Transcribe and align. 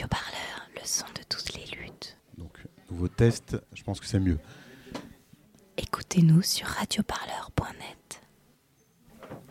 Radio 0.00 0.08
Parleur, 0.08 0.70
le 0.76 0.80
son 0.86 1.04
de 1.08 1.22
toutes 1.28 1.52
les 1.52 1.76
luttes. 1.76 2.16
Donc, 2.38 2.64
nouveau 2.90 3.08
test, 3.08 3.58
je 3.74 3.82
pense 3.82 4.00
que 4.00 4.06
c'est 4.06 4.18
mieux. 4.18 4.38
Écoutez-nous 5.76 6.40
sur 6.40 6.66
radioparleur.net. 6.66 8.22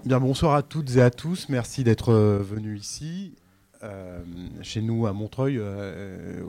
Bien, 0.06 0.20
bonsoir 0.20 0.56
à 0.56 0.64
toutes 0.64 0.96
et 0.96 1.02
à 1.04 1.12
tous. 1.12 1.50
Merci 1.50 1.84
d'être 1.84 2.12
euh, 2.12 2.40
venus 2.42 2.82
ici, 2.82 3.36
euh, 3.84 4.24
chez 4.64 4.82
nous 4.82 5.06
à 5.06 5.14
Montreuil, 5.14 5.60
euh, 5.60 6.44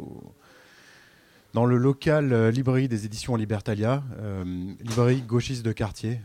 dans 1.52 1.66
le 1.66 1.76
local 1.76 2.32
euh, 2.32 2.50
librairie 2.50 2.88
des 2.88 3.04
éditions 3.04 3.36
Libertalia, 3.36 4.02
librairie 4.80 5.20
gauchiste 5.20 5.62
de 5.62 5.72
quartier. 5.72 6.22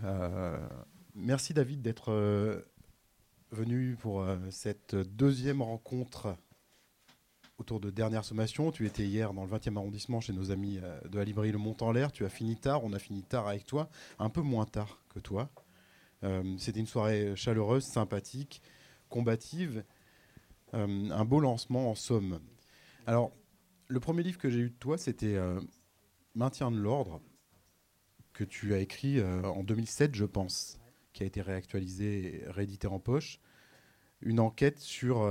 Merci 1.13 1.53
David 1.53 1.81
d'être 1.81 2.63
venu 3.51 3.97
pour 3.99 4.25
cette 4.49 4.95
deuxième 4.95 5.61
rencontre 5.61 6.37
autour 7.57 7.79
de 7.79 7.89
Dernière 7.89 8.25
Sommation. 8.25 8.71
Tu 8.71 8.85
étais 8.85 9.05
hier 9.05 9.33
dans 9.33 9.45
le 9.45 9.49
20e 9.49 9.77
arrondissement 9.77 10.19
chez 10.19 10.33
nos 10.33 10.51
amis 10.51 10.79
euh, 10.81 10.99
de 11.07 11.17
la 11.17 11.23
librairie 11.23 11.51
Le 11.51 11.57
Mont 11.57 11.77
en 11.81 11.91
l'air. 11.91 12.11
Tu 12.11 12.25
as 12.25 12.29
fini 12.29 12.57
tard, 12.57 12.83
on 12.83 12.93
a 12.93 12.99
fini 12.99 13.23
tard 13.23 13.47
avec 13.47 13.65
toi, 13.65 13.89
un 14.19 14.29
peu 14.29 14.41
moins 14.41 14.65
tard 14.65 14.99
que 15.09 15.19
toi. 15.19 15.49
Euh, 16.23 16.55
C'était 16.57 16.79
une 16.79 16.87
soirée 16.87 17.35
chaleureuse, 17.35 17.83
sympathique, 17.83 18.61
combative, 19.09 19.83
euh, 20.73 21.09
un 21.09 21.25
beau 21.25 21.39
lancement 21.39 21.91
en 21.91 21.95
somme. 21.95 22.39
Alors, 23.07 23.31
le 23.87 23.99
premier 23.99 24.23
livre 24.23 24.37
que 24.37 24.49
j'ai 24.49 24.59
eu 24.59 24.69
de 24.69 24.75
toi, 24.75 24.97
c'était 24.97 25.37
Maintien 26.33 26.71
de 26.71 26.77
l'ordre, 26.77 27.21
que 28.33 28.43
tu 28.43 28.73
as 28.73 28.79
écrit 28.79 29.21
en 29.21 29.63
2007, 29.63 30.15
je 30.15 30.25
pense, 30.25 30.79
qui 31.13 31.21
a 31.21 31.27
été 31.27 31.39
réactualisé 31.39 32.41
et 32.41 32.49
réédité 32.49 32.87
en 32.87 32.97
poche. 32.99 33.39
Une 34.21 34.39
enquête 34.39 34.79
sur 34.79 35.29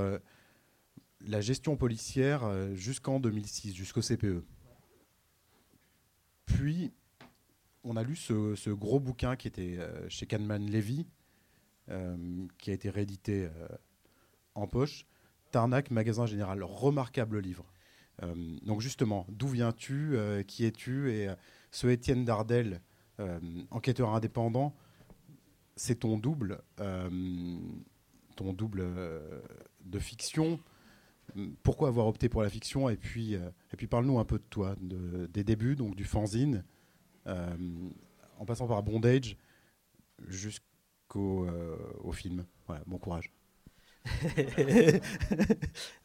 la 1.21 1.41
gestion 1.41 1.75
policière 1.77 2.43
euh, 2.43 2.73
jusqu'en 2.75 3.19
2006, 3.19 3.73
jusqu'au 3.73 4.01
CPE. 4.01 4.43
Puis, 6.45 6.91
on 7.83 7.95
a 7.95 8.03
lu 8.03 8.15
ce, 8.15 8.69
gros 8.71 8.99
bouquin 8.99 9.35
qui 9.35 9.47
était 9.47 9.77
euh, 9.77 10.07
chez 10.09 10.25
Kahneman 10.25 10.69
Levy, 10.69 11.07
euh, 11.89 12.47
qui 12.57 12.71
a 12.71 12.73
été 12.73 12.89
réédité 12.89 13.49
en 14.55 14.67
poche. 14.67 15.05
Tarnac, 15.51 15.91
magasin 15.91 16.25
général, 16.25 16.63
remarquable 16.63 17.39
livre. 17.39 17.65
Donc 18.63 18.79
justement, 18.79 19.25
d'où 19.29 19.49
viens-tu, 19.49 20.17
qui 20.47 20.63
es-tu 20.63 21.11
Et 21.11 21.27
ce 21.69 21.87
Étienne 21.87 22.23
Dardel, 22.23 22.81
enquêteur 23.71 24.15
indépendant, 24.15 24.73
c'est 25.75 25.99
ton 25.99 26.17
double, 26.17 26.61
ton 26.77 28.53
double 28.53 28.85
de 29.83 29.99
fiction. 29.99 30.59
Pourquoi 31.63 31.89
avoir 31.89 32.07
opté 32.07 32.29
pour 32.29 32.41
la 32.43 32.49
fiction 32.49 32.89
Et 32.89 32.97
puis, 32.97 33.35
euh, 33.35 33.49
et 33.73 33.77
puis 33.77 33.87
parle-nous 33.87 34.19
un 34.19 34.25
peu 34.25 34.37
de 34.37 34.43
toi, 34.49 34.75
de- 34.81 35.27
des 35.27 35.43
débuts, 35.43 35.75
donc 35.75 35.95
du 35.95 36.05
fanzine, 36.05 36.63
euh, 37.27 37.57
en 38.39 38.45
passant 38.45 38.67
par 38.67 38.83
Bondage 38.83 39.37
jusqu'au 40.27 41.45
euh, 41.47 41.77
au 42.01 42.11
film. 42.11 42.45
Voilà, 42.67 42.83
bon 42.87 42.97
courage. 42.99 43.31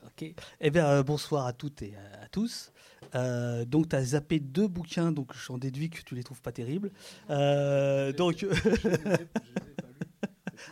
ok. 0.06 0.34
Eh 0.60 0.70
bien, 0.70 0.86
euh, 0.88 1.02
bonsoir 1.02 1.46
à 1.46 1.52
toutes 1.52 1.82
et 1.82 1.94
à, 1.96 2.24
à 2.24 2.28
tous. 2.28 2.72
Euh, 3.14 3.64
donc, 3.64 3.88
tu 3.88 3.96
as 3.96 4.04
zappé 4.04 4.41
deux 4.41 4.68
bouquins, 4.68 5.12
donc 5.12 5.32
j'en 5.34 5.58
déduis 5.58 5.91
que 5.91 6.02
tu 6.02 6.14
les 6.14 6.22
trouves 6.22 6.41
pas 6.42 6.52
terribles. 6.52 6.91
Euh, 7.30 8.12
donc, 8.12 8.44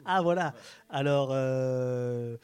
ah 0.05 0.23
voilà. 0.23 0.55
Alors, 0.89 1.31
euh, 1.33 2.37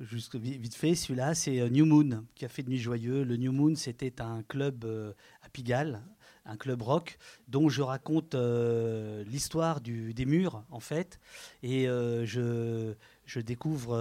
juste 0.00 0.36
vi- 0.36 0.58
vite 0.58 0.74
fait, 0.74 0.94
celui-là, 0.94 1.34
c'est 1.34 1.60
euh, 1.60 1.68
New 1.68 1.84
Moon 1.86 2.24
qui 2.34 2.44
a 2.44 2.48
fait 2.48 2.62
de 2.62 2.70
Nuit 2.70 2.78
Joyeux. 2.78 3.24
Le 3.24 3.36
New 3.36 3.52
Moon, 3.52 3.74
c'était 3.74 4.20
un 4.20 4.42
club 4.42 4.84
euh, 4.84 5.12
à 5.42 5.48
Pigalle, 5.48 6.02
un 6.44 6.56
club 6.56 6.82
rock, 6.82 7.18
dont 7.48 7.68
je 7.68 7.82
raconte 7.82 8.34
euh, 8.34 9.22
l'histoire 9.24 9.80
des 9.80 10.24
murs, 10.24 10.64
en 10.70 10.80
fait. 10.80 11.20
Et 11.62 11.84
je, 11.86 12.94
je 13.26 13.40
découvre. 13.40 13.94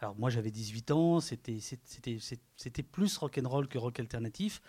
alors, 0.00 0.16
moi, 0.18 0.30
j'avais 0.30 0.50
18 0.50 0.90
ans, 0.90 1.20
c'était 1.20 2.82
plus 2.82 3.16
rock'n'roll 3.18 3.68
que 3.68 3.78
rock 3.78 4.00
alternatif, 4.00 4.60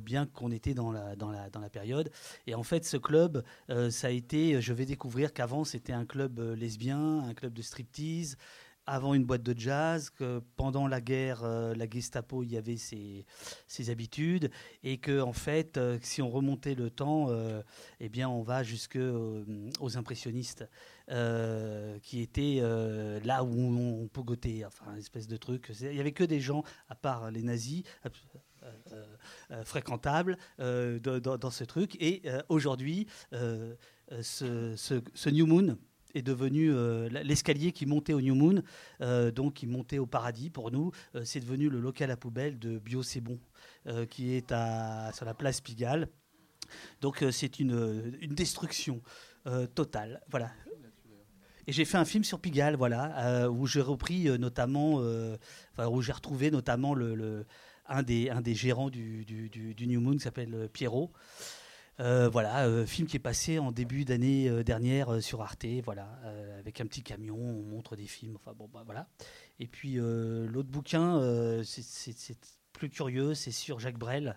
bien 0.00 0.24
qu'on 0.24 0.50
était 0.50 0.72
dans 0.72 0.90
la, 0.90 1.16
dans, 1.16 1.30
la, 1.30 1.50
dans 1.50 1.60
la 1.60 1.68
période. 1.68 2.10
Et 2.46 2.54
en 2.54 2.62
fait, 2.62 2.86
ce 2.86 2.96
club, 2.96 3.44
ça 3.90 4.06
a 4.06 4.10
été. 4.10 4.62
Je 4.62 4.72
vais 4.72 4.86
découvrir 4.86 5.34
qu'avant, 5.34 5.64
c'était 5.64 5.92
un 5.92 6.06
club 6.06 6.40
lesbien, 6.56 7.18
un 7.24 7.34
club 7.34 7.52
de 7.52 7.60
striptease 7.60 8.38
avant 8.86 9.14
une 9.14 9.24
boîte 9.24 9.42
de 9.42 9.58
jazz, 9.58 10.10
que 10.10 10.42
pendant 10.56 10.88
la 10.88 11.00
guerre, 11.00 11.44
euh, 11.44 11.74
la 11.74 11.88
Gestapo, 11.88 12.42
il 12.42 12.52
y 12.52 12.56
avait 12.56 12.76
ses, 12.76 13.24
ses 13.66 13.90
habitudes, 13.90 14.50
et 14.82 14.98
que 14.98 15.20
en 15.20 15.32
fait, 15.32 15.76
euh, 15.76 15.98
si 16.02 16.20
on 16.20 16.30
remontait 16.30 16.74
le 16.74 16.90
temps, 16.90 17.26
euh, 17.28 17.62
eh 18.00 18.08
bien, 18.08 18.28
on 18.28 18.42
va 18.42 18.62
jusque 18.62 18.98
aux 18.98 19.96
impressionnistes, 19.96 20.68
qui 22.02 22.20
étaient 22.20 22.62
là 23.24 23.44
où 23.44 24.02
on, 24.02 24.08
pogotait, 24.08 24.64
enfin, 24.64 24.92
une 24.92 24.98
espèce 24.98 25.28
de 25.28 25.36
truc. 25.36 25.70
Il 25.80 25.94
y 25.94 26.00
avait 26.00 26.12
que 26.12 26.24
des 26.24 26.40
gens, 26.40 26.62
à 26.88 26.94
part 26.94 27.30
les 27.30 27.42
nazis. 27.42 27.82
fréquentables 29.64 30.38
dans, 30.58 31.50
ce 31.50 31.64
truc. 31.64 31.96
Et 32.00 32.22
aujourd'hui, 32.48 33.08
ce 33.32 35.28
New 35.28 35.46
Moon, 35.46 35.76
est 36.14 36.22
devenu 36.22 36.72
euh, 36.72 37.08
l'escalier 37.08 37.72
qui 37.72 37.86
montait 37.86 38.12
au 38.12 38.20
New 38.20 38.34
Moon, 38.34 38.62
euh, 39.00 39.30
donc 39.30 39.54
qui 39.54 39.66
montait 39.66 39.98
au 39.98 40.06
paradis 40.06 40.50
pour 40.50 40.70
nous. 40.70 40.92
Euh, 41.14 41.22
c'est 41.24 41.40
devenu 41.40 41.68
le 41.68 41.80
local 41.80 42.10
à 42.10 42.16
poubelle 42.16 42.58
de 42.58 42.78
Bio 42.78 43.02
C'est 43.02 43.20
Bon, 43.20 43.38
qui 44.10 44.34
est 44.34 44.52
à, 44.52 45.10
sur 45.12 45.24
la 45.24 45.34
place 45.34 45.60
Pigalle. 45.60 46.08
Donc 47.00 47.24
c'est 47.30 47.58
une, 47.58 48.16
une 48.20 48.34
destruction 48.34 49.02
totale. 49.74 50.22
Voilà. 50.30 50.50
Et 51.66 51.72
j'ai 51.72 51.84
fait 51.84 51.98
un 51.98 52.04
film 52.04 52.24
sur 52.24 52.40
Pigalle, 52.40 52.76
voilà, 52.76 53.50
où 53.50 53.66
j'ai 53.66 53.80
repris 53.80 54.24
notamment, 54.38 55.00
où 55.78 56.02
j'ai 56.02 56.12
retrouvé 56.12 56.50
notamment 56.50 56.94
le, 56.94 57.46
un, 57.88 58.02
des, 58.02 58.30
un 58.30 58.40
des 58.40 58.54
gérants 58.54 58.90
du, 58.90 59.24
du- 59.24 59.86
New 59.86 60.00
Moon 60.00 60.14
qui 60.14 60.20
s'appelle 60.20 60.68
Pierrot. 60.72 61.12
Euh, 62.00 62.28
voilà, 62.28 62.66
euh, 62.66 62.86
film 62.86 63.06
qui 63.06 63.16
est 63.16 63.20
passé 63.20 63.58
en 63.58 63.70
début 63.70 64.04
d'année 64.04 64.48
euh, 64.48 64.64
dernière 64.64 65.22
sur 65.22 65.42
Arte, 65.42 65.66
voilà, 65.84 66.08
avec 66.58 66.80
un 66.80 66.86
petit 66.86 67.02
camion, 67.02 67.36
on 67.36 67.62
montre 67.62 67.96
des 67.96 68.06
films, 68.06 68.36
enfin 68.36 68.54
bon, 68.56 68.68
bah, 68.72 68.82
voilà. 68.84 69.08
Et 69.60 69.66
puis 69.66 69.94
l'autre 69.96 70.68
bouquin, 70.70 71.20
c'est- 71.64 72.56
plus 72.72 72.88
curieux, 72.90 73.34
c'est 73.34 73.52
sur 73.52 73.78
Jacques 73.78 73.98
Brel. 73.98 74.36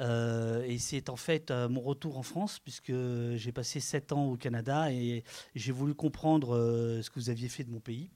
Et 0.00 0.78
c'est 0.78 1.10
en 1.10 1.16
fait 1.16 1.50
mon 1.50 1.80
retour 1.80 2.18
en 2.18 2.22
France, 2.22 2.58
puisque 2.60 2.92
j'ai 3.36 3.52
passé 3.52 3.80
sept 3.80 4.12
ans 4.12 4.26
au 4.26 4.36
Canada 4.36 4.90
et 4.92 5.24
j'ai 5.54 5.72
voulu 5.72 5.94
comprendre 5.94 6.56
ce 7.02 7.10
que 7.10 7.18
vous 7.18 7.30
aviez 7.30 7.48
fait 7.48 7.64
de 7.64 7.70
mon 7.70 7.80
pays. 7.80 8.10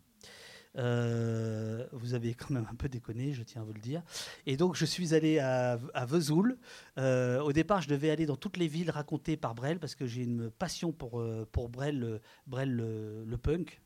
Euh, 0.76 1.86
vous 1.92 2.14
avez 2.14 2.34
quand 2.34 2.50
même 2.50 2.66
un 2.70 2.74
peu 2.74 2.88
déconné, 2.88 3.32
je 3.32 3.42
tiens 3.42 3.62
à 3.62 3.64
vous 3.64 3.72
le 3.72 3.80
dire. 3.80 4.02
Et 4.46 4.56
donc, 4.56 4.76
je 4.76 4.84
suis 4.84 5.14
allé 5.14 5.38
à, 5.38 5.78
Vesoul. 6.06 6.58
Euh, 6.98 7.40
au 7.40 7.52
départ, 7.52 7.82
je 7.82 7.88
devais 7.88 8.10
aller 8.10 8.26
dans 8.26 8.36
toutes 8.36 8.56
les 8.56 8.68
villes 8.68 8.90
racontées 8.90 9.36
par 9.36 9.54
Brel, 9.54 9.78
parce 9.78 9.94
que 9.94 10.06
j'ai 10.06 10.22
une 10.22 10.50
passion 10.50 10.92
pour, 10.92 11.20
euh, 11.20 11.48
pour 11.50 11.68
Brel, 11.68 12.20
Brel 12.46 12.74
le, 12.74 13.36
punk. 13.36 13.80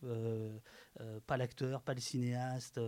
Pas 1.26 1.36
l'acteur, 1.36 1.82
pas 1.82 1.94
le 1.94 2.00
cinéaste, 2.00 2.80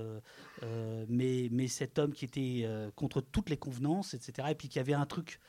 mais, 1.09 1.49
mais 1.51 1.69
cet 1.69 1.99
homme 1.99 2.13
qui 2.13 2.25
était 2.25 2.69
contre 2.95 3.21
toutes 3.21 3.51
les 3.51 3.57
convenances, 3.57 4.15
etc. 4.15 4.49
Et 4.51 4.55
puis 4.55 4.69
qui 4.69 4.79
avait 4.79 4.95
un 4.95 5.07
truc 5.07 5.41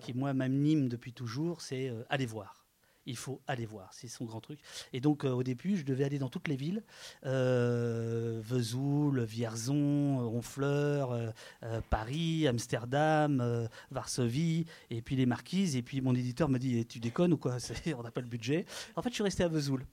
qui, 0.00 0.14
moi, 0.14 0.34
m'anime 0.34 0.88
depuis 0.88 1.12
toujours, 1.12 1.60
c'est 1.60 1.92
aller 2.08 2.26
voir. 2.26 2.63
Il 3.06 3.16
faut 3.16 3.40
aller 3.46 3.66
voir, 3.66 3.92
c'est 3.92 4.08
son 4.08 4.24
grand 4.24 4.40
truc. 4.40 4.60
Et 4.92 5.00
donc, 5.00 5.24
euh, 5.24 5.30
au 5.30 5.42
début, 5.42 5.76
je 5.76 5.84
devais 5.84 6.04
aller 6.04 6.18
dans 6.18 6.30
toutes 6.30 6.48
les 6.48 6.56
villes 6.56 6.82
euh, 7.26 8.40
Vesoul, 8.42 9.22
Vierzon, 9.24 10.20
Honfleur, 10.20 11.12
euh, 11.12 11.80
Paris, 11.90 12.48
Amsterdam, 12.48 13.68
Varsovie, 13.90 14.66
et 14.90 15.02
puis 15.02 15.16
les 15.16 15.26
Marquises. 15.26 15.76
Et 15.76 15.82
puis 15.82 16.00
mon 16.00 16.14
éditeur 16.14 16.48
m'a 16.48 16.58
dit 16.58 16.78
Eh, 16.78 16.84
Tu 16.84 16.98
déconnes 16.98 17.34
ou 17.34 17.38
quoi? 17.38 17.58
On 17.98 18.02
n'a 18.02 18.10
pas 18.10 18.22
le 18.22 18.26
budget. 18.26 18.64
En 18.96 19.02
fait, 19.02 19.10
je 19.10 19.14
suis 19.14 19.24
resté 19.24 19.42
à 19.42 19.48
Vesoul. 19.48 19.84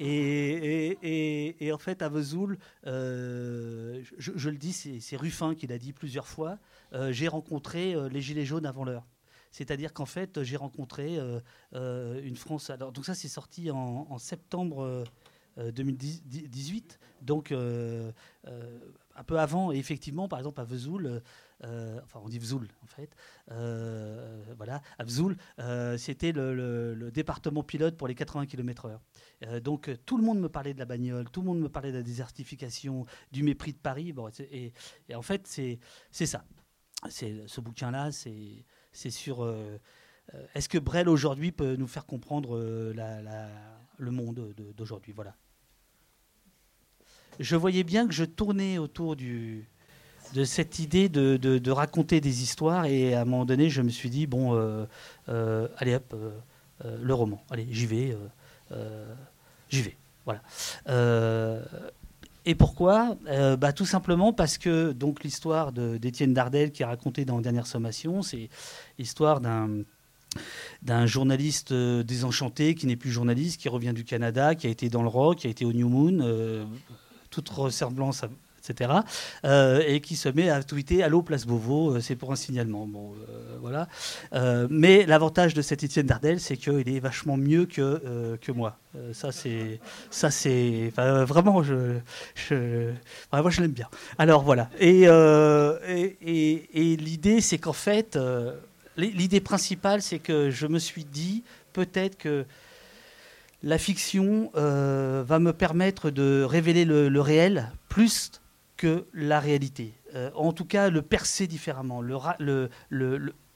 Et, 0.00 1.70
en 1.72 1.78
fait, 1.78 2.02
à 2.02 2.08
Vesoul, 2.08 2.58
je, 2.84 4.48
le 4.48 4.56
dis, 4.56 4.72
c'est 4.72 5.16
Ruffin 5.16 5.54
qui 5.54 5.68
l'a 5.68 5.78
dit 5.78 5.92
plusieurs 5.92 6.26
fois, 6.26 6.58
j'ai 7.10 7.28
rencontré 7.28 7.94
les 8.10 8.20
Gilets 8.20 8.46
jaunes 8.46 8.66
avant 8.66 8.84
l'heure. 8.84 9.06
C'est-à-dire 9.52 9.92
qu'en 9.92 10.06
fait, 10.06 10.42
j'ai 10.42 10.56
rencontré 10.56 11.18
euh, 11.18 11.38
euh, 11.74 12.20
une 12.24 12.36
France. 12.36 12.70
Alors, 12.70 12.90
donc 12.90 13.04
ça, 13.04 13.14
c'est 13.14 13.28
sorti 13.28 13.70
en, 13.70 14.18
septembre, 14.18 15.04
euh, 15.58 15.70
2018. 15.72 16.98
Donc, 17.20 17.52
un 17.52 19.24
peu 19.24 19.38
avant, 19.38 19.70
effectivement, 19.70 20.26
par 20.26 20.38
exemple, 20.38 20.60
à 20.60 20.64
Vesoul, 20.64 21.22
enfin 21.62 22.20
on 22.24 22.28
dit 22.28 22.38
Vesoul 22.38 22.66
en 22.82 22.86
fait, 22.86 23.14
voilà, 24.56 24.80
à 24.98 25.04
Vesoul, 25.04 25.36
c'était 25.98 26.32
le, 26.32 27.10
département 27.12 27.62
pilote 27.62 27.98
pour 27.98 28.08
les 28.08 28.14
80 28.14 28.46
km/h. 28.46 29.60
donc 29.60 29.90
tout 30.06 30.16
le 30.16 30.24
monde 30.24 30.40
me 30.40 30.48
parlait 30.48 30.72
de 30.72 30.78
la 30.78 30.86
bagnole, 30.86 31.28
tout 31.30 31.42
le 31.42 31.46
monde 31.46 31.60
me 31.60 31.68
parlait 31.68 31.92
de 31.92 31.98
la 31.98 32.02
désertification, 32.02 33.04
du 33.30 33.42
mépris 33.42 33.74
de 33.74 33.78
Paris. 33.78 34.14
Bon, 34.14 34.30
et, 34.50 34.72
et, 35.10 35.14
en 35.14 35.22
fait, 35.22 35.46
c'est 35.46 36.26
ça. 36.26 36.44
Ce 37.10 37.60
bouquin-là, 37.60 38.10
c'est 38.10 38.64
sur 38.92 39.44
euh, 40.34 40.46
est-ce 40.54 40.68
que 40.68 40.78
Brel 40.78 41.08
aujourd'hui 41.08 41.52
peut 41.52 41.76
nous 41.76 41.86
faire 41.86 42.06
comprendre 42.06 42.56
euh, 42.56 42.92
le 43.98 44.10
monde 44.10 44.54
d'aujourd'hui? 44.76 45.12
Voilà. 45.12 45.34
Je 47.40 47.56
voyais 47.56 47.82
bien 47.82 48.06
que 48.06 48.14
je 48.14 48.24
tournais 48.24 48.78
autour 48.78 49.16
de 49.16 50.44
cette 50.44 50.78
idée 50.78 51.08
de, 51.08 51.70
raconter 51.70 52.20
des 52.20 52.42
histoires 52.42 52.84
et 52.84 53.14
à 53.14 53.22
un 53.22 53.24
moment 53.24 53.44
donné, 53.44 53.70
je 53.70 53.82
me 53.82 53.88
suis 53.88 54.10
dit 54.10 54.26
bon, 54.26 54.54
euh, 54.54 55.68
allez 55.78 55.94
hop, 55.94 56.14
le 56.84 57.14
roman, 57.14 57.42
allez, 57.50 57.66
j'y 57.70 57.86
vais, 57.86 58.16
j'y 59.70 59.82
vais, 59.82 59.96
voilà. 60.26 60.42
Et 62.44 62.54
pourquoi 62.54 63.16
bah, 63.58 63.72
Tout 63.72 63.86
simplement 63.86 64.32
parce 64.32 64.58
que 64.58 64.92
donc 64.92 65.22
l'histoire 65.22 65.72
d'Étienne 65.72 66.34
Dardel 66.34 66.72
qui 66.72 66.82
est 66.82 66.86
racontée 66.86 67.24
dans 67.24 67.40
Dernière 67.40 67.66
Sommation, 67.66 68.22
c'est 68.22 68.48
l'histoire 68.98 69.40
d'un 69.40 69.68
d'un 70.82 71.06
journaliste 71.06 71.72
euh, 71.72 72.02
désenchanté 72.02 72.74
qui 72.74 72.86
n'est 72.86 72.96
plus 72.96 73.10
journaliste, 73.10 73.60
qui 73.60 73.68
revient 73.68 73.92
du 73.94 74.04
Canada, 74.04 74.54
qui 74.54 74.66
a 74.66 74.70
été 74.70 74.88
dans 74.88 75.02
le 75.02 75.08
rock, 75.08 75.38
qui 75.38 75.46
a 75.46 75.50
été 75.50 75.64
au 75.64 75.72
New 75.72 75.88
Moon, 75.88 76.18
euh, 76.20 76.64
toute 77.30 77.48
ressemblance, 77.48 78.24
etc. 78.68 78.92
Euh, 79.44 79.82
et 79.86 80.00
qui 80.00 80.16
se 80.16 80.28
met 80.28 80.48
à 80.50 80.62
tweeter 80.62 81.02
Allô, 81.02 81.22
place 81.22 81.46
Beauvau, 81.46 82.00
c'est 82.00 82.16
pour 82.16 82.32
un 82.32 82.36
signalement. 82.36 82.86
Bon, 82.86 83.14
voilà. 83.60 83.88
mais 84.70 85.06
l'avantage 85.06 85.54
de 85.54 85.62
cet 85.62 85.82
Étienne 85.82 86.06
Dardel, 86.06 86.40
c'est 86.40 86.56
qu'il 86.56 86.88
est 86.88 87.00
vachement 87.00 87.36
mieux 87.36 87.66
que, 87.66 88.36
que 88.40 88.52
moi. 88.52 88.78
ça, 89.12 89.32
c'est. 89.32 89.80
Ça, 90.10 90.30
c'est. 90.30 90.92
vraiment, 90.96 91.62
je, 91.62 91.98
je, 92.34 92.90
moi, 93.32 93.50
je 93.50 93.60
l'aime 93.60 93.72
bien. 93.72 93.88
Alors, 94.18 94.42
voilà. 94.42 94.68
Et, 94.80 95.02
et, 95.02 96.68
et 96.74 96.96
l'idée, 96.96 97.40
c'est 97.40 97.58
qu'en 97.58 97.72
fait 97.72 98.18
l'idée 98.96 99.40
principale, 99.40 100.02
c'est 100.02 100.18
que 100.18 100.50
je 100.50 100.66
me 100.66 100.78
suis 100.78 101.04
dit 101.04 101.42
peut-être 101.72 102.18
que 102.18 102.44
la 103.62 103.78
fiction 103.78 104.50
euh, 104.56 105.24
va 105.26 105.38
me 105.38 105.52
permettre 105.52 106.10
de 106.10 106.42
révéler 106.42 106.84
le, 106.84 107.20
réel 107.20 107.70
plus 107.88 108.41
la 109.12 109.40
réalité. 109.40 109.94
Euh, 110.14 110.30
en 110.34 110.52
tout 110.52 110.64
cas, 110.64 110.90
le 110.90 111.02
percer 111.02 111.46
différemment, 111.46 112.02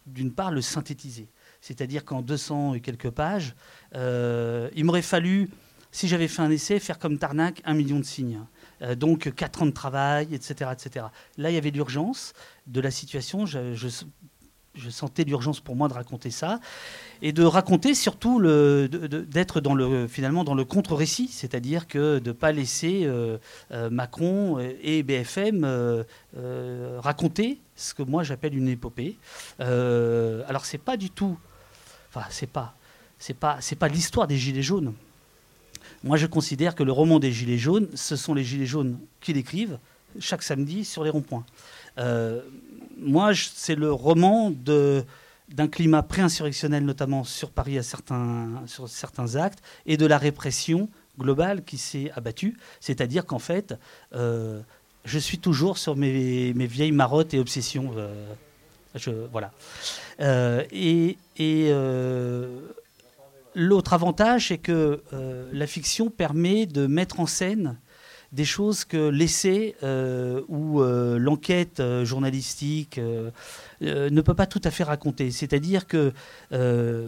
d'une 0.07 0.33
part 0.33 0.51
le 0.51 0.61
synthétiser. 0.61 1.29
C'est-à-dire 1.61 2.05
qu'en 2.05 2.23
200 2.23 2.75
et 2.75 2.81
quelques 2.81 3.11
pages, 3.11 3.55
euh, 3.95 4.69
il 4.75 4.85
m'aurait 4.85 5.03
fallu, 5.03 5.51
si 5.91 6.09
j'avais 6.09 6.29
fait 6.29 6.43
un 6.43 6.51
essai, 6.51 6.79
faire 6.79 6.99
comme 6.99 7.19
Tarnac 7.19 7.61
un 7.65 7.75
million 7.75 7.99
de 7.99 8.05
signes. 8.05 8.41
donc 8.97 9.35
quatre 9.35 9.63
ans 9.63 9.67
de 9.67 9.71
travail, 9.71 10.35
etc., 10.35 10.71
etc. 10.73 11.07
Là, 11.39 11.51
il 11.51 11.55
y 11.55 11.59
avait 11.59 11.71
l'urgence 11.71 12.35
de 12.67 12.81
la 12.81 12.91
situation. 12.91 13.47
je 13.47 14.91
sentais 14.91 15.25
l'urgence 15.25 15.61
pour 15.61 15.75
moi 15.75 15.89
de 15.89 15.95
raconter 15.95 16.31
ça 16.31 16.61
et 17.23 17.33
de 17.33 17.45
raconter 17.45 17.95
surtout 17.95 18.41
d'être 18.41 19.61
le 19.75 20.07
finalement 20.09 20.45
dans 20.45 20.55
le 20.55 20.65
contre-récit, 20.65 21.29
c'est-à-dire 21.29 21.87
que 21.87 22.19
de 22.19 22.29
ne 22.29 22.33
pas 22.33 22.53
laisser 22.53 23.03
euh, 23.05 23.39
euh, 23.73 23.91
Macron 23.91 24.59
et 24.83 25.03
BFM 25.03 25.65
euh, 25.65 26.05
raconter 26.99 27.59
ce 27.75 27.95
que 27.95 28.03
moi 28.03 28.23
j'appelle 28.23 28.57
une 28.57 28.69
épopée. 28.69 29.17
alors 29.59 30.65
c'est 30.65 30.79
pas 30.79 30.97
du 30.97 31.11
tout, 31.11 31.39
enfin 32.11 32.27
c'est 32.31 32.51
pas 32.51 32.75
c'est 33.19 33.37
pas 33.37 33.59
c'est 33.61 33.77
pas 33.77 33.89
l'histoire 33.89 34.27
des 34.27 34.37
gilets 34.37 34.63
jaunes. 34.63 34.95
Moi 36.05 36.17
je 36.17 36.27
considère 36.27 36.75
que 36.75 36.83
le 36.83 36.93
roman 36.93 37.19
des 37.19 37.33
gilets 37.33 37.59
jaunes, 37.59 37.89
ce 37.95 38.17
sont 38.17 38.35
les 38.35 38.45
gilets 38.45 38.67
jaunes 38.67 38.99
qui 39.21 39.33
l'écrivent 39.33 39.79
chaque 40.19 40.43
samedi 40.43 40.85
sur 40.85 41.05
les 41.05 41.11
ronds-points 41.11 41.45
moi, 42.99 43.33
c'est 43.35 43.75
le 43.75 43.93
roman 43.93 44.51
d'un 45.49 45.69
climat 45.69 46.03
pré-insurrectionnel, 46.03 46.85
notamment 46.85 47.25
sur 47.25 47.51
Paris 47.51 47.79
à 47.79 47.83
certains, 47.83 48.63
sur 48.67 48.89
certains 48.89 49.37
actes, 49.37 49.63
et 49.87 49.97
de 49.97 50.07
la 50.07 50.19
répression 50.19 50.89
globale 51.19 51.65
qui 51.65 51.79
s'est 51.79 52.11
abattue. 52.15 52.57
C'est-à-dire 52.81 53.27
qu'en 53.27 53.39
fait, 53.39 53.75
euh, 54.15 54.61
je 55.05 55.19
suis 55.19 55.39
toujours 55.39 55.79
sur 55.79 55.97
mes, 55.97 56.53
vieilles 56.53 56.93
marottes 56.93 57.35
et 57.35 57.39
obsessions. 57.39 57.93
Euh, 57.97 58.35
je, 58.95 59.11
voilà. 59.31 59.53
Euh, 60.21 60.65
et 60.73 61.19
l'autre 63.55 63.93
avantage, 63.93 64.49
c'est 64.49 64.59
que 64.59 65.03
la 65.53 65.67
fiction 65.67 66.11
permet 66.11 66.67
de 66.67 66.87
mettre 66.87 67.21
en 67.21 67.27
scène 67.27 67.79
des 68.33 68.45
choses 68.45 68.85
que 68.85 69.09
l'essai 69.09 69.77
euh, 69.83 70.43
ou 70.49 70.81
euh, 70.81 71.19
l'enquête 71.19 71.81
euh, 71.81 72.05
journalistique 72.05 73.01
ne 73.81 74.21
peut 74.21 74.35
pas 74.35 74.47
tout 74.47 74.61
à 74.65 74.71
fait 74.71 74.85
raconter. 74.85 75.31
C'est-à-dire 75.31 75.87
que 75.87 76.13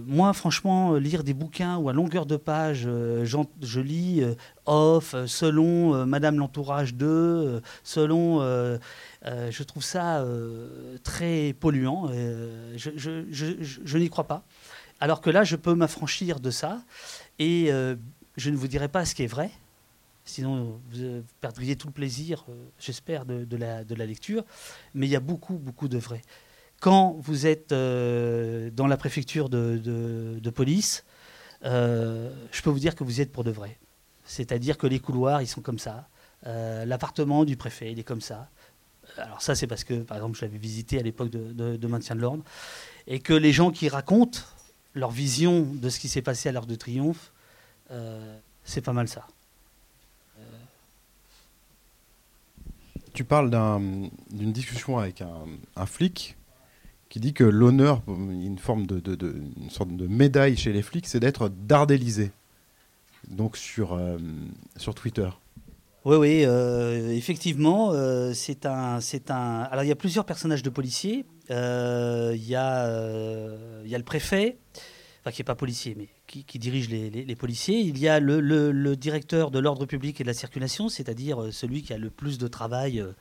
moi, 0.06 0.32
franchement, 0.32 0.94
lire 0.94 1.24
des 1.24 1.34
bouquins 1.34 1.76
où 1.76 1.88
à 1.88 1.92
longueur 1.92 2.26
de 2.26 2.36
page, 2.36 2.82
je 2.82 3.80
lis 3.80 4.22
off, 4.66 5.14
selon 5.26 6.06
Madame 6.06 6.38
l'entourage 6.38 6.94
d'eux, 6.94 7.62
selon... 7.82 8.40
je 9.24 9.62
trouve 9.62 9.82
ça 9.82 10.24
très 11.02 11.54
polluant. 11.58 12.10
je, 12.76 13.24
je 13.30 13.98
n'y 13.98 14.10
crois 14.10 14.26
pas. 14.26 14.44
Alors 15.00 15.20
que 15.20 15.30
là, 15.30 15.44
je 15.44 15.56
peux 15.56 15.74
m'affranchir 15.74 16.40
de 16.40 16.50
ça 16.50 16.82
et 17.38 17.70
je 18.36 18.50
ne 18.50 18.56
vous 18.56 18.68
dirai 18.68 18.88
pas 18.88 19.04
ce 19.04 19.14
qui 19.14 19.24
est 19.24 19.28
vrai, 19.28 19.50
Sinon, 20.28 20.78
vous 20.92 21.22
perdriez 21.40 21.74
tout 21.74 21.86
le 21.86 21.92
plaisir, 21.92 22.44
euh, 22.50 22.66
j'espère, 22.78 23.24
de, 23.24 23.56
la, 23.56 23.82
lecture. 24.06 24.44
Mais 24.92 25.06
il 25.06 25.10
y 25.10 25.16
a 25.16 25.20
beaucoup, 25.20 25.54
beaucoup 25.54 25.88
de 25.88 25.96
vrai. 25.96 26.20
Quand 26.80 27.16
vous 27.18 27.46
êtes 27.46 27.72
euh, 27.72 28.70
dans 28.70 28.86
la 28.86 28.98
préfecture 28.98 29.48
de, 29.48 30.50
police, 30.54 31.06
euh, 31.64 32.30
je 32.52 32.60
peux 32.60 32.68
vous 32.68 32.78
dire 32.78 32.94
que 32.94 33.04
vous 33.04 33.18
y 33.18 33.22
êtes 33.22 33.32
pour 33.32 33.42
de 33.42 33.50
vrai. 33.50 33.78
C'est-à-dire 34.26 34.76
que 34.76 34.86
les 34.86 35.00
couloirs, 35.00 35.40
ils 35.40 35.46
sont 35.46 35.62
comme 35.62 35.78
ça. 35.78 36.08
L'appartement 36.44 37.46
du 37.46 37.56
préfet, 37.56 37.90
il 37.90 37.98
est 37.98 38.04
comme 38.04 38.20
ça. 38.20 38.50
Alors 39.16 39.40
ça, 39.40 39.54
c'est 39.54 39.66
parce 39.66 39.82
que, 39.82 39.94
par 39.94 40.18
exemple, 40.18 40.36
je 40.36 40.44
l'avais 40.44 40.58
visité 40.58 40.98
à 40.98 41.02
l'époque 41.02 41.30
de, 41.30 41.86
maintien 41.86 42.14
de 42.14 42.20
l'ordre. 42.20 42.44
Et 43.06 43.20
que 43.20 43.32
les 43.32 43.52
gens 43.52 43.70
qui 43.70 43.88
racontent 43.88 44.40
leur 44.94 45.10
vision 45.10 45.62
de 45.62 45.88
ce 45.88 45.98
qui 45.98 46.08
s'est 46.08 46.22
passé 46.22 46.50
à 46.50 46.52
l'heure 46.52 46.66
de 46.66 46.74
triomphe, 46.74 47.32
c'est 48.64 48.82
pas 48.82 48.92
mal 48.92 49.08
ça. 49.08 49.26
Tu 53.18 53.24
parles 53.24 53.50
d'une 53.50 54.52
discussion 54.52 54.96
avec 54.96 55.22
un, 55.22 55.86
flic 55.86 56.36
qui 57.08 57.18
dit 57.18 57.32
que 57.32 57.42
l'honneur, 57.42 58.00
une 58.06 58.58
forme 58.58 58.86
de, 58.86 59.02
une 59.60 59.70
sorte 59.70 59.90
de 59.90 60.06
médaille 60.06 60.56
chez 60.56 60.72
les 60.72 60.82
flics, 60.82 61.08
c'est 61.08 61.18
d'être 61.18 61.48
dardélisé. 61.48 62.30
Donc 63.28 63.56
sur, 63.56 63.94
euh, 63.94 64.18
sur 64.76 64.94
Twitter. 64.94 65.28
Oui, 66.04 66.16
oui, 66.16 66.44
euh, 66.44 67.10
effectivement, 67.10 67.90
euh, 67.90 68.32
c'est 68.34 68.66
un, 68.66 69.00
c'est 69.00 69.32
un. 69.32 69.62
Alors 69.62 69.82
il 69.82 69.88
y 69.88 69.92
a 69.92 69.96
plusieurs 69.96 70.24
personnages 70.24 70.62
de 70.62 70.70
policiers. 70.70 71.24
Il 71.50 71.56
y 71.56 72.36
il 72.36 72.48
y 72.48 72.54
a 72.54 73.98
le 73.98 74.04
préfet, 74.04 74.58
enfin 75.20 75.32
qui 75.32 75.40
n'est 75.40 75.46
pas 75.46 75.54
policier, 75.54 75.94
mais 75.96 76.08
qui, 76.26 76.58
dirige 76.58 76.88
les, 76.88 77.36
policiers. 77.36 77.80
Il 77.80 77.98
y 77.98 78.08
a 78.08 78.20
le, 78.20 78.94
directeur 78.96 79.50
de 79.50 79.58
l'ordre 79.58 79.86
public 79.86 80.20
et 80.20 80.24
de 80.24 80.28
la 80.28 80.34
circulation, 80.34 80.88
c'est-à-dire 80.88 81.42
euh, 81.42 81.50
celui 81.50 81.82
qui 81.82 81.92
a 81.92 81.98
le 81.98 82.10
plus 82.10 82.38
de 82.38 82.48
travail 82.48 83.00
euh, 83.00 83.12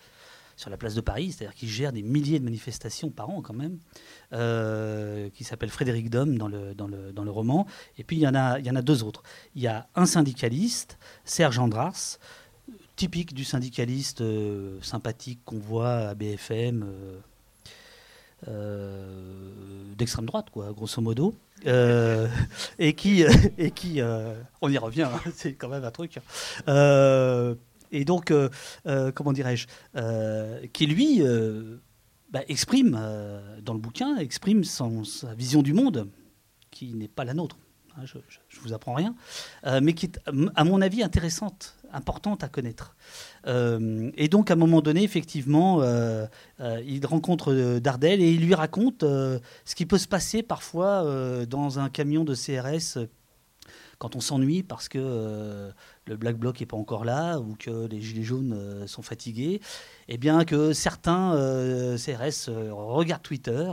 sur 0.55 0.69
la 0.69 0.77
place 0.77 0.95
de 0.95 1.01
Paris, 1.01 1.31
c'est-à-dire 1.31 1.55
qui 1.55 1.67
gère 1.67 1.91
des 1.91 2.01
milliers 2.01 2.39
de 2.39 2.43
manifestations 2.43 3.09
par 3.09 3.29
an 3.29 3.41
quand 3.41 3.53
même, 3.53 3.77
euh, 4.33 5.29
qui 5.29 5.43
s'appelle 5.43 5.69
Frédéric 5.69 6.09
Dom 6.09 6.37
dans 6.37 6.47
le, 6.47 6.73
dans, 6.73 6.87
le, 6.87 7.11
dans 7.11 7.23
le 7.23 7.31
roman. 7.31 7.67
Et 7.97 8.03
puis 8.03 8.17
il 8.17 8.21
y, 8.21 8.27
en 8.27 8.35
a, 8.35 8.59
il 8.59 8.65
y 8.65 8.71
en 8.71 8.75
a 8.75 8.81
deux 8.81 9.03
autres. 9.03 9.23
Il 9.55 9.61
y 9.61 9.67
a 9.67 9.87
un 9.95 10.05
syndicaliste, 10.05 10.97
Serge 11.25 11.59
Andrars, 11.59 12.17
typique 12.95 13.35
du 13.35 13.43
syndicaliste 13.43 14.23
sympathique 14.81 15.39
qu'on 15.45 15.59
voit 15.59 16.09
à 16.09 16.15
BFM. 16.15 16.85
D'extrême 18.45 20.25
droite, 20.25 20.49
quoi, 20.51 20.71
grosso 20.73 21.01
modo, 21.01 21.35
euh, 21.65 22.27
et 22.79 22.93
qui, 22.93 23.23
et 23.57 23.71
qui 23.71 24.01
euh, 24.01 24.35
on 24.61 24.69
y 24.69 24.77
revient, 24.77 25.03
hein, 25.11 25.31
c'est 25.33 25.53
quand 25.53 25.69
même 25.69 25.83
un 25.83 25.91
truc. 25.91 26.19
Euh, 26.67 27.55
et 27.91 28.05
donc, 28.05 28.33
comment 29.15 29.33
dirais-je, 29.33 29.67
qui 30.73 30.85
lui 30.87 31.21
bah, 32.29 32.41
exprime 32.47 32.99
dans 33.61 33.73
le 33.73 33.79
bouquin, 33.79 34.17
exprime 34.17 34.63
sa 34.63 35.33
vision 35.35 35.61
du 35.61 35.73
monde, 35.73 36.09
qui 36.69 36.93
n'est 36.93 37.07
pas 37.07 37.23
la 37.23 37.33
nôtre. 37.33 37.57
Hein, 37.97 38.05
je 38.05 38.17
ne 38.17 38.63
vous 38.63 38.73
apprends 38.73 38.93
rien, 38.93 39.15
mais 39.81 39.93
qui 39.93 40.07
est, 40.07 40.19
à 40.55 40.63
mon 40.63 40.81
avis, 40.81 41.03
intéressante, 41.03 41.75
importante 41.91 42.43
à 42.43 42.47
connaître. 42.47 42.95
et 43.45 44.27
donc, 44.29 44.51
à 44.51 44.53
un 44.53 44.57
moment 44.57 44.81
donné, 44.81 45.03
effectivement, 45.03 45.81
il 46.59 47.05
rencontre 47.05 47.79
Dardel 47.79 48.21
et 48.21 48.31
il 48.31 48.45
lui 48.45 48.55
raconte 48.55 49.01
ce 49.01 49.75
qui 49.75 49.85
peut 49.85 49.97
se 49.97 50.07
passer 50.07 50.43
parfois 50.43 51.45
dans 51.45 51.79
un 51.79 51.89
camion 51.89 52.23
de 52.23 52.35
CRS 52.35 53.07
quand 53.97 54.15
on 54.15 54.21
s'ennuie 54.21 54.63
parce 54.63 54.89
que 54.89 54.99
euh, 55.01 55.71
le 56.05 56.17
Black 56.17 56.37
Bloc 56.37 56.59
n'est 56.59 56.65
pas 56.65 56.77
encore 56.77 57.05
là 57.05 57.39
ou 57.39 57.55
que 57.55 57.87
les 57.87 58.01
Gilets 58.01 58.23
jaunes 58.23 58.53
euh, 58.53 58.87
sont 58.87 59.01
fatigués, 59.01 59.55
et 60.07 60.15
eh 60.15 60.17
bien 60.17 60.45
que 60.45 60.73
certains 60.73 61.33
euh, 61.33 61.97
CRS 61.97 62.49
regardent 62.71 63.23
Twitter 63.23 63.71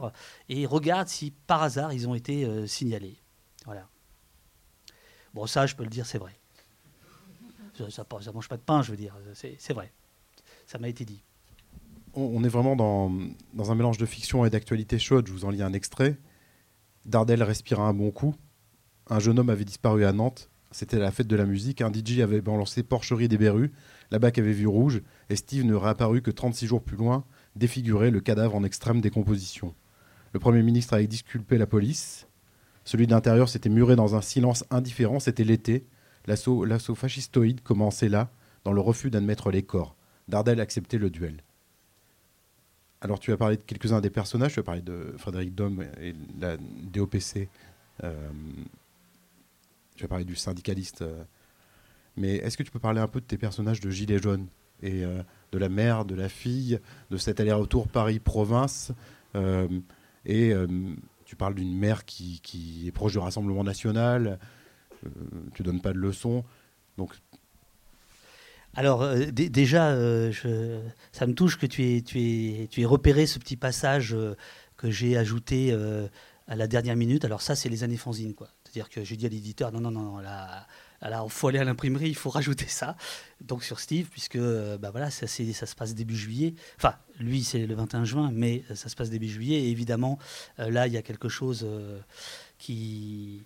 et 0.48 0.66
regardent 0.66 1.08
si 1.08 1.32
par 1.46 1.62
hasard 1.62 1.92
ils 1.92 2.08
ont 2.08 2.14
été 2.14 2.66
signalés. 2.66 3.16
Voilà. 3.64 3.88
Bon, 5.34 5.46
ça, 5.46 5.66
je 5.66 5.74
peux 5.74 5.84
le 5.84 5.90
dire, 5.90 6.06
c'est 6.06 6.18
vrai. 6.18 6.32
Ça 7.90 8.04
ne 8.04 8.32
mange 8.32 8.48
pas 8.48 8.56
de 8.56 8.62
pain, 8.62 8.82
je 8.82 8.92
veux 8.92 8.96
dire. 8.96 9.16
C'est 9.34 9.72
vrai. 9.72 9.92
Ça 10.66 10.78
m'a 10.78 10.88
été 10.88 11.04
dit. 11.04 11.22
On 12.14 12.44
est 12.44 12.48
vraiment 12.48 12.76
dans, 12.76 13.10
un 13.70 13.74
mélange 13.74 13.98
de 13.98 14.06
fiction 14.06 14.44
et 14.44 14.50
d'actualité 14.50 14.98
chaude. 14.98 15.26
Je 15.26 15.32
vous 15.32 15.44
en 15.44 15.50
lis 15.50 15.62
un 15.62 15.72
extrait. 15.72 16.16
Dardel 17.04 17.42
respira 17.42 17.82
un 17.82 17.92
bon 17.92 18.10
coup 18.12 18.34
un 19.08 19.18
jeune 19.18 19.38
homme 19.38 19.50
avait 19.50 19.64
disparu 19.64 20.04
à 20.04 20.12
Nantes. 20.12 20.50
C'était 20.70 20.98
la 20.98 21.10
fête 21.10 21.26
de 21.26 21.36
la 21.36 21.46
musique. 21.46 21.82
Un 21.82 21.92
DJ 21.92 22.20
avait 22.20 22.40
balancé 22.40 22.82
Porcherie 22.82 23.28
des 23.28 23.38
Berrues. 23.38 23.72
La 24.10 24.18
BAC 24.18 24.38
avait 24.38 24.52
vu 24.52 24.66
rouge. 24.66 25.02
Et 25.30 25.36
Steve 25.36 25.64
ne 25.64 25.74
réapparut 25.74 26.22
que 26.22 26.30
36 26.30 26.66
jours 26.66 26.82
plus 26.82 26.96
loin, 26.96 27.24
défiguré, 27.54 28.10
le 28.10 28.20
cadavre 28.20 28.56
en 28.56 28.64
extrême 28.64 29.00
décomposition. 29.00 29.74
Le 30.32 30.40
Premier 30.40 30.62
ministre 30.62 30.94
avait 30.94 31.06
disculpé 31.06 31.58
la 31.58 31.66
police. 31.66 32.26
Celui 32.84 33.06
de 33.06 33.12
l'intérieur 33.12 33.48
s'était 33.48 33.70
muré 33.70 33.96
dans 33.96 34.14
un 34.14 34.20
silence 34.20 34.64
indifférent. 34.70 35.20
C'était 35.20 35.44
l'été. 35.44 35.86
L'assaut, 36.26 36.94
fascistoïde 36.94 37.62
commençait 37.62 38.08
là, 38.08 38.30
dans 38.64 38.72
le 38.72 38.80
refus 38.80 39.10
d'admettre 39.10 39.50
les 39.50 39.62
corps. 39.62 39.96
Dardel 40.28 40.60
acceptait 40.60 40.98
le 40.98 41.10
duel. 41.10 41.42
Alors 43.00 43.18
tu 43.18 43.32
as 43.32 43.36
parlé 43.36 43.58
de 43.58 43.62
quelques-uns 43.62 44.00
des 44.00 44.08
personnages, 44.08 44.54
tu 44.54 44.60
as 44.60 44.62
parlé 44.62 44.80
de 44.80 45.14
Frédéric 45.18 45.54
Dom 45.54 45.84
et 46.00 46.14
la 46.40 46.56
DOPC. 46.56 47.48
Euh, 48.02 48.30
tu 49.94 50.04
vas 50.04 50.08
parler 50.08 50.24
du 50.24 50.36
syndicaliste. 50.36 51.02
Euh, 51.02 51.22
mais 52.16 52.36
est-ce 52.36 52.56
que 52.56 52.62
tu 52.62 52.70
peux 52.70 52.78
parler 52.78 53.00
un 53.00 53.08
peu 53.08 53.20
de 53.20 53.26
tes 53.26 53.36
personnages 53.36 53.80
de 53.80 53.90
Gilets 53.90 54.22
jaunes 54.22 54.46
et 54.82 55.04
euh, 55.04 55.22
de 55.52 55.58
la 55.58 55.68
mère, 55.68 56.06
de 56.06 56.14
la 56.14 56.30
fille, 56.30 56.80
de 57.10 57.16
cet 57.18 57.40
aller-retour 57.40 57.88
Paris-Province 57.88 58.92
Et 60.24 60.54
tu 61.24 61.36
parles 61.36 61.54
d'une 61.54 61.76
mère 61.76 62.04
qui, 62.04 62.40
qui, 62.42 62.86
est 62.86 62.92
proche 62.92 63.12
du 63.12 63.18
Rassemblement 63.18 63.64
national. 63.64 64.38
tu 65.54 65.62
donnes 65.62 65.80
pas 65.80 65.92
de 65.92 65.98
leçons. 65.98 66.44
Donc 66.98 67.12
alors 68.76 69.08
déjà, 69.32 69.94
je, 70.32 70.80
ça 71.12 71.28
me 71.28 71.34
touche 71.34 71.58
que 71.58 71.66
tu 71.66 71.84
aies, 71.84 72.02
tu, 72.02 72.66
tu 72.68 72.84
repéré 72.86 73.26
ce 73.26 73.38
petit 73.38 73.56
passage 73.56 74.16
que 74.76 74.90
j'ai 74.90 75.16
ajouté 75.16 75.72
à 76.48 76.56
la 76.56 76.66
dernière 76.66 76.96
minute. 76.96 77.24
Alors 77.24 77.42
ça, 77.42 77.54
c'est 77.54 77.68
les 77.68 77.84
années 77.84 77.96
fanzines. 77.96 78.34
C'est-à-dire 78.64 78.88
que 78.90 79.04
j'ai 79.04 79.16
dit 79.16 79.26
à 79.26 79.28
l'éditeur, 79.28 79.72
non, 79.72 79.80
non, 79.80 79.90
non, 79.90 80.18
là, 80.18 80.66
il 81.02 81.30
faut 81.30 81.48
aller 81.48 81.58
à 81.58 81.64
l'imprimerie, 81.64 82.08
il 82.08 82.16
faut 82.16 82.30
rajouter 82.30 82.66
ça. 82.66 82.96
Donc 83.40 83.64
sur 83.64 83.80
Steve, 83.80 84.06
puisque 84.10 84.38
bah 84.38 84.90
voilà, 84.90 85.10
ça, 85.10 85.26
ça 85.26 85.66
se 85.66 85.74
passe 85.74 85.94
début 85.94 86.16
juillet. 86.16 86.54
Enfin, 86.76 86.94
lui, 87.18 87.44
c'est 87.44 87.66
le 87.66 87.74
21 87.74 88.04
juin, 88.04 88.30
mais 88.32 88.64
ça 88.74 88.88
se 88.88 88.96
passe 88.96 89.10
début 89.10 89.28
juillet. 89.28 89.64
Et 89.64 89.70
évidemment, 89.70 90.18
euh, 90.58 90.70
là, 90.70 90.86
il 90.86 90.92
y 90.92 90.96
a 90.96 91.02
quelque 91.02 91.28
chose 91.28 91.64
euh, 91.64 91.98
qui... 92.58 93.42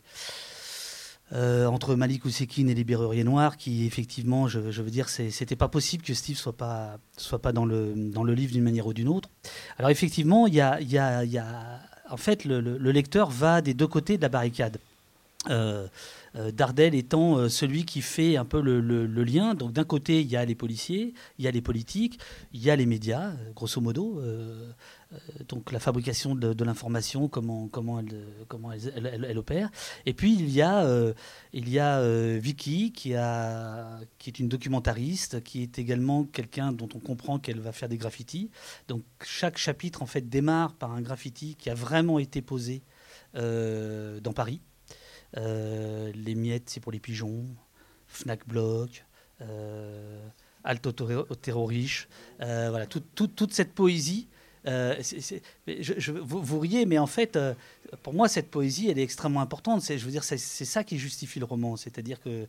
Euh, 1.34 1.66
entre 1.66 1.94
Malik 1.94 2.24
Ousekine 2.24 2.70
et 2.70 2.74
les 2.74 2.84
Berruriers 2.84 3.22
Noirs, 3.22 3.58
qui 3.58 3.84
effectivement, 3.84 4.48
je, 4.48 4.60
veux 4.60 4.90
dire, 4.90 5.10
c'était 5.10 5.56
pas 5.56 5.68
possible 5.68 6.02
que 6.02 6.14
Steve 6.14 6.38
soit 6.38 6.56
pas 6.56 6.96
soit 7.18 7.42
pas 7.42 7.52
dans 7.52 7.66
le 7.66 7.92
dans 7.94 8.24
le 8.24 8.32
livre 8.32 8.52
d'une 8.52 8.62
manière 8.62 8.86
ou 8.86 8.94
d'une 8.94 9.08
autre. 9.08 9.28
Alors 9.76 9.90
effectivement, 9.90 10.46
il 10.46 10.54
y 10.54 10.62
a, 10.62 10.80
y, 10.80 10.96
a, 10.96 11.26
y 11.26 11.36
a, 11.36 11.80
en 12.08 12.16
fait, 12.16 12.46
le, 12.46 12.60
le, 12.60 12.92
lecteur 12.92 13.28
va 13.28 13.60
des 13.60 13.74
deux 13.74 13.86
côtés 13.86 14.16
de 14.16 14.22
la 14.22 14.30
barricade. 14.30 14.78
Euh, 15.50 15.50
euh, 15.50 15.86
Dardel 16.34 16.94
étant 16.94 17.36
euh, 17.36 17.48
celui 17.48 17.84
qui 17.84 18.02
fait 18.02 18.36
un 18.36 18.44
peu 18.44 18.60
le, 18.60 19.06
lien. 19.24 19.54
Donc 19.54 19.72
d'un 19.72 19.84
côté, 19.84 20.20
il 20.20 20.26
y 20.28 20.36
a 20.36 20.44
les 20.44 20.54
policiers, 20.54 21.14
il 21.38 21.44
y 21.44 21.48
a 21.48 21.50
les 21.50 21.60
politiques, 21.60 22.18
il 22.52 22.62
y 22.62 22.70
a 22.70 22.76
les 22.76 22.86
médias, 22.86 23.32
grosso 23.54 23.80
modo. 23.80 24.22
donc 25.48 25.72
la 25.72 25.80
fabrication 25.80 26.34
de, 26.34 26.64
l'information, 26.64 27.28
comment, 27.28 27.68
elle, 28.00 29.38
opère. 29.38 29.70
Et 30.06 30.14
puis 30.14 30.34
il 30.34 30.50
y 30.50 30.62
a, 30.62 30.86
il 31.52 31.68
y 31.68 31.78
a 31.78 32.38
Vicky 32.38 32.92
qui, 32.92 33.14
qui 34.18 34.30
est 34.30 34.38
une 34.38 34.48
documentariste, 34.48 35.42
qui 35.42 35.62
est 35.62 35.78
également 35.78 36.24
quelqu'un 36.24 36.72
dont 36.72 36.88
on 36.94 37.00
comprend 37.00 37.38
qu'elle 37.38 37.60
va 37.60 37.72
faire 37.72 37.88
des 37.88 37.98
graffitis. 37.98 38.50
Donc 38.86 39.02
chaque 39.22 39.58
chapitre 39.58 40.02
en 40.02 40.06
fait 40.06 40.28
démarre 40.28 40.74
par 40.74 40.92
un 40.92 41.00
graffiti 41.00 41.56
qui 41.56 41.70
a 41.70 41.74
vraiment 41.74 42.18
été 42.18 42.40
posé 42.40 42.82
dans 43.34 44.32
Paris. 44.34 44.60
Euh, 45.36 46.12
les 46.14 46.34
miettes, 46.34 46.70
c'est 46.70 46.80
pour 46.80 46.92
les 46.92 47.00
pigeons. 47.00 47.44
Fnac 48.06 48.46
Block. 48.46 49.04
Euh, 49.40 50.26
Alto 50.64 50.92
Terroriche. 50.92 52.08
Euh, 52.40 52.68
voilà, 52.70 52.86
toute 52.86 53.52
cette 53.52 53.74
poésie. 53.74 54.28
je, 54.64 56.12
vous, 56.12 56.58
riez, 56.58 56.84
mais 56.84 56.98
en 56.98 57.06
fait, 57.06 57.38
pour 58.02 58.12
moi, 58.12 58.28
cette 58.28 58.50
poésie, 58.50 58.90
elle 58.90 58.98
est 58.98 59.02
extrêmement 59.02 59.40
importante. 59.40 59.82
C'est, 59.82 59.98
je 59.98 60.04
veux 60.04 60.10
dire, 60.10 60.24
c'est, 60.24 60.36
ça 60.38 60.84
qui 60.84 60.98
justifie 60.98 61.38
le 61.38 61.44
roman. 61.44 61.76
C'est-à-dire 61.76 62.20
que 62.20 62.46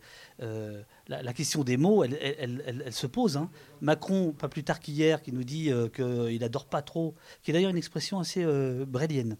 la, 1.08 1.34
question 1.34 1.64
des 1.64 1.78
mots, 1.78 2.04
elle, 2.04 2.18
elle, 2.40 2.94
se 2.94 3.08
pose. 3.08 3.38
Hein. 3.38 3.50
Macron, 3.82 4.32
pas 4.32 4.50
plus 4.50 4.64
tard 4.64 4.80
qu'hier, 4.80 5.22
qui 5.22 5.32
nous 5.32 5.44
dit 5.44 5.72
qu'il 5.94 6.44
adore 6.44 6.66
pas 6.66 6.82
trop, 6.82 7.16
qui 7.44 7.52
est 7.52 7.54
d'ailleurs 7.54 7.72
une 7.72 7.78
expression 7.78 8.20
assez 8.20 8.46
brélienne. 8.86 9.38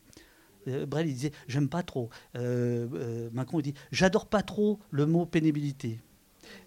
Euh, 0.68 0.86
Brel, 0.86 1.08
disait 1.08 1.32
J'aime 1.48 1.70
pas 1.70 1.84
trop. 1.84 2.10
Euh, 2.36 2.88
euh, 2.94 3.30
Macron, 3.34 3.60
il 3.60 3.64
dit 3.64 3.74
J'adore 3.92 4.26
pas 4.28 4.42
trop 4.42 4.80
le 4.92 5.06
mot 5.06 5.26
pénibilité. 5.26 6.00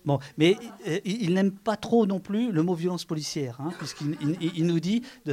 Bon, 0.04 0.20
mais 0.38 0.56
il, 1.04 1.34
n'aime 1.34 1.50
pas 1.50 1.76
trop 1.76 2.06
non 2.06 2.20
plus 2.20 2.52
le 2.52 2.62
mot 2.62 2.72
violence 2.74 3.04
policière, 3.04 3.60
hein, 3.60 3.72
puisqu'il 3.78 4.16
il, 4.40 4.64
nous 4.64 4.78
dit 4.78 5.02
Vous 5.26 5.32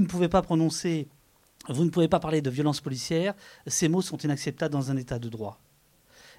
ne 0.00 0.06
pouvez 0.06 0.28
pas 0.28 0.42
prononcer, 0.42 1.08
vous 1.70 1.86
ne 1.86 1.90
pouvez 1.90 2.08
pas 2.08 2.20
parler 2.20 2.42
de 2.42 2.50
violence 2.50 2.82
policière, 2.82 3.32
ces 3.66 3.88
mots 3.88 4.02
sont 4.02 4.18
inacceptables 4.18 4.70
dans 4.72 4.90
un 4.90 4.98
état 4.98 5.18
de 5.18 5.30
droit. 5.30 5.62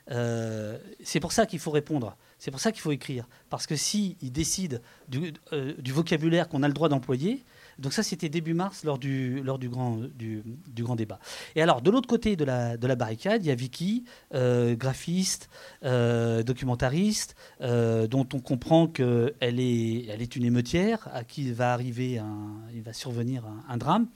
c'est 0.08 1.20
pour 1.20 1.32
ça 1.32 1.48
qu'il 1.48 1.58
faut 1.58 1.72
répondre, 1.72 2.16
c'est 2.38 2.52
pour 2.52 2.60
ça 2.60 2.72
qu'il 2.72 2.82
faut 2.82 2.92
écrire. 2.92 3.28
Parce 3.50 3.66
que 3.66 3.76
s'il 3.76 4.32
décide 4.32 4.84
du 5.08 5.92
vocabulaire 5.92 6.48
qu'on 6.48 6.62
a 6.62 6.68
le 6.68 6.76
droit 6.76 6.90
d'employer, 6.90 7.44
donc 7.80 7.94
ça, 7.94 8.04
c'était 8.04 8.30
début 8.30 8.54
mars 8.54 8.84
lors 8.84 8.98
du, 8.98 9.42
lors 9.44 9.60
du, 9.60 9.70
grand, 9.70 10.00
du, 10.16 10.44
grand 10.80 10.96
débat. 10.96 11.20
Et 11.56 11.62
alors, 11.62 11.82
de 11.82 11.90
l'autre 11.90 12.08
côté 12.08 12.36
de 12.36 12.46
la, 12.46 12.78
de 12.78 12.88
la 12.88 12.96
barricade, 12.96 13.44
il 13.44 13.48
y 13.48 13.52
a 13.52 13.56
Vicky, 13.56 14.04
euh, 14.34 14.76
graphiste, 14.76 15.50
euh, 15.84 16.44
documentariste, 16.44 17.36
euh, 17.62 18.08
dont 18.08 18.28
on 18.34 18.40
comprend 18.40 18.88
qu'elle 18.88 19.34
est, 19.42 20.06
elle 20.08 20.22
est 20.22 20.36
une 20.36 20.46
émeutière, 20.46 21.08
à 21.14 21.24
qui 21.24 21.52
va 21.52 21.74
arriver 21.74 22.20
un, 22.20 22.62
il 22.74 22.82
va 22.82 22.94
survenir 22.94 23.44
un, 23.68 23.78
drame. 23.78 24.08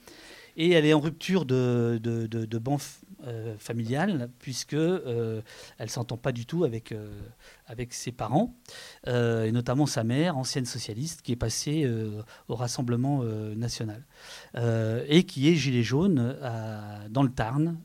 Et 0.56 0.70
elle 0.70 0.86
est 0.86 0.92
en 0.92 1.00
rupture 1.00 1.44
de, 1.44 2.00
de, 2.02 2.26
de, 2.26 2.58
euh, 3.26 3.56
familiale, 3.58 4.30
puisque 4.38 4.74
euh, 4.74 5.42
elle 5.78 5.90
s'entend 5.90 6.16
pas 6.16 6.30
du 6.30 6.46
tout 6.46 6.62
avec, 6.62 6.92
euh, 6.92 7.10
avec 7.66 7.92
ses 7.92 8.12
parents, 8.12 8.54
et 9.08 9.50
notamment 9.50 9.86
sa 9.86 10.04
mère, 10.04 10.38
ancienne 10.38 10.66
socialiste, 10.66 11.22
qui 11.22 11.32
est 11.32 11.36
passée 11.36 11.90
au 12.46 12.54
Rassemblement 12.54 13.24
national, 13.56 14.04
et 15.08 15.24
qui 15.24 15.48
est 15.48 15.54
gilet 15.56 15.82
jaune 15.82 16.36
dans 17.10 17.22
le 17.24 17.30
Tarn. 17.30 17.78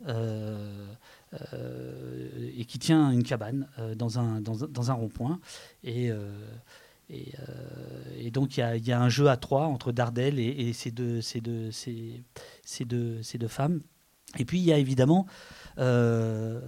et 2.55 2.65
qui 2.65 2.77
tient 2.77 3.09
une 3.11 3.23
cabane 3.23 3.67
dans 3.95 4.19
un, 4.19 4.39
dans, 4.39 4.91
un 4.91 4.93
rond-point. 4.93 5.39
Et, 5.83 6.11
et, 7.09 8.31
donc 8.31 8.57
il 8.57 8.75
y, 8.75 8.89
y, 8.89 8.91
a 8.91 9.01
un 9.01 9.09
jeu 9.09 9.29
à 9.29 9.37
trois 9.37 9.65
entre 9.65 9.91
Dardel 9.91 10.37
et, 10.39 10.47
et 10.47 10.73
ces, 10.73 10.91
deux, 10.91 11.21
ces, 11.21 11.41
deux, 11.41 11.71
ces, 11.71 12.23
ces, 12.63 12.85
deux, 12.85 13.21
ces 13.23 13.37
deux 13.37 13.47
femmes 13.47 13.81
et 14.37 14.45
puis 14.45 14.59
il 14.59 14.65
y 14.65 14.73
a 14.73 14.77
évidemment 14.77 15.25
euh, 15.77 16.59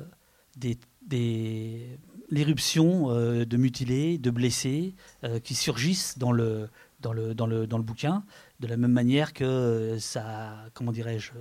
l'éruption 2.29 3.11
euh, 3.11 3.45
de 3.45 3.57
mutilés, 3.57 4.17
de 4.17 4.29
blessés 4.29 4.95
euh, 5.23 5.39
qui 5.39 5.55
surgissent 5.55 6.17
dans 6.17 6.31
le, 6.31 6.69
dans, 6.99 7.13
le, 7.13 7.35
dans, 7.35 7.47
le, 7.47 7.67
dans 7.67 7.77
le 7.77 7.83
bouquin, 7.83 8.23
de 8.59 8.67
la 8.67 8.77
même 8.77 8.91
manière 8.91 9.33
que 9.33 9.97
ça 9.99 10.55
comment 10.73 10.91
dirais-je, 10.91 11.31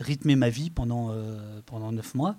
rythmé 0.00 0.34
ma 0.34 0.48
vie 0.48 0.70
pendant, 0.70 1.14
pendant 1.66 1.92
neuf 1.92 2.14
mois 2.14 2.36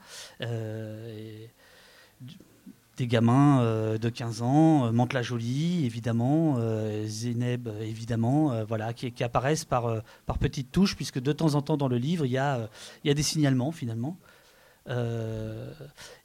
des 2.98 3.08
gamins 3.08 3.62
euh, 3.62 3.98
de 3.98 4.10
15 4.10 4.42
ans, 4.42 4.86
euh, 4.88 5.06
la 5.14 5.22
Jolie, 5.22 5.86
évidemment, 5.86 6.56
euh, 6.60 7.06
Zéneb, 7.08 7.70
évidemment, 7.82 8.64
voilà, 8.66 8.94
qui, 8.94 9.24
apparaissent 9.24 9.66
par, 9.66 10.02
par 10.26 10.38
petites 10.38 10.72
touches, 10.72 10.96
puisque 10.96 11.20
de 11.20 11.32
temps 11.32 11.56
en 11.56 11.62
temps 11.62 11.78
dans 11.78 11.88
le 11.88 11.98
livre, 11.98 12.26
il 12.26 12.32
y 12.32 12.38
a, 12.38 12.70
il 13.04 13.08
y 13.08 13.12
a 13.12 13.14
des 13.14 13.24
signalements, 13.24 13.72
finalement. 13.72 14.18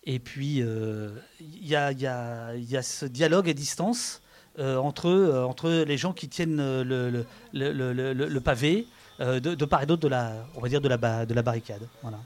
Et 0.04 0.18
puis, 0.18 0.58
il 0.58 1.66
y 1.66 1.74
a, 1.76 1.92
y, 1.92 2.06
a, 2.06 2.54
y, 2.56 2.76
a, 2.76 2.82
ce 2.82 3.06
dialogue 3.06 3.48
à 3.48 3.52
distance 3.52 4.22
entre, 4.58 5.44
entre 5.46 5.70
les 5.70 5.96
gens 5.96 6.12
qui 6.12 6.28
tiennent 6.28 6.56
le, 6.56 7.10
le, 7.10 7.26
le, 7.52 8.12
le 8.12 8.40
pavé 8.40 8.86
de, 9.18 9.38
de, 9.38 9.64
part 9.64 9.82
et 9.82 9.86
d'autre 9.86 10.02
de 10.02 10.08
la, 10.08 10.46
on 10.56 10.60
va 10.60 10.68
dire 10.68 10.80
de 10.80 10.88
la, 10.88 11.26
de 11.26 11.34
la 11.34 11.42
barricade. 11.42 11.82
Voilà. 12.02 12.18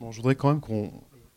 Bon, 0.00 0.10
je 0.10 0.16
voudrais 0.16 0.34
quand 0.34 0.48
même 0.48 0.60
qu'on, 0.60 0.90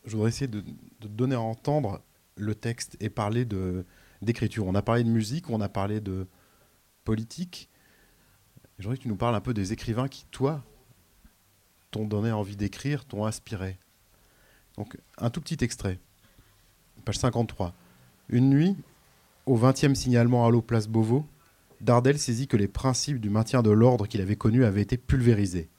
je 0.06 0.16
voudrais 0.16 0.30
essayer 0.30 0.48
de, 0.48 0.62
de, 1.02 1.08
donner 1.08 1.36
à 1.36 1.42
entendre 1.42 2.02
le 2.36 2.56
texte 2.56 2.98
et 3.00 3.10
parler 3.10 3.46
de 3.46 3.86
d'écriture. 4.22 4.66
On 4.66 4.76
a 4.76 4.82
parlé 4.82 5.04
de 5.04 5.10
musique, 5.10 5.50
on 5.50 5.62
a 5.62 5.70
parlé 5.70 6.00
de 6.02 6.28
politique. 7.04 7.70
Je 8.80 8.84
voudrais 8.84 8.98
que 8.98 9.04
tu 9.04 9.08
nous 9.08 9.16
parles 9.16 9.36
un 9.36 9.42
peu 9.42 9.54
des 9.54 9.72
écrivains 9.72 10.08
qui, 10.08 10.26
toi, 10.32 10.64
t'ont 11.92 12.06
donné 12.06 12.32
envie 12.32 12.56
d'écrire, 12.56 13.06
t'ont 13.06 13.26
inspiré. 13.26 13.78
Donc, 14.78 14.98
un 15.18 15.30
tout 15.30 15.42
petit 15.42 15.64
extrait. 15.64 16.00
Page 17.06 17.18
53. 17.20 17.74
Une 18.30 18.50
nuit, 18.50 18.76
au 19.46 19.58
20e 19.58 19.96
signalement 19.96 20.46
à 20.46 20.50
l'eau 20.50 20.62
place 20.62 20.88
Beauvau, 20.88 21.26
Dardel 21.82 22.18
saisit 22.18 22.48
que 22.48 22.58
les 22.58 22.68
principes 22.68 23.20
du 23.20 23.30
maintien 23.30 23.62
de 23.62 23.70
l'ordre 23.70 24.08
qu'il 24.08 24.22
avait 24.22 24.36
connu 24.36 24.66
avaient 24.66 24.82
été 24.82 24.98
pulvérisés. 24.98 25.70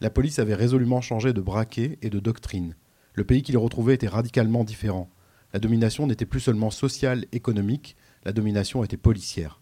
La 0.00 0.10
police 0.10 0.38
avait 0.38 0.54
résolument 0.54 1.00
changé 1.00 1.32
de 1.32 1.40
braquet 1.40 1.98
et 2.02 2.10
de 2.10 2.18
doctrine. 2.18 2.74
Le 3.14 3.24
pays 3.24 3.42
qu'il 3.42 3.56
retrouvait 3.58 3.94
était 3.94 4.08
radicalement 4.08 4.64
différent. 4.64 5.08
La 5.52 5.60
domination 5.60 6.06
n'était 6.06 6.26
plus 6.26 6.40
seulement 6.40 6.70
sociale, 6.70 7.26
économique, 7.32 7.96
la 8.24 8.32
domination 8.32 8.84
était 8.84 8.96
policière. 8.96 9.60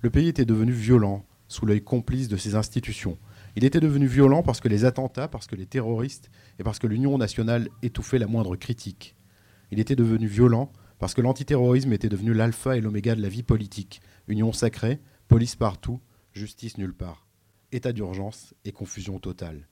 Le 0.00 0.10
pays 0.10 0.28
était 0.28 0.44
devenu 0.44 0.72
violent, 0.72 1.24
sous 1.48 1.66
l'œil 1.66 1.82
complice 1.82 2.28
de 2.28 2.36
ses 2.36 2.54
institutions. 2.54 3.18
Il 3.54 3.64
était 3.64 3.80
devenu 3.80 4.06
violent 4.06 4.42
parce 4.42 4.60
que 4.60 4.68
les 4.68 4.84
attentats, 4.84 5.28
parce 5.28 5.46
que 5.46 5.54
les 5.54 5.66
terroristes 5.66 6.30
et 6.58 6.64
parce 6.64 6.78
que 6.78 6.86
l'Union 6.86 7.18
nationale 7.18 7.68
étouffait 7.82 8.18
la 8.18 8.26
moindre 8.26 8.56
critique. 8.56 9.14
Il 9.70 9.78
était 9.78 9.96
devenu 9.96 10.26
violent 10.26 10.72
parce 10.98 11.14
que 11.14 11.20
l'antiterrorisme 11.20 11.92
était 11.92 12.08
devenu 12.08 12.32
l'alpha 12.32 12.76
et 12.76 12.80
l'oméga 12.80 13.14
de 13.14 13.22
la 13.22 13.28
vie 13.28 13.42
politique. 13.42 14.00
Union 14.28 14.52
sacrée, 14.52 15.00
police 15.28 15.56
partout, 15.56 16.00
justice 16.32 16.78
nulle 16.78 16.94
part. 16.94 17.26
État 17.70 17.92
d'urgence 17.92 18.54
et 18.64 18.72
confusion 18.72 19.18
totale. 19.18 19.68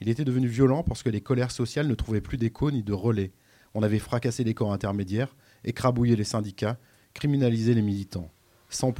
Il 0.00 0.08
était 0.08 0.24
devenu 0.24 0.46
violent 0.46 0.82
parce 0.82 1.02
que 1.02 1.08
les 1.08 1.20
colères 1.22 1.50
sociales 1.50 1.88
ne 1.88 1.94
trouvaient 1.94 2.20
plus 2.20 2.36
d'écho 2.36 2.70
ni 2.70 2.82
de 2.82 2.92
relais. 2.92 3.32
On 3.78 3.82
avait 3.82 3.98
fracassé 3.98 4.42
les 4.42 4.54
corps 4.54 4.72
intermédiaires, 4.72 5.36
écrabouillé 5.62 6.16
les 6.16 6.24
syndicats, 6.24 6.78
criminalisé 7.12 7.74
les 7.74 7.82
militants. 7.82 8.30
Sans, 8.70 8.94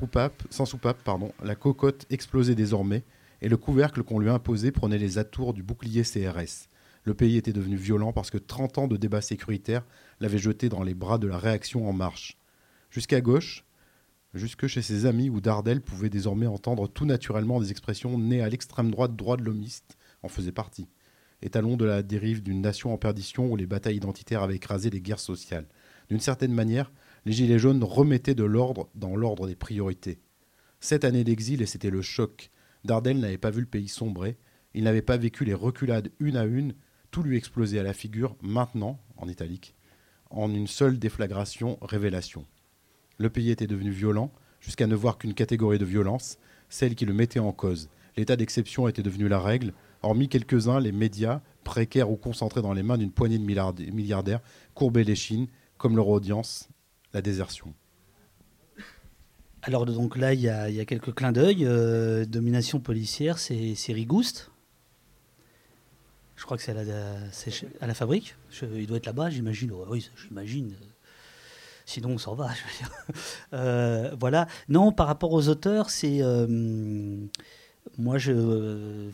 soupape, 0.66 1.02
pardon, 1.02 1.32
la 1.42 1.54
cocotte 1.54 2.04
explosait 2.10 2.54
désormais 2.54 3.02
et 3.40 3.48
le 3.48 3.56
couvercle 3.56 4.02
qu'on 4.02 4.18
lui 4.18 4.28
imposait 4.28 4.72
prenait 4.72 4.98
les 4.98 5.16
atours 5.16 5.54
du 5.54 5.62
bouclier 5.62 6.02
CRS. 6.02 6.68
Le 7.04 7.14
pays 7.14 7.38
était 7.38 7.54
devenu 7.54 7.76
violent 7.76 8.12
parce 8.12 8.28
que 8.28 8.36
30 8.36 8.76
ans 8.76 8.86
de 8.86 8.98
débats 8.98 9.22
sécuritaires 9.22 9.86
l'avaient 10.20 10.36
jeté 10.36 10.68
dans 10.68 10.82
les 10.82 10.92
bras 10.92 11.16
de 11.16 11.26
la 11.26 11.38
réaction 11.38 11.88
en 11.88 11.94
marche. 11.94 12.36
Jusqu'à 12.90 13.22
gauche, 13.22 13.64
jusque 14.34 14.66
chez 14.66 14.82
ses 14.82 15.06
amis 15.06 15.30
où 15.30 15.40
Dardel 15.40 15.80
pouvait 15.80 16.10
désormais 16.10 16.46
entendre 16.46 16.86
tout 16.86 17.06
naturellement 17.06 17.62
des 17.62 17.70
expressions 17.70 18.18
nées 18.18 18.42
à 18.42 18.50
l'extrême 18.50 18.90
droite 18.90 19.16
droit 19.16 19.38
de 19.38 19.42
l'homiste 19.42 19.96
en 20.22 20.28
faisait 20.28 20.52
partie. 20.52 20.86
Étalon 21.46 21.76
de 21.76 21.84
la 21.84 22.02
dérive 22.02 22.42
d'une 22.42 22.60
nation 22.60 22.92
en 22.92 22.98
perdition 22.98 23.50
où 23.50 23.56
les 23.56 23.66
batailles 23.66 23.96
identitaires 23.96 24.42
avaient 24.42 24.56
écrasé 24.56 24.90
les 24.90 25.00
guerres 25.00 25.20
sociales. 25.20 25.68
D'une 26.10 26.18
certaine 26.18 26.52
manière, 26.52 26.90
les 27.24 27.32
Gilets 27.32 27.60
jaunes 27.60 27.84
remettaient 27.84 28.34
de 28.34 28.42
l'ordre 28.42 28.90
dans 28.96 29.14
l'ordre 29.14 29.46
des 29.46 29.54
priorités. 29.54 30.18
Sept 30.80 31.04
années 31.04 31.22
d'exil 31.22 31.62
et 31.62 31.66
c'était 31.66 31.90
le 31.90 32.02
choc. 32.02 32.50
Dardel 32.84 33.20
n'avait 33.20 33.38
pas 33.38 33.50
vu 33.50 33.60
le 33.60 33.66
pays 33.66 33.86
sombrer, 33.86 34.36
il 34.74 34.84
n'avait 34.84 35.02
pas 35.02 35.16
vécu 35.16 35.44
les 35.44 35.54
reculades 35.54 36.10
une 36.18 36.36
à 36.36 36.44
une, 36.44 36.74
tout 37.12 37.22
lui 37.22 37.36
explosait 37.36 37.78
à 37.78 37.84
la 37.84 37.94
figure, 37.94 38.36
maintenant, 38.42 38.98
en 39.16 39.28
italique, 39.28 39.76
en 40.30 40.52
une 40.52 40.66
seule 40.66 40.98
déflagration, 40.98 41.78
révélation. 41.80 42.44
Le 43.18 43.30
pays 43.30 43.50
était 43.50 43.68
devenu 43.68 43.90
violent, 43.90 44.32
jusqu'à 44.60 44.88
ne 44.88 44.96
voir 44.96 45.16
qu'une 45.16 45.34
catégorie 45.34 45.78
de 45.78 45.84
violence, 45.84 46.38
celle 46.68 46.96
qui 46.96 47.06
le 47.06 47.14
mettait 47.14 47.38
en 47.38 47.52
cause. 47.52 47.88
L'état 48.16 48.34
d'exception 48.34 48.88
était 48.88 49.04
devenu 49.04 49.28
la 49.28 49.38
règle, 49.38 49.72
hormis 50.06 50.28
quelques-uns, 50.28 50.80
les 50.80 50.92
médias, 50.92 51.40
précaires 51.64 52.10
ou 52.10 52.16
concentrés 52.16 52.62
dans 52.62 52.72
les 52.72 52.82
mains 52.82 52.98
d'une 52.98 53.10
poignée 53.10 53.38
de 53.38 53.44
milliardaires, 53.44 54.40
courbaient 54.74 55.04
les 55.04 55.16
chines, 55.16 55.48
comme 55.78 55.96
leur 55.96 56.08
audience, 56.08 56.68
la 57.12 57.22
désertion. 57.22 57.74
Alors 59.62 59.84
donc 59.84 60.16
là, 60.16 60.32
il 60.32 60.40
y, 60.40 60.48
a, 60.48 60.84
quelques 60.84 61.12
clins 61.12 61.32
d'œil. 61.32 61.66
Euh, 61.66 62.24
domination 62.24 62.78
policière, 62.78 63.38
c'est 63.38 63.74
Rigouste. 63.92 64.50
Je 66.36 66.44
crois 66.44 66.56
que 66.56 66.62
c'est 66.62 66.72
à, 66.72 67.86
la 67.86 67.94
fabrique. 67.94 68.36
il 68.62 68.86
doit 68.86 68.98
être 68.98 69.06
là-bas, 69.06 69.30
j'imagine. 69.30 69.72
oui, 69.88 70.08
j'imagine. 70.16 70.74
Sinon, 71.86 72.10
on 72.10 72.18
s'en 72.18 72.34
va. 72.34 72.50
Euh, 73.52 74.14
voilà. 74.18 74.48
Non, 74.68 74.92
par 74.92 75.06
rapport 75.06 75.32
aux 75.32 75.48
auteurs, 75.48 75.88
c'est 75.88 76.18
euh, 76.20 76.46
moi 77.96 78.18
je 78.18 79.08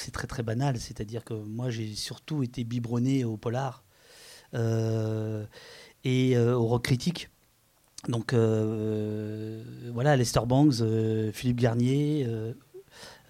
c'est 0.00 0.10
très 0.10 0.26
très 0.26 0.42
banal. 0.42 0.78
C'est-à-dire 0.78 1.24
que 1.24 1.34
moi 1.34 1.70
j'ai 1.70 1.94
surtout 1.94 2.42
été 2.42 2.64
biberonné 2.64 3.24
au 3.24 3.36
polar 3.36 3.84
et 6.04 6.38
au 6.38 6.66
rock 6.66 6.84
critique. 6.84 7.30
Donc 8.08 8.32
euh, 8.32 9.62
voilà, 9.92 10.16
Lester 10.16 10.40
Bangs, 10.46 10.80
euh, 10.80 11.32
Philippe 11.32 11.60
Garnier, 11.60 12.26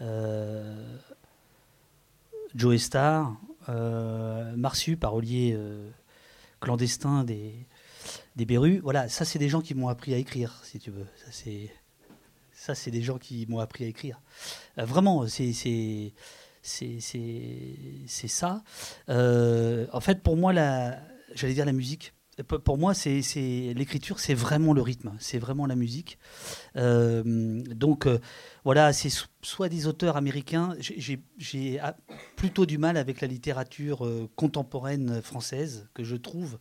euh, 0.00 0.86
Joe 2.54 2.80
Star, 2.80 3.36
Marsu, 4.56 4.96
parolier 4.96 5.58
clandestin 6.60 7.24
des, 7.24 7.54
des. 8.36 8.78
Voilà, 8.78 9.08
ça 9.08 9.24
c'est 9.24 9.38
des 9.38 9.48
gens 9.48 9.60
qui 9.60 9.74
m'ont 9.74 9.88
appris 9.88 10.14
à 10.14 10.18
écrire, 10.18 10.60
si 10.64 10.78
tu 10.78 10.90
veux. 10.90 11.06
Ça, 12.52 12.74
c'est 12.74 12.90
des 12.90 13.00
gens 13.00 13.16
qui 13.16 13.46
m'ont 13.48 13.60
appris 13.60 13.84
à 13.84 13.86
écrire. 13.86 14.20
vraiment, 14.76 15.26
c'est, 15.26 16.12
c'est, 16.62 17.00
ça. 18.28 18.62
en 19.08 20.00
fait, 20.00 20.22
pour 20.22 20.36
moi, 20.36 20.52
la, 20.52 20.98
j'allais 21.34 21.54
dire 21.54 21.64
la 21.64 21.72
musique 21.72 22.12
pour 22.42 22.78
moi, 22.78 22.94
c'est 22.94 23.20
l'écriture, 23.74 24.18
c'est 24.18 24.34
vraiment 24.34 24.72
le 24.72 24.82
rythme, 24.82 25.12
c'est 25.18 25.38
vraiment 25.38 25.66
la 25.66 25.76
musique. 25.76 26.18
Euh, 26.76 27.22
donc 27.64 28.06
euh, 28.06 28.18
voilà, 28.64 28.92
c'est 28.92 29.10
soit 29.42 29.68
des 29.68 29.86
auteurs 29.86 30.16
américains. 30.16 30.74
J'ai 30.78 31.80
plutôt 32.36 32.66
du 32.66 32.78
mal 32.78 32.96
avec 32.96 33.20
la 33.20 33.28
littérature 33.28 34.06
euh, 34.06 34.28
contemporaine 34.36 35.22
française 35.22 35.88
que 35.94 36.04
je 36.04 36.16
trouve 36.16 36.58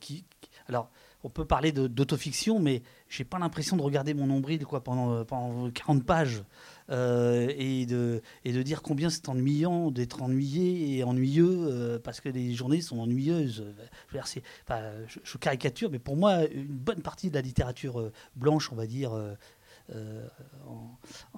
qui. 0.00 0.24
Alors, 0.66 0.90
on 1.24 1.28
peut 1.28 1.44
parler 1.44 1.72
d'autofiction, 1.72 2.58
mais 2.58 2.82
j'ai 3.08 3.24
pas 3.24 3.38
l'impression 3.38 3.76
de 3.76 3.82
regarder 3.82 4.14
mon 4.14 4.26
nombril 4.26 4.64
quoi 4.64 4.82
pendant, 4.82 5.24
pendant 5.24 5.70
40 5.70 6.04
pages. 6.04 6.44
Euh, 6.90 7.48
et, 7.56 7.86
de, 7.86 8.20
dire 8.62 8.82
combien 8.82 9.08
c'est 9.08 9.28
ennuyant 9.28 9.90
d'être 9.90 10.22
ennuyé 10.22 10.98
et 10.98 11.04
ennuyeux 11.04 11.66
euh, 11.68 11.98
parce 11.98 12.20
que 12.20 12.28
les 12.28 12.54
journées 12.54 12.80
sont 12.80 12.98
ennuyeuses. 12.98 13.64
Je, 14.12 15.38
caricature, 15.38 15.90
mais 15.90 15.98
pour 15.98 16.16
moi, 16.16 16.44
une 16.46 16.66
bonne 16.66 17.02
partie 17.02 17.30
de 17.30 17.34
la 17.34 17.40
littérature 17.40 18.00
euh, 18.00 18.12
blanche, 18.36 18.70
on 18.72 18.76
va 18.76 18.86
dire, 18.86 19.12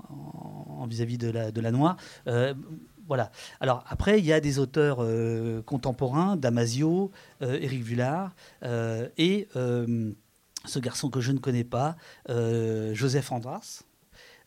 en 0.09 0.87
vis-à-vis 0.87 1.19
de, 1.19 1.31
la, 1.31 1.51
de 1.51 1.61
la 1.61 1.71
noire, 1.71 1.97
voilà. 3.07 3.31
Alors 3.61 3.85
après, 3.89 4.19
il 4.19 4.25
y 4.25 4.33
a 4.33 4.41
des 4.41 4.59
auteurs 4.59 5.05
contemporains, 5.65 6.37
Damasio, 6.37 7.11
Éric 7.41 7.83
Vuillard, 7.83 8.35
et 8.63 9.49
ce 9.55 10.79
garçon 10.79 11.11
que 11.11 11.21
je 11.21 11.33
ne 11.33 11.39
connais 11.39 11.65
pas, 11.65 11.97
Joseph 12.93 13.33
Andras. 13.33 13.85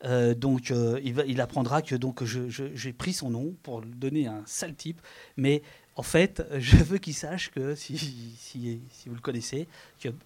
Euh, 0.06 0.36
donc 0.36 0.70
euh, 0.70 1.00
il, 1.04 1.41
apprendra 1.41 1.82
que 1.82 1.96
donc 1.96 2.24
j'ai 2.24 2.93
pris 2.93 3.13
son 3.13 3.32
nom 3.32 3.56
pour 3.63 3.82
donner 3.82 4.28
un 4.28 4.43
sale 4.46 4.76
type, 4.76 5.02
mais 5.38 5.63
en 5.96 6.04
fait 6.04 6.43
je 6.60 6.78
veux 6.78 7.00
qu'il 7.00 7.15
sache 7.15 7.50
que 7.50 7.74
si, 7.74 7.98
si, 8.38 8.82
vous 9.08 9.15
le 9.15 9.22
connaissez, 9.22 9.67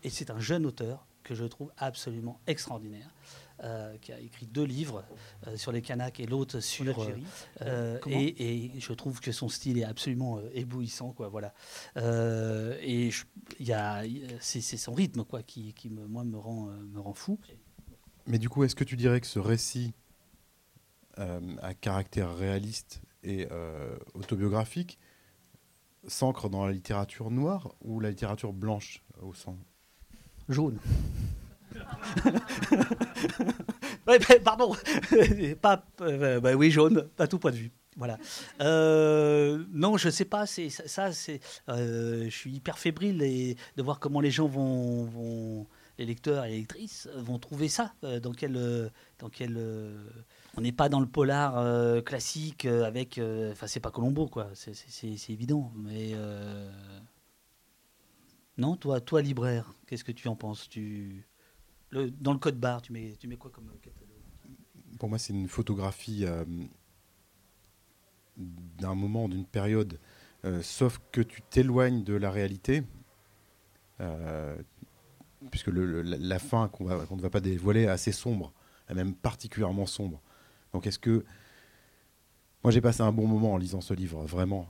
et 0.04 0.10
c'est 0.10 0.30
un 0.30 0.40
jeune 0.40 0.66
auteur 0.66 1.06
que 1.24 1.36
je 1.36 1.46
trouve 1.46 1.72
absolument 1.78 2.40
extraordinaire. 2.48 3.10
Euh, 3.64 3.96
qui 4.00 4.12
a 4.12 4.20
écrit 4.20 4.48
deux 4.48 4.64
livres 4.64 5.04
sur 5.56 5.72
les 5.72 5.84
Kanaks 5.84 6.20
et 6.20 6.26
l'autre 6.26 6.60
sur 6.62 6.96
et, 8.08 8.72
et, 8.76 8.80
je 8.80 8.94
trouve 8.94 9.20
que 9.20 9.32
son 9.32 9.50
style 9.50 9.78
est 9.78 9.84
absolument 9.84 10.40
éblouissant 10.54 11.12
quoi 11.14 11.30
voilà. 11.30 11.54
Et 12.82 13.12
il 13.60 13.68
y 13.68 13.74
a 13.74 14.04
c'est 14.40 14.62
son 14.62 14.94
rythme 14.94 15.24
quoi 15.24 15.44
qui, 15.44 15.74
qui 15.74 15.92
me, 15.92 16.08
moi 16.08 16.24
me 16.24 16.38
rend 16.38 16.66
me 16.66 17.00
rend 17.00 17.14
fou. 17.14 17.40
Mais 18.28 18.40
du 18.40 18.50
coup, 18.50 18.64
est-ce 18.64 18.76
que 18.76 18.84
tu 18.84 18.96
dirais 18.96 19.20
que 19.22 19.28
ce 19.28 19.40
récit 19.40 19.94
euh, 21.20 21.40
à 21.62 21.74
caractère 21.74 22.36
réaliste 22.36 23.02
et 23.24 23.48
euh, 23.52 23.98
autobiographique 24.14 25.00
s'ancre 26.08 26.50
dans 26.50 26.66
la 26.66 26.72
littérature 26.72 27.30
noire 27.30 27.76
ou 27.82 28.00
la 28.00 28.10
littérature 28.10 28.54
blanche 28.54 29.04
au 29.22 29.34
sang? 29.34 29.58
Jaune. 30.50 30.80
Ouais, 34.08 34.20
bah, 34.20 34.36
pardon. 34.44 34.76
pas, 35.62 35.86
euh, 36.02 36.40
bah 36.40 36.54
oui, 36.56 36.72
jaune, 36.72 37.08
à 37.20 37.28
tout 37.28 37.40
point 37.40 37.52
de 37.52 37.58
vue. 37.58 37.72
Voilà. 37.98 38.18
Euh, 38.62 39.64
non, 39.72 39.98
je 39.98 40.10
sais 40.10 40.26
pas. 40.26 40.46
C'est 40.46 40.70
ça. 40.70 41.12
c'est. 41.12 41.40
euh, 41.70 42.26
je 42.26 42.30
suis 42.36 42.52
hyper 42.52 42.80
fébrile 42.80 43.22
et 43.22 43.56
de 43.78 43.84
voir 43.84 44.00
comment 44.00 44.22
les 44.22 44.32
gens 44.32 44.48
vont, 44.48 45.04
vont 45.06 45.68
les 46.00 46.06
lecteurs 46.06 46.46
et 46.46 46.50
les 46.52 46.58
lectrices 46.60 47.08
vont 47.16 47.38
trouver 47.38 47.68
ça. 47.68 47.94
dans 48.24 48.32
quel, 48.32 48.92
dans 49.20 49.30
quel. 49.30 49.58
on 50.58 50.62
n'est 50.62 50.72
pas 50.72 50.90
dans 50.90 51.00
le 51.00 51.06
polar 51.06 52.04
classique 52.04 52.66
avec. 52.66 53.20
Enfin, 53.52 53.68
c'est 53.68 53.80
pas 53.82 53.92
Colombo, 53.92 54.28
quoi. 54.28 54.50
C'est- 54.56 55.32
évident. 55.32 55.72
Mais 55.76 56.16
non, 58.58 58.76
toi, 58.78 59.00
toi, 59.02 59.22
libraire, 59.22 59.74
qu'est-ce 59.88 60.04
que 60.04 60.12
tu 60.12 60.28
en 60.28 60.36
penses? 60.36 60.68
Tu 60.70 61.26
dans 61.92 62.34
le 62.34 62.40
code 62.40 62.60
barre, 62.60 62.82
tu 62.82 62.94
mets, 62.94 63.18
quoi 63.38 63.52
comme 63.52 63.70
catalogue? 63.82 64.08
Pour 65.00 65.10
moi, 65.10 65.18
c'est 65.18 65.34
une 65.34 65.48
photographie 65.48 66.26
euh, 66.26 66.46
d'un 68.38 68.96
moment, 68.96 69.28
d'une 69.28 69.46
période, 69.46 70.00
euh, 70.46 70.62
sauf 70.62 71.02
que 71.12 71.22
tu 71.22 71.42
t'éloignes 71.42 72.04
de 72.04 72.14
la 72.14 72.32
réalité, 72.32 72.84
euh, 74.00 74.56
puisque 75.50 75.68
la, 75.68 76.40
fin 76.40 76.68
qu'on 76.68 76.86
ne 76.86 77.22
va 77.22 77.30
pas 77.30 77.42
dévoiler 77.42 77.84
est 77.84 77.88
assez 77.88 78.12
sombre, 78.12 78.54
est 78.90 78.94
même 78.94 79.16
particulièrement 79.16 79.86
sombre. 79.86 80.22
Donc, 80.74 80.88
est-ce 80.88 81.00
que. 81.00 81.26
Moi, 82.64 82.70
j'ai 82.70 82.82
passé 82.82 83.02
un 83.02 83.12
bon 83.12 83.26
moment 83.26 83.54
en 83.54 83.58
lisant 83.58 83.82
ce 83.82 83.94
livre, 83.94 84.24
vraiment. 84.24 84.68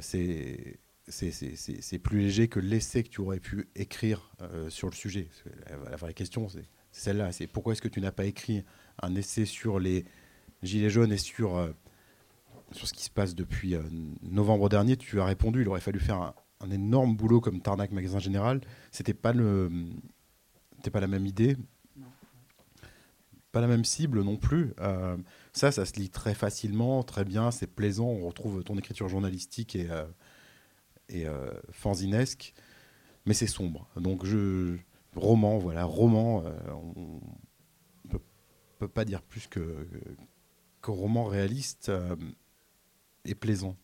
C'est. 0.00 0.78
C'est 1.08 1.98
plus 1.98 2.20
léger 2.20 2.48
que 2.48 2.60
l'essai 2.60 3.02
que 3.02 3.08
tu 3.08 3.20
aurais 3.20 3.40
pu 3.40 3.68
écrire 3.74 4.30
euh, 4.42 4.68
sur 4.68 4.88
le 4.88 4.94
sujet. 4.94 5.28
La, 5.90 5.96
vraie 5.96 6.14
question, 6.14 6.48
c'est 6.48 6.68
celle-là. 6.92 7.32
C'est 7.32 7.46
pourquoi 7.46 7.72
est-ce 7.72 7.82
que 7.82 7.88
tu 7.88 8.00
n'as 8.00 8.12
pas 8.12 8.24
écrit 8.24 8.64
un 9.02 9.14
essai 9.14 9.44
sur 9.44 9.78
les 9.78 10.04
gilets 10.62 10.90
jaunes 10.90 11.12
et 11.12 11.18
sur, 11.18 11.56
euh, 11.56 11.70
ce 12.72 12.92
qui 12.92 13.04
se 13.04 13.10
passe 13.10 13.34
depuis 13.34 13.74
euh, 13.74 13.82
novembre 14.22 14.68
dernier, 14.68 14.96
tu 14.96 15.20
as 15.20 15.24
répondu. 15.24 15.62
Il 15.62 15.68
aurait 15.68 15.80
fallu 15.80 16.00
faire 16.00 16.34
un, 16.60 16.70
énorme 16.70 17.16
boulot 17.16 17.40
comme 17.40 17.60
Tarnac 17.62 17.90
Magasin 17.92 18.18
Général. 18.18 18.60
C'était 18.90 19.14
pas 19.14 19.32
le, 19.32 19.70
pas 20.92 21.00
la 21.00 21.06
même 21.06 21.24
idée, 21.24 21.56
pas 23.52 23.60
la 23.60 23.68
même 23.68 23.84
cible 23.84 24.22
non 24.22 24.36
plus. 24.36 24.74
Ça, 25.52 25.70
ça 25.70 25.86
se 25.86 25.94
lit 25.94 26.10
très 26.10 26.34
facilement, 26.34 27.02
très 27.04 27.24
bien, 27.24 27.52
c'est 27.52 27.68
plaisant. 27.68 28.06
On 28.06 28.26
retrouve 28.26 28.64
ton 28.64 28.76
écriture 28.76 29.08
journalistique 29.08 29.76
et, 29.76 29.88
et 31.08 31.26
euh, 31.26 31.50
fanzinesque, 31.70 32.54
mais 33.26 33.34
c'est 33.34 33.46
sombre. 33.46 33.88
Donc 33.96 34.24
je 34.24 34.76
roman, 35.16 35.58
voilà, 35.58 35.84
roman. 35.84 36.42
euh, 36.44 36.50
on, 36.72 37.20
peut, 38.08 38.20
peut 38.78 38.88
pas 38.88 39.04
dire 39.04 39.22
plus 39.22 39.46
que, 39.46 39.86
que 40.82 40.90
roman 40.90 41.24
réaliste 41.24 41.88
euh, 41.88 42.16
et 43.24 43.34
plaisant, 43.34 43.76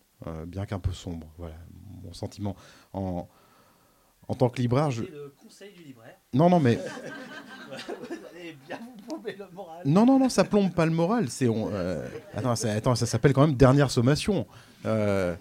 bien 0.46 0.64
qu'un 0.66 0.78
peu 0.78 0.92
sombre. 0.92 1.26
Voilà, 1.38 1.56
mon 2.02 2.12
sentiment. 2.12 2.56
En, 2.92 3.28
en 4.28 4.34
tant 4.34 4.48
que 4.48 4.60
libraire, 4.62 4.90
je... 4.90 5.02
Le 5.04 5.34
conseil 5.42 5.72
du 5.74 5.82
libraire. 5.82 6.16
non, 6.32 6.48
non, 6.48 6.60
mais 6.60 6.76
Vous 7.74 8.14
allez 8.30 8.56
bien 8.68 8.78
vous 8.78 8.96
plomber 9.06 9.34
le 9.37 9.50
moral. 9.50 9.82
non, 9.84 10.06
non, 10.06 10.18
non, 10.18 10.28
ça 10.28 10.44
plombe 10.44 10.72
pas 10.72 10.87
le 10.87 10.92
moral. 10.92 11.28
C'est 11.28 11.48
on, 11.48 11.68
euh, 11.72 12.08
attends, 12.34 12.54
ça, 12.56 12.72
attends, 12.72 12.94
ça 12.94 13.04
s'appelle 13.06 13.32
quand 13.32 13.46
même 13.46 13.56
dernière 13.56 13.90
sommation. 13.90 14.46
Euh, 14.87 15.34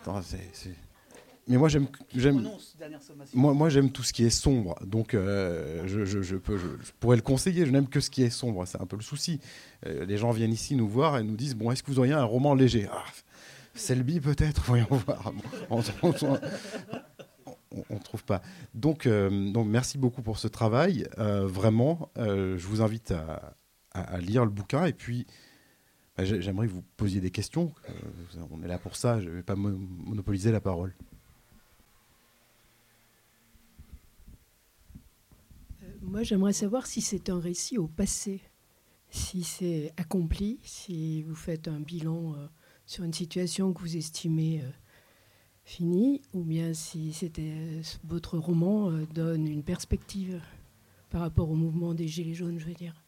attends, 0.00 0.22
c'est- 0.22 0.74
Mais 1.48 1.56
moi 1.56 1.68
j'aime, 1.68 1.86
moi, 3.34 3.54
moi 3.54 3.68
j'aime 3.70 3.90
tout 3.90 4.02
ce 4.02 4.12
qui 4.12 4.24
est 4.24 4.30
sombre. 4.30 4.76
Donc 4.86 5.14
euh, 5.14 5.82
je, 5.86 6.04
je- 6.04 6.22
je 6.22 6.36
peux, 6.36 6.56
je, 6.56 6.66
je 6.84 6.92
pourrais 7.00 7.16
le 7.16 7.22
conseiller. 7.22 7.66
Je 7.66 7.70
n'aime 7.72 7.88
que 7.88 7.98
ce 8.00 8.10
qui 8.10 8.22
est 8.22 8.30
sombre. 8.30 8.66
C'est 8.66 8.80
un 8.80 8.86
peu 8.86 8.96
le 8.96 9.02
souci. 9.02 9.40
Euh, 9.86 10.04
les 10.04 10.16
gens 10.16 10.30
viennent 10.30 10.52
ici 10.52 10.76
nous 10.76 10.88
voir 10.88 11.18
et 11.18 11.24
nous 11.24 11.36
disent 11.36 11.56
bon, 11.56 11.70
est-ce 11.70 11.82
que 11.82 11.90
vous 11.90 11.98
auriez 11.98 12.12
un 12.12 12.22
roman 12.24 12.54
léger? 12.54 12.88
Ah, 12.92 13.04
Selby 13.74 14.20
peut-être? 14.20 14.62
Voyons 14.66 14.86
voir. 14.90 15.32
On, 15.70 15.78
on- 15.80 16.12
on- 16.22 16.38
on- 17.72 17.84
on 17.88 17.98
trouve 17.98 18.24
pas. 18.24 18.42
Donc, 18.74 19.06
euh, 19.06 19.50
donc 19.52 19.66
merci 19.66 19.96
beaucoup 19.98 20.22
pour 20.22 20.38
ce 20.38 20.46
travail. 20.48 21.08
Vraiment, 21.16 22.10
je 22.16 22.64
vous 22.66 22.82
invite 22.82 23.10
à, 23.12 23.56
à- 23.92 24.02
à 24.14 24.18
lire 24.18 24.44
le 24.44 24.50
bouquin 24.50 24.84
et 24.86 24.92
puis 24.92 25.26
bah, 26.16 26.24
j'ai- 26.24 26.42
j'aimerais 26.42 26.66
que 26.66 26.72
vous 26.72 26.84
posiez 26.96 27.20
des 27.20 27.30
questions. 27.30 27.72
On 28.50 28.62
est 28.62 28.68
là 28.68 28.78
pour 28.78 28.94
ça. 28.96 29.20
Je 29.20 29.28
ne 29.28 29.34
vais 29.34 29.42
pas 29.42 29.54
mo- 29.56 29.70
monopoliser 30.04 30.52
la 30.52 30.60
parole. 30.60 30.94
Moi, 36.10 36.24
j'aimerais 36.24 36.52
savoir 36.52 36.86
si 36.88 37.00
c'est 37.00 37.30
un 37.30 37.38
récit 37.38 37.78
au 37.78 37.86
passé, 37.86 38.40
si 39.10 39.44
c'est 39.44 39.92
accompli, 39.96 40.58
si 40.64 41.22
vous 41.22 41.36
faites 41.36 41.68
un 41.68 41.78
bilan 41.78 42.34
euh, 42.34 42.46
sur 42.84 43.04
une 43.04 43.12
situation 43.12 43.72
que 43.72 43.80
vous 43.80 43.96
estimez 43.96 44.60
euh, 44.60 44.68
finie, 45.62 46.20
ou 46.34 46.42
bien 46.42 46.74
si 46.74 47.12
c'était 47.12 47.52
euh, 47.54 47.82
votre 48.02 48.38
roman 48.38 48.90
donne 49.14 49.46
une 49.46 49.62
perspective 49.62 50.40
par 51.10 51.20
rapport 51.20 51.48
au 51.48 51.54
mouvement 51.54 51.94
des 51.94 52.08
Gilets 52.08 52.34
jaunes, 52.34 52.58
je 52.58 52.66
veux 52.66 52.74
dire. 52.74 53.04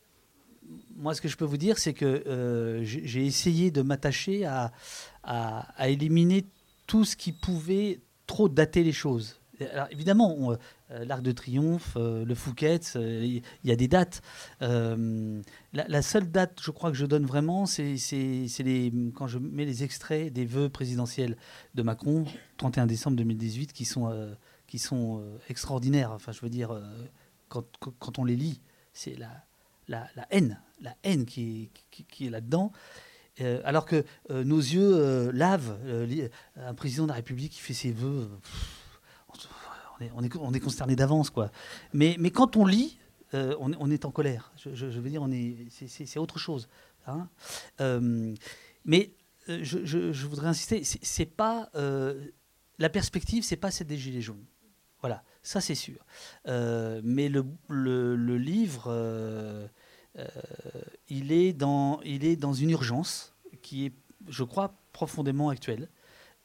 Moi, 0.94 1.12
ce 1.16 1.20
que 1.20 1.26
je 1.26 1.36
peux 1.36 1.44
vous 1.44 1.56
dire, 1.56 1.78
c'est 1.78 1.94
que 1.94 2.80
j'ai 2.84 3.26
essayé 3.26 3.72
de 3.72 3.82
m'attacher 3.82 4.44
à, 4.44 4.72
à- 5.24 5.62
à 5.76 5.88
éliminer 5.88 6.44
tout 6.86 7.04
ce 7.04 7.16
qui 7.16 7.32
pouvait 7.32 7.98
trop 8.28 8.48
dater 8.48 8.84
les 8.84 8.92
choses. 8.92 9.40
Alors, 9.72 9.88
évidemment, 9.90 10.36
on, 10.38 10.56
l'Arc 11.04 11.22
de 11.22 11.32
Triomphe, 11.32 11.94
euh, 11.96 12.24
le 12.24 12.34
Fouquet's, 12.34 12.96
euh, 12.96 13.24
il 13.24 13.42
y 13.64 13.72
a 13.72 13.76
des 13.76 13.88
dates. 13.88 14.22
Euh, 14.62 15.40
la, 15.72 16.02
seule 16.02 16.30
date, 16.30 16.60
je 16.62 16.70
crois 16.70 16.90
que 16.90 16.96
je 16.96 17.06
donne 17.06 17.26
vraiment, 17.26 17.66
c'est 17.66 17.96
quand 19.14 19.26
je 19.26 19.38
mets 19.38 19.64
les 19.64 19.84
extraits 19.84 20.32
des 20.32 20.44
vœux 20.44 20.68
présidentiels 20.68 21.36
de 21.74 21.82
Macron, 21.82 22.24
31 22.58 22.86
décembre 22.86 23.16
2018, 23.16 23.72
qui 23.72 23.84
sont, 23.84 24.10
euh, 24.10 24.34
euh, 24.92 25.38
extraordinaires. 25.48 26.12
Enfin, 26.12 26.32
je 26.32 26.40
veux 26.40 26.50
dire, 26.50 26.72
euh, 26.72 26.82
quand, 27.48 28.18
on 28.18 28.24
les 28.24 28.36
lit, 28.36 28.60
c'est 28.92 29.16
la, 29.88 30.06
haine, 30.30 30.60
la 30.80 30.94
haine 31.02 31.24
qui 31.26 31.70
est, 32.20 32.30
là-dedans. 32.30 32.72
Euh, 33.40 33.62
alors 33.64 33.86
que 33.86 34.04
euh, 34.30 34.44
nos 34.44 34.58
yeux 34.58 34.94
euh, 34.94 35.32
lavent 35.32 35.78
euh, 35.86 36.28
un 36.56 36.74
président 36.74 37.04
de 37.04 37.08
la 37.08 37.14
République 37.14 37.52
qui 37.52 37.60
fait 37.60 37.72
ses 37.72 37.90
vœux. 37.90 38.28
euh, 38.30 38.36
on, 40.14 40.22
est, 40.22 40.34
on, 40.34 40.40
est, 40.40 40.48
on 40.48 40.52
est 40.54 40.60
consterné 40.60 40.96
d'avance, 40.96 41.30
quoi. 41.30 41.50
Mais, 41.92 42.16
mais 42.18 42.30
quand 42.30 42.56
on 42.56 42.64
lit, 42.66 42.98
euh, 43.34 43.56
on, 43.60 43.90
est- 43.90 44.04
en 44.04 44.10
colère. 44.10 44.52
Je, 44.56 44.86
veux 44.86 45.08
dire, 45.10 45.22
on 45.22 45.30
est, 45.30 45.56
c'est, 45.70 46.18
autre 46.18 46.38
chose. 46.38 46.68
hein. 47.06 47.28
Euh, 47.80 48.34
mais 48.84 49.12
euh, 49.48 49.60
je, 49.62 50.26
voudrais 50.26 50.48
insister, 50.48 50.82
c'est, 50.84 51.26
pas 51.26 51.70
la 52.78 52.88
perspective, 52.88 53.42
c'est 53.44 53.56
pas 53.56 53.70
celle 53.70 53.86
des 53.86 53.96
gilets 53.96 54.20
jaunes. 54.20 54.44
Voilà, 55.00 55.24
ça 55.42 55.60
c'est 55.60 55.74
sûr. 55.74 56.04
Mais 56.46 57.28
le, 57.28 57.44
le- 57.68 58.16
le 58.16 58.36
livre, 58.38 59.68
il, 61.08 61.32
est 61.32 61.52
dans, 61.52 62.00
il 62.02 62.24
est 62.24 62.36
dans 62.36 62.52
une 62.52 62.70
urgence 62.70 63.34
qui 63.62 63.86
est, 63.86 63.92
je 64.28 64.44
crois, 64.44 64.74
profondément 64.92 65.48
actuelle. 65.48 65.88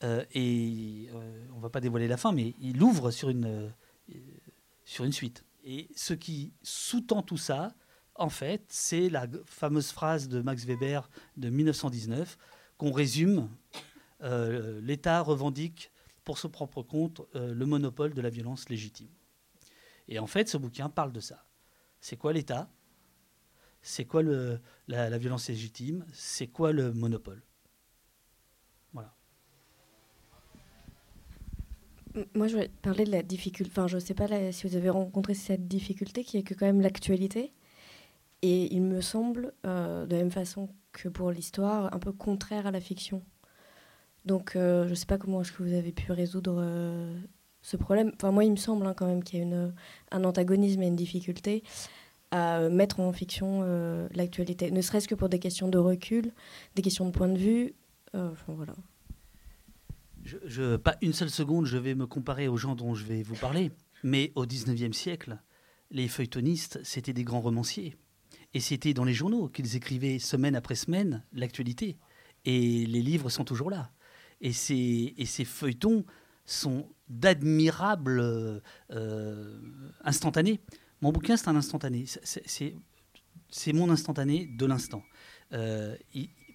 Euh, 0.03 0.23
et 0.31 1.09
euh, 1.13 1.47
on 1.53 1.59
va 1.59 1.69
pas 1.69 1.81
dévoiler 1.81 2.07
la 2.07 2.17
fin, 2.17 2.31
mais 2.31 2.53
il 2.59 2.81
ouvre 2.83 3.09
sur 3.11 3.29
une, 3.29 3.45
euh, 3.45 3.69
sur 4.85 5.05
une 5.05 5.11
suite. 5.11 5.43
Et 5.63 5.89
ce 5.95 6.13
qui 6.13 6.53
sous-tend 6.61 7.23
tout 7.23 7.37
ça, 7.37 7.73
en 8.15 8.29
fait, 8.29 8.63
c'est 8.69 9.09
la 9.09 9.27
fameuse 9.45 9.91
phrase 9.91 10.27
de 10.29 10.41
Max 10.41 10.65
Weber 10.65 11.09
de 11.35 11.49
1919 11.49 12.37
qu'on 12.77 12.91
résume 12.91 13.49
euh, 14.21 14.79
l'État 14.81 15.21
revendique 15.21 15.91
pour 16.23 16.37
son 16.37 16.49
propre 16.49 16.83
compte 16.83 17.21
le 17.33 17.65
monopole 17.65 18.13
de 18.13 18.21
la 18.21 18.29
violence 18.29 18.67
légitime. 18.69 19.09
Et 20.09 20.19
en 20.19 20.27
fait, 20.27 20.49
ce 20.49 20.57
bouquin 20.57 20.89
parle 20.89 21.11
de 21.13 21.19
ça. 21.21 21.45
C'est 22.01 22.17
quoi 22.17 22.33
l'État? 22.33 22.69
C'est 23.81 24.05
quoi 24.05 24.21
la 24.87 25.17
violence 25.17 25.47
légitime? 25.47 26.05
C'est 26.11 26.47
quoi 26.47 26.73
le 26.73 26.91
monopole 26.93 27.41
Voilà. 28.91 29.13
M- 32.06 32.06
Moi, 32.33 32.47
je 32.47 32.53
voulais 32.53 32.71
parler 32.81 33.03
de 33.03 33.11
la 33.11 33.21
difficulté. 33.21 33.71
Enfin, 33.71 33.87
je 33.87 33.95
ne 33.95 33.99
sais 33.99 34.13
pas 34.13 34.27
si 34.51 34.67
vous 34.67 34.75
avez 34.75 34.89
rencontré 34.89 35.33
cette 35.33 35.67
difficulté 35.67 36.23
qui 36.23 36.37
est 36.37 36.43
que 36.43 36.53
quand 36.53 36.65
même 36.65 36.81
l'actualité. 36.81 37.53
Et 38.41 38.73
il 38.73 38.81
me 38.81 39.01
semble, 39.01 39.53
euh, 39.65 40.05
de 40.05 40.15
la 40.15 40.21
même 40.21 40.31
façon 40.31 40.69
que 40.91 41.09
pour 41.09 41.31
l'histoire, 41.31 41.93
un 41.93 41.99
peu 41.99 42.11
contraire 42.11 42.67
à 42.67 42.71
la 42.71 42.79
fiction. 42.79 43.23
Donc, 44.25 44.55
euh, 44.55 44.85
je 44.85 44.91
ne 44.91 44.95
sais 44.95 45.05
pas 45.05 45.17
comment 45.17 45.41
est-ce 45.41 45.51
que 45.51 45.63
vous 45.63 45.73
avez 45.73 45.91
pu 45.91 46.11
résoudre 46.11 46.57
euh, 46.59 47.19
ce 47.61 47.77
problème. 47.77 48.11
Enfin, 48.15 48.31
moi, 48.31 48.45
il 48.45 48.51
me 48.51 48.57
semble 48.57 48.85
hein, 48.85 48.93
quand 48.95 49.07
même 49.07 49.23
qu'il 49.23 49.39
y 49.39 49.41
a 49.41 49.45
une, 49.45 49.73
un 50.11 50.23
antagonisme 50.23 50.81
et 50.83 50.87
une 50.87 50.95
difficulté 50.95 51.63
à 52.31 52.67
mettre 52.67 52.99
en 52.99 53.13
fiction 53.13 53.61
l'actualité, 54.13 54.69
ne 54.69 54.81
serait-ce 54.81 55.07
que 55.07 55.15
pour 55.15 55.29
des 55.29 55.39
questions 55.39 55.69
de 55.69 55.77
recul, 55.77 56.33
des 56.75 56.81
questions 56.81 57.05
de 57.05 57.11
point 57.11 57.29
de 57.29 57.37
vue. 57.37 57.73
Enfin, 58.13 58.53
voilà. 58.53 58.73
Pas 60.83 60.97
une 61.01 61.13
seule 61.13 61.29
seconde, 61.29 61.65
je 61.65 61.77
vais 61.77 61.95
me 61.95 62.07
comparer 62.07 62.47
aux 62.47 62.57
gens 62.57 62.75
dont 62.75 62.93
je 62.95 63.05
vais 63.05 63.23
vous 63.23 63.35
parler. 63.35 63.71
Mais 64.03 64.31
au 64.35 64.45
19e 64.45 64.93
siècle, 64.93 65.39
les 65.91 66.07
feuilletonistes, 66.07 66.79
c'était 66.83 67.13
des 67.13 67.23
grands 67.23 67.41
romanciers. 67.41 67.95
Et 68.53 68.59
c'était 68.59 68.93
dans 68.93 69.03
les 69.03 69.13
journaux 69.13 69.49
qu'ils 69.49 69.75
écrivaient 69.75 70.19
semaine 70.19 70.55
après 70.55 70.75
semaine 70.75 71.23
l'actualité. 71.33 71.97
Et 72.45 72.85
les 72.85 73.01
livres 73.01 73.29
sont 73.29 73.43
toujours 73.43 73.69
là. 73.69 73.91
Et 74.41 74.53
ces, 74.53 75.13
et 75.17 75.25
ces 75.25 75.45
feuilletons 75.45 76.05
sont 76.45 76.89
d'admirables 77.09 78.21
euh, 78.91 79.59
instantanés. 80.03 80.61
Mon 81.01 81.11
bouquin, 81.11 81.37
c'est 81.37 81.49
un 81.49 81.55
instantané. 81.55 82.05
C'est 83.49 83.73
mon 83.73 83.89
instantané 83.89 84.47
de 84.47 84.65
l'instant. 84.65 85.03
Euh, 85.53 85.95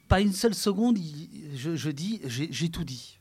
pas 0.08 0.20
une 0.20 0.32
seule 0.32 0.54
seconde, 0.54 0.98
je 0.98 1.90
dis, 1.90 2.20
j'ai 2.26 2.68
tout 2.68 2.84
dit. 2.84 3.18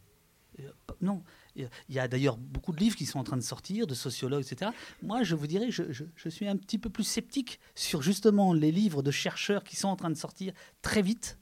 Non, 1.02 1.24
il 1.56 1.70
y 1.90 2.00
a 2.00 2.08
d'ailleurs 2.08 2.38
beaucoup 2.38 2.72
de 2.72 2.80
livres 2.80 2.96
qui 2.96 3.06
sont 3.06 3.20
en 3.20 3.24
train 3.24 3.38
de 3.38 3.42
sortir, 3.42 3.88
de 3.88 3.94
sociologues, 3.94 4.44
etc. 4.44 4.72
Moi, 5.02 5.24
je 5.24 5.36
vous 5.36 5.48
dirais, 5.48 5.72
je, 5.72 6.30
suis 6.30 6.48
un 6.48 6.58
petit 6.58 6.78
peu 6.78 6.90
plus 6.90 7.04
sceptique 7.04 7.60
sur 7.76 8.02
justement 8.02 8.54
les 8.54 8.72
livres 8.72 9.02
de 9.02 9.12
chercheurs 9.12 9.64
qui 9.64 9.76
sont 9.76 9.88
en 9.88 9.96
train 9.96 10.10
de 10.10 10.16
sortir 10.16 10.54
très 10.82 11.02
vite, 11.02 11.40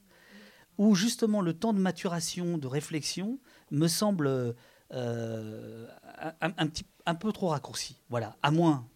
où 0.78 0.94
justement 0.94 1.42
le 1.42 1.52
temps 1.52 1.72
de 1.72 1.80
maturation, 1.80 2.58
de 2.58 2.66
réflexion, 2.66 3.38
me 3.70 3.86
semble 3.86 4.54
euh, 4.92 5.86
un 7.06 7.14
peu 7.14 7.32
trop 7.32 7.48
raccourci. 7.48 7.98
Voilà, 8.08 8.36
à 8.42 8.50
moins 8.50 8.86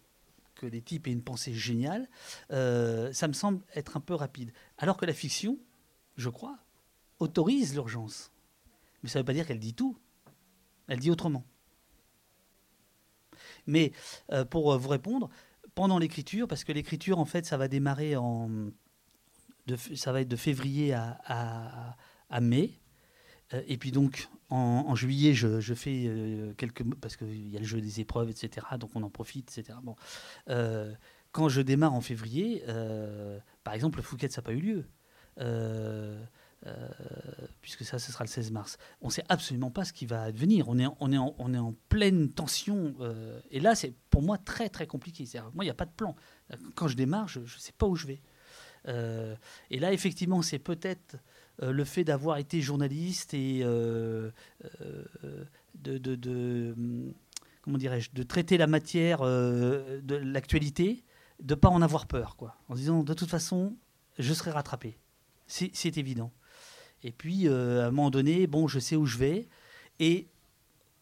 que 0.55 0.65
les 0.65 0.81
types 0.81 1.07
aient 1.07 1.11
une 1.11 1.23
pensée 1.23 1.53
géniale, 1.53 2.09
euh, 2.51 3.13
ça 3.13 3.27
me 3.27 3.33
semble 3.33 3.61
être 3.75 3.97
un 3.97 3.99
peu 3.99 4.15
rapide. 4.15 4.51
Alors 4.77 4.97
que 4.97 5.05
la 5.05 5.13
fiction, 5.13 5.59
je 6.17 6.29
crois, 6.29 6.57
autorise 7.19 7.73
l'urgence. 7.73 8.31
Mais 9.03 9.09
ça 9.09 9.19
ne 9.19 9.21
veut 9.21 9.25
pas 9.25 9.33
dire 9.33 9.45
qu'elle 9.45 9.59
dit 9.59 9.73
tout. 9.73 9.97
Elle 10.87 10.99
dit 10.99 11.11
autrement. 11.11 11.43
Mais 13.67 13.91
euh, 14.31 14.45
pour 14.45 14.73
euh, 14.73 14.77
vous 14.77 14.89
répondre, 14.89 15.29
pendant 15.73 15.99
l'écriture, 15.99 16.47
parce 16.47 16.63
que 16.63 16.71
l'écriture, 16.71 17.19
en 17.19 17.25
fait, 17.25 17.45
ça 17.45 17.57
va 17.57 17.67
démarrer 17.67 18.15
en. 18.15 18.49
de 19.67 20.35
février 20.35 20.93
à, 20.93 21.95
mai. 22.41 22.79
Euh, 23.53 23.61
et 23.67 23.77
puis 23.77 23.91
donc, 23.91 24.29
en, 24.49 24.95
juillet, 24.95 25.33
je, 25.33 25.73
fais 25.73 26.09
quelques. 26.57 26.83
Parce 26.95 27.17
qu'il 27.17 27.49
y 27.49 27.57
a 27.57 27.59
le 27.59 27.65
jeu 27.65 27.81
des 27.81 27.99
épreuves, 27.99 28.29
etc. 28.29 28.65
Donc 28.79 28.91
on 28.95 29.03
en 29.03 29.09
profite, 29.09 29.51
etc. 29.57 29.77
Quand 31.31 31.49
je 31.49 31.61
démarre 31.61 31.93
en 31.93 32.01
février, 32.01 32.63
par 33.63 33.73
exemple, 33.73 33.97
le 33.97 34.03
Fouquet, 34.03 34.29
ça 34.29 34.41
n'a 34.41 34.45
pas 34.45 34.53
eu 34.53 34.61
lieu. 34.61 34.85
Euh, 36.67 36.89
puisque 37.61 37.83
ça, 37.83 37.99
ce 37.99 38.11
sera 38.11 38.23
le 38.23 38.29
16 38.29 38.51
mars. 38.51 38.77
On 39.01 39.07
ne 39.07 39.11
sait 39.11 39.23
absolument 39.29 39.69
pas 39.69 39.85
ce 39.85 39.93
qui 39.93 40.07
va 40.07 40.23
advenir. 40.23 40.67
On 40.67 40.79
est, 40.79 41.17
en, 41.17 41.75
pleine 41.89 42.31
tension. 42.31 42.95
Euh, 43.01 43.39
et 43.51 43.59
là, 43.59 43.75
c'est 43.75 43.93
pour 44.09 44.23
moi 44.23 44.37
très, 44.39 44.69
très 44.69 44.87
compliqué. 44.87 45.25
Moi, 45.53 45.63
il 45.63 45.67
n'y 45.67 45.71
a 45.71 45.75
pas 45.75 45.85
de 45.85 45.91
plan. 45.91 46.15
Quand 46.73 46.87
je 46.87 46.95
démarre, 46.95 47.27
je 47.27 47.41
ne 47.41 47.45
sais 47.45 47.73
pas 47.77 47.85
où 47.85 47.95
je 47.95 48.07
vais. 48.07 48.21
Euh, 48.87 49.35
et 49.69 49.79
là, 49.79 49.93
effectivement, 49.93 50.41
c'est 50.41 50.59
peut-être 50.59 51.17
le 51.61 51.83
fait 51.85 52.03
d'avoir 52.03 52.37
été 52.37 52.61
journaliste 52.61 53.33
et 53.33 53.59
de, 53.59 54.33
comment 57.61 57.77
dirais-je, 57.77 58.09
de 58.11 58.23
traiter 58.23 58.57
la 58.57 58.67
matière 58.67 59.21
de 59.21 60.15
l'actualité, 60.15 61.03
de 61.39 61.53
ne 61.53 61.59
pas 61.59 61.69
en 61.69 61.81
avoir 61.81 62.07
peur, 62.07 62.35
quoi. 62.35 62.57
En 62.69 62.75
disant, 62.75 63.03
de 63.03 63.13
toute 63.13 63.29
façon, 63.29 63.75
je 64.17 64.33
serai 64.33 64.51
rattrapé. 64.51 64.97
C'est 65.47 65.97
évident. 65.97 66.31
Et 67.03 67.11
puis, 67.11 67.47
euh, 67.47 67.83
à 67.83 67.87
un 67.87 67.91
moment 67.91 68.09
donné, 68.09 68.47
bon, 68.47 68.67
je 68.67 68.79
sais 68.79 68.95
où 68.95 69.05
je 69.05 69.17
vais. 69.17 69.47
Et 69.99 70.27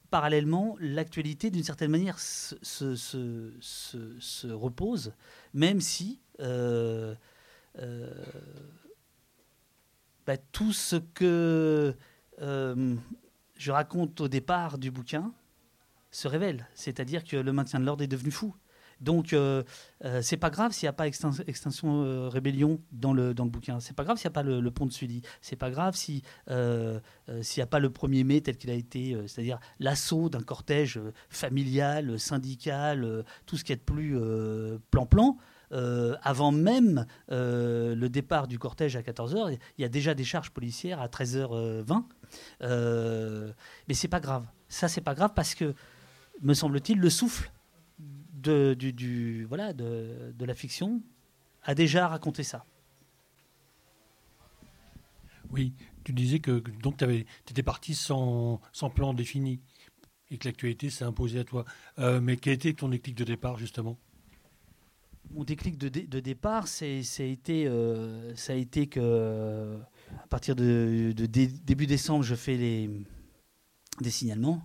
parallèlement, 0.10 0.75
l'actualité, 0.79 1.49
d'une 1.49 1.63
certaine 1.63 1.91
manière, 1.91 2.19
se, 2.19 2.56
se, 2.62 3.51
se, 3.60 4.47
repose, 4.47 5.13
même 5.53 5.82
si 5.82 6.19
euh, 6.39 7.15
euh, 7.79 8.12
bah, 10.27 10.38
tout 10.38 10.73
ce 10.73 10.97
que 10.97 11.95
je 12.39 13.71
raconte 13.71 14.19
au 14.21 14.27
départ 14.27 14.77
du 14.77 14.91
bouquin 14.91 15.34
se 16.12 16.27
révèle. 16.27 16.67
C'est-à-dire 16.75 17.23
que 17.23 17.38
le 17.38 17.53
maintien 17.53 17.79
de 17.79 17.86
l'ordre 17.86 18.03
est 18.03 18.08
devenu 18.08 18.32
fou. 18.32 18.53
Donc, 19.04 19.34
euh, 19.34 19.63
euh, 20.06 20.22
c'est 20.22 20.38
pas 20.38 20.50
grave 20.50 20.72
s'il 20.72 20.86
n'y 20.86 20.89
a 20.89 20.94
pas 20.94 21.08
Extinction 21.08 22.04
euh, 22.04 22.30
Rébellion 22.30 22.80
dans 22.92 23.13
le, 23.13 23.34
dans 23.34 23.44
le 23.44 23.50
bouquin. 23.50 23.80
C'est 23.80 23.96
pas 23.96 24.06
grave 24.06 24.18
s'il 24.18 24.28
n'y 24.28 24.34
a 24.34 24.38
pas 24.42 24.44
le, 24.44 24.72
pont 24.72 24.86
de 24.86 24.94
Sully. 24.94 25.22
C'est 25.42 25.58
pas 25.58 25.70
grave 25.70 25.96
s'il 25.96 26.22
n'y 26.48 27.62
a 27.62 27.66
pas 27.70 27.80
le 27.80 27.89
1er 27.89 28.24
mai 28.24 28.42
tel 28.42 28.58
qu'il 28.58 28.70
a 28.70 28.74
été, 28.74 29.16
c'est-à-dire 29.28 29.60
l'assaut 29.80 30.30
d'un 30.30 30.42
cortège 30.42 31.00
familial, 31.30 32.18
syndical, 32.20 33.26
tout 33.46 33.58
ce 33.58 33.63
qui 33.63 33.74
est 33.74 33.76
de 33.76 33.82
plus 33.82 34.18
plan-plan. 34.89 35.38
avant 35.72 36.52
même 36.52 37.06
le 37.30 38.08
départ 38.08 38.48
du 38.48 38.58
cortège 38.58 38.96
à 38.96 39.02
14h, 39.02 39.58
il 39.78 39.82
y 39.82 39.86
a 39.86 39.89
déjà 39.89 40.13
des 40.13 40.24
charges 40.24 40.52
policières 40.52 41.02
à 41.02 41.08
13h20. 41.08 42.04
mais 42.62 43.94
c'est 43.94 44.08
pas 44.08 44.22
grave. 44.22 44.46
Ça, 44.70 44.88
c'est 44.88 45.02
pas 45.02 45.13
grave 45.13 45.32
parce 45.36 45.54
que, 45.56 45.76
me 46.42 46.54
semble-t-il, 46.54 47.00
le 47.00 47.10
souffle 47.10 47.52
de, 48.43 48.73
du, 48.73 49.45
voilà, 49.45 49.73
de, 49.73 50.34
de, 50.38 50.45
la 50.45 50.53
fiction 50.53 51.01
a 51.63 51.75
déjà 51.75 52.08
raconté 52.08 52.43
ça. 52.43 52.65
Oui, 55.51 55.73
tu 56.03 56.13
disais 56.13 56.39
que 56.39 56.63
donc 56.82 56.97
tu 56.97 57.25
étais 57.49 57.63
parti 57.63 57.95
sans, 57.95 58.60
sans, 58.71 58.89
plan 58.89 59.13
défini 59.13 59.62
et 60.29 60.38
que 60.38 60.47
l'actualité 60.47 60.89
s'est 60.89 61.06
imposée 61.06 61.39
à 61.39 61.43
toi. 61.43 61.65
Euh, 61.99 62.19
mais 62.19 62.38
quel 62.38 62.53
était 62.53 62.73
ton 62.73 62.89
déclic 62.89 63.15
de 63.15 63.23
départ 63.23 63.58
justement? 63.58 63.97
Mon 65.32 65.43
déclic 65.43 65.77
de, 65.77 65.89
de 65.89 66.19
départ, 66.19 66.67
c'est, 66.67 67.01
été, 67.19 67.65
euh, 67.65 68.36
ça 68.36 68.53
a 68.53 68.56
été 68.56 68.88
que 68.88 69.79
à 70.23 70.27
partir 70.27 70.56
de, 70.56 71.13
de, 71.15 71.25
début 71.25 71.88
décembre, 71.88 72.23
je 72.23 72.36
fais 72.36 72.58
les, 72.58 72.89
des 74.01 74.12
signalements. 74.12 74.62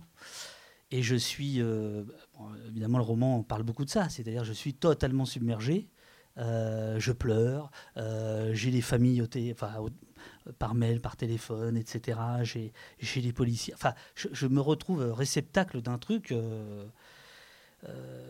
Et 0.91 1.03
je 1.03 1.15
suis, 1.15 1.61
euh, 1.61 2.03
évidemment, 2.67 2.97
le 2.97 3.03
roman 3.03 3.43
parle 3.43 3.63
beaucoup 3.63 3.85
de 3.85 3.89
ça, 3.89 4.09
c'est-à-dire 4.09 4.43
je 4.43 4.53
suis 4.53 4.73
totalement 4.73 5.25
submergé. 5.25 5.87
Euh, 6.37 6.99
je 6.99 7.11
pleure, 7.11 7.69
euh, 7.97 8.53
j'ai 8.53 8.71
les 8.71 8.81
familles 8.81 9.21
au 9.21 9.27
par 10.57 10.73
mail, 10.73 11.01
par 11.01 11.17
téléphone, 11.17 11.75
etc. 11.77 12.17
J'ai 12.43 13.21
les 13.21 13.33
policiers. 13.33 13.73
Enfin, 13.73 13.93
je, 14.15 14.47
me 14.47 14.61
retrouve 14.61 15.01
réceptacle 15.11 15.81
d'un 15.81 15.97
truc 15.97 16.33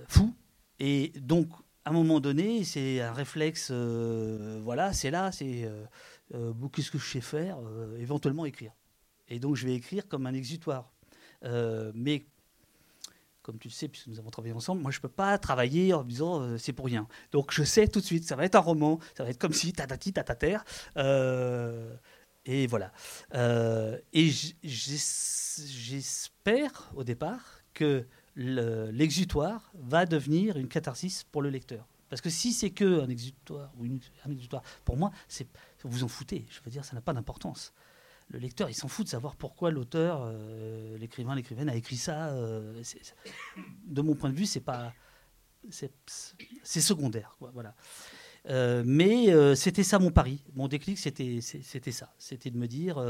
fou. 0.08 0.34
Et 0.80 1.13
donc, 1.22 1.50
à 1.86 1.91
un 1.91 1.93
moment 1.93 2.19
donné, 2.19 2.63
c'est 2.63 3.00
un 3.02 3.13
réflexe, 3.13 3.72
voilà, 3.72 4.91
c'est 4.91 5.12
là, 5.12 5.32
c'est 5.32 5.69
qu'est-ce 6.74 6.91
que 6.91 6.98
je 6.98 7.10
sais 7.10 7.22
faire 7.22 7.58
Éventuellement 8.00 8.45
écrire. 8.45 8.74
Et 9.28 9.39
donc, 9.39 9.56
je 9.56 9.67
vais 9.67 9.76
écrire 9.76 10.08
comme 10.08 10.26
un 10.26 10.34
exutoire. 10.34 10.91
mais 11.93 12.26
comme 13.41 13.58
tu 13.58 13.67
le 13.67 13.73
sais, 13.73 13.88
puisque 13.88 14.08
nous 14.08 14.19
avons 14.19 14.30
travaillé 14.30 14.54
ensemble, 14.54 14.82
moi 14.82 14.91
je 14.91 14.97
ne 14.97 15.02
peux 15.02 15.10
pas 15.10 15.38
travailler 15.38 15.93
en 15.93 16.04
me 16.04 16.10
disant 16.10 16.41
euh, 16.41 16.58
c'est 16.58 16.73
pour 16.73 16.86
rien. 16.86 17.08
Donc 17.32 17.52
je 17.54 17.63
sais 17.63 17.88
tout 17.88 17.99
de 17.99 18.06
suite, 18.06 18.25
ça 18.25 18.36
va 18.36 18.45
être 18.45 18.56
un 18.56 18.60
roman, 18.60 18.99
ça 19.15 19.23
va 19.23 19.30
être 19.30 19.39
comme 19.39 19.54
si 19.54 19.73
tatati 19.73 20.13
tatataire. 20.13 20.63
Euh, 20.97 21.95
et 22.45 22.67
voilà. 22.67 22.91
Euh, 23.34 23.97
et 24.13 24.30
j'espère 24.63 26.12
au 26.95 27.04
départ 27.04 27.62
que 27.73 28.06
l'exutoire 28.36 29.71
va 29.75 30.06
devenir 30.06 30.58
une 30.58 30.67
catharsis 30.67 31.23
pour 31.23 31.41
le 31.41 31.49
lecteur. 31.49 31.88
Parce 32.10 32.21
que 32.21 32.30
si 32.30 32.54
c'est 32.54 32.71
que 32.71 33.02
un 33.02 33.10
exutoire 33.10 33.71
ou 33.78 33.86
une, 33.86 33.99
un 34.25 34.32
exutoire, 34.32 34.63
pour 34.84 34.97
moi, 34.97 35.12
c'est 35.28 35.47
vous 35.84 36.04
en 36.04 36.08
foutez. 36.08 36.45
Je 36.49 36.60
veux 36.65 36.71
dire, 36.71 36.84
ça 36.84 36.95
n'a 36.95 37.02
pas 37.02 37.13
d'importance 37.13 37.73
le 38.29 38.39
lecteur, 38.39 38.69
il 38.69 38.75
s'en 38.75 38.87
fout 38.87 39.05
de 39.05 39.09
savoir 39.09 39.35
pourquoi 39.35 39.71
l'auteur, 39.71 40.21
euh, 40.23 40.97
l'écrivain, 40.97 41.35
l'écrivaine 41.35 41.69
a 41.69 41.75
écrit 41.75 41.97
ça. 41.97 42.29
Euh, 42.29 42.81
de 43.85 44.01
mon 44.01 44.15
point 44.15 44.29
de 44.29 44.35
vue, 44.35 44.45
c'est 44.45 44.59
pas, 44.59 44.93
c'est 45.69 45.91
secondaire, 46.63 47.35
voilà. 47.39 47.75
Euh, 48.49 48.83
mais 48.85 49.55
c'était 49.55 49.83
ça 49.83 49.99
mon 49.99 50.11
pari, 50.11 50.43
mon 50.53 50.67
déclic, 50.67 50.97
c'était 50.97 51.39
c'était 51.41 51.91
ça, 51.91 52.13
c'était 52.17 52.51
de 52.51 52.57
me 52.57 52.67
dire, 52.67 53.03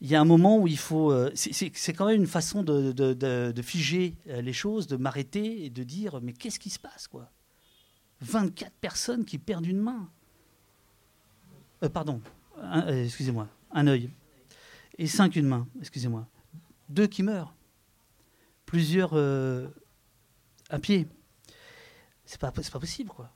il 0.00 0.08
y 0.08 0.14
a 0.14 0.20
un 0.20 0.24
moment 0.24 0.58
où 0.58 0.66
il 0.66 0.78
faut, 0.78 1.14
c'est 1.34 1.92
quand 1.92 2.06
même 2.06 2.20
une 2.20 2.26
façon 2.26 2.62
de, 2.64 2.92
de, 2.92 3.14
de 3.52 3.62
figer 3.62 4.16
les 4.26 4.52
choses, 4.52 4.88
de 4.88 4.96
m'arrêter 4.96 5.64
et 5.64 5.70
de 5.70 5.84
dire, 5.84 6.20
mais 6.20 6.32
qu'est-ce 6.32 6.58
qui 6.58 6.70
se 6.70 6.80
passe, 6.80 7.06
quoi? 7.06 7.30
24 8.22 8.72
personnes 8.80 9.24
qui 9.24 9.38
perdent 9.38 9.66
une 9.66 9.80
main. 9.80 10.10
Euh, 11.82 11.88
pardon, 11.88 12.20
euh, 12.58 13.04
excusez-moi, 13.04 13.48
un 13.72 13.86
œil. 13.86 14.10
Et 14.98 15.06
cinq 15.06 15.36
une 15.36 15.46
main, 15.46 15.66
excusez-moi. 15.80 16.26
Deux 16.88 17.06
qui 17.06 17.22
meurent. 17.22 17.54
Plusieurs 18.64 19.10
euh, 19.12 19.68
un 20.70 20.80
pied. 20.80 21.06
C'est 22.24 22.40
pas, 22.40 22.50
pas 22.50 22.62
possible, 22.62 23.10
quoi. 23.10 23.30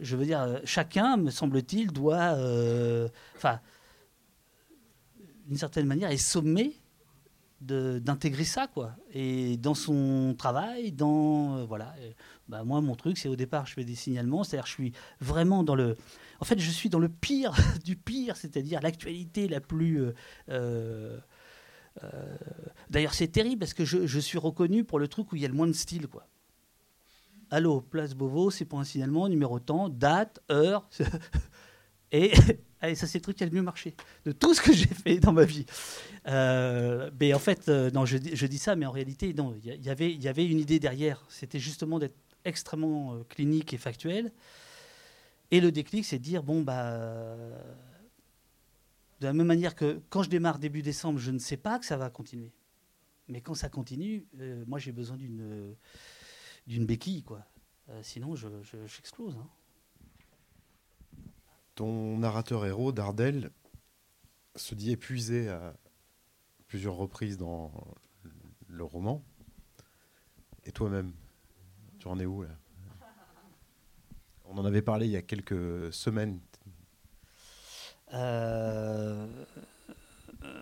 Je, 0.00 0.16
veux 0.16 0.24
dire, 0.24 0.60
chacun, 0.64 1.16
me 1.16 1.30
semble-t-il, 1.30 1.88
doit, 1.88 2.36
enfin, 3.36 3.60
d'une 5.46 5.56
certaine 5.56 5.86
manière, 5.86 6.12
est 6.12 6.16
sommé 6.16 6.79
d'intégrer 7.60 8.44
ça 8.44 8.66
quoi. 8.66 8.96
Et 9.12 9.56
dans 9.58 9.74
son 9.74 10.34
travail 10.36 10.92
dans 10.92 11.58
euh, 11.58 11.64
voilà 11.64 11.94
bah, 12.48 12.64
moi 12.64 12.80
mon 12.80 12.94
truc 12.94 13.18
c'est 13.18 13.28
au 13.28 13.36
départ 13.36 13.66
je 13.66 13.74
fais 13.74 13.84
des 13.84 13.94
signalements 13.94 14.44
c'est-à-dire 14.44 14.66
je 14.66 14.72
suis 14.72 14.92
vraiment 15.20 15.62
dans 15.62 15.74
le 15.74 15.96
en 16.40 16.44
fait 16.46 16.58
je 16.58 16.70
suis 16.70 16.88
dans 16.88 16.98
le 16.98 17.10
pire 17.10 17.54
du 17.84 17.96
pire 17.96 18.36
c'est-à-dire 18.36 18.80
l'actualité 18.80 19.46
la 19.46 19.60
plus 19.60 20.02
euh, 20.48 21.18
d'ailleurs 22.88 23.12
c'est 23.12 23.28
terrible 23.28 23.58
parce 23.58 23.74
que 23.74 23.84
je, 23.84 24.06
je, 24.06 24.20
suis 24.20 24.38
reconnu 24.38 24.84
pour 24.84 24.98
le 24.98 25.06
truc 25.06 25.32
où 25.32 25.36
il 25.36 25.42
y 25.42 25.44
a 25.44 25.48
le 25.48 25.54
moins 25.54 25.66
de 25.66 25.72
style 25.72 26.06
quoi. 26.06 26.26
Allô 27.50 27.82
place 27.82 28.14
Beauvau 28.14 28.50
c'est 28.50 28.64
pour 28.64 28.80
un 28.80 28.84
signalement 28.84 29.28
numéro 29.28 29.58
temps 29.58 29.90
date 29.90 30.40
heure 30.50 30.88
et 32.12 32.32
Allez, 32.82 32.94
ça, 32.94 33.06
c'est 33.06 33.18
le 33.18 33.22
truc 33.22 33.36
qui 33.36 33.42
a 33.42 33.46
le 33.46 33.52
mieux 33.52 33.62
marché 33.62 33.94
de 34.24 34.32
tout 34.32 34.54
ce 34.54 34.62
que 34.62 34.72
j'ai 34.72 34.86
fait 34.86 35.20
dans 35.20 35.32
ma 35.32 35.44
vie. 35.44 35.66
Euh, 36.26 37.10
mais 37.20 37.34
en 37.34 37.38
fait, 37.38 37.68
euh, 37.68 37.90
non, 37.90 38.06
je, 38.06 38.16
dis 38.16 38.58
ça, 38.58 38.74
mais 38.74 38.86
en 38.86 38.90
réalité, 38.90 39.34
non, 39.34 39.54
il 39.62 39.84
y, 39.84 39.90
avait, 39.90 40.46
une 40.46 40.58
idée 40.58 40.78
derrière. 40.78 41.22
C'était 41.28 41.58
justement 41.58 41.98
d'être 41.98 42.16
extrêmement 42.44 43.14
euh, 43.14 43.24
clinique 43.28 43.74
et 43.74 43.78
factuel. 43.78 44.32
Et 45.50 45.60
le 45.60 45.70
déclic, 45.70 46.06
c'est 46.06 46.18
de 46.18 46.24
dire 46.24 46.42
bon, 46.42 46.62
bah. 46.62 46.96
de 49.20 49.26
la 49.26 49.32
même 49.34 49.48
manière 49.48 49.74
que 49.74 50.00
quand 50.08 50.22
je 50.22 50.30
démarre 50.30 50.58
début 50.58 50.80
décembre, 50.80 51.18
je 51.18 51.32
ne 51.32 51.38
sais 51.38 51.58
pas 51.58 51.78
que 51.78 51.84
ça 51.84 51.98
va 51.98 52.08
continuer. 52.08 52.52
Mais 53.28 53.42
quand 53.42 53.54
ça 53.54 53.68
continue, 53.68 54.26
moi, 54.66 54.78
j'ai 54.78 54.92
besoin 54.92 55.16
d'une 55.16 55.74
d'une 56.66 56.86
béquille, 56.86 57.24
quoi. 57.24 57.44
sinon, 58.02 58.36
j'explose. 58.36 59.34
Je, 59.34 59.38
hein 59.38 59.48
ton 61.80 62.18
narrateur 62.18 62.66
héros, 62.66 62.92
Dardel, 62.92 63.50
se 64.54 64.74
dit 64.74 64.90
épuisé 64.90 65.48
à 65.48 65.72
plusieurs 66.66 66.94
reprises 66.94 67.38
dans 67.38 67.72
le 68.68 68.84
roman. 68.84 69.24
Et 70.66 70.72
toi-même, 70.72 71.14
tu 71.98 72.06
en 72.06 72.18
es 72.18 72.26
où 72.26 72.42
là? 72.42 72.50
On 74.44 74.58
en 74.58 74.66
avait 74.66 74.82
parlé 74.82 75.06
il 75.06 75.12
y 75.12 75.16
a 75.16 75.22
quelques 75.22 75.90
semaines. 75.90 76.38
Euh, 78.12 79.26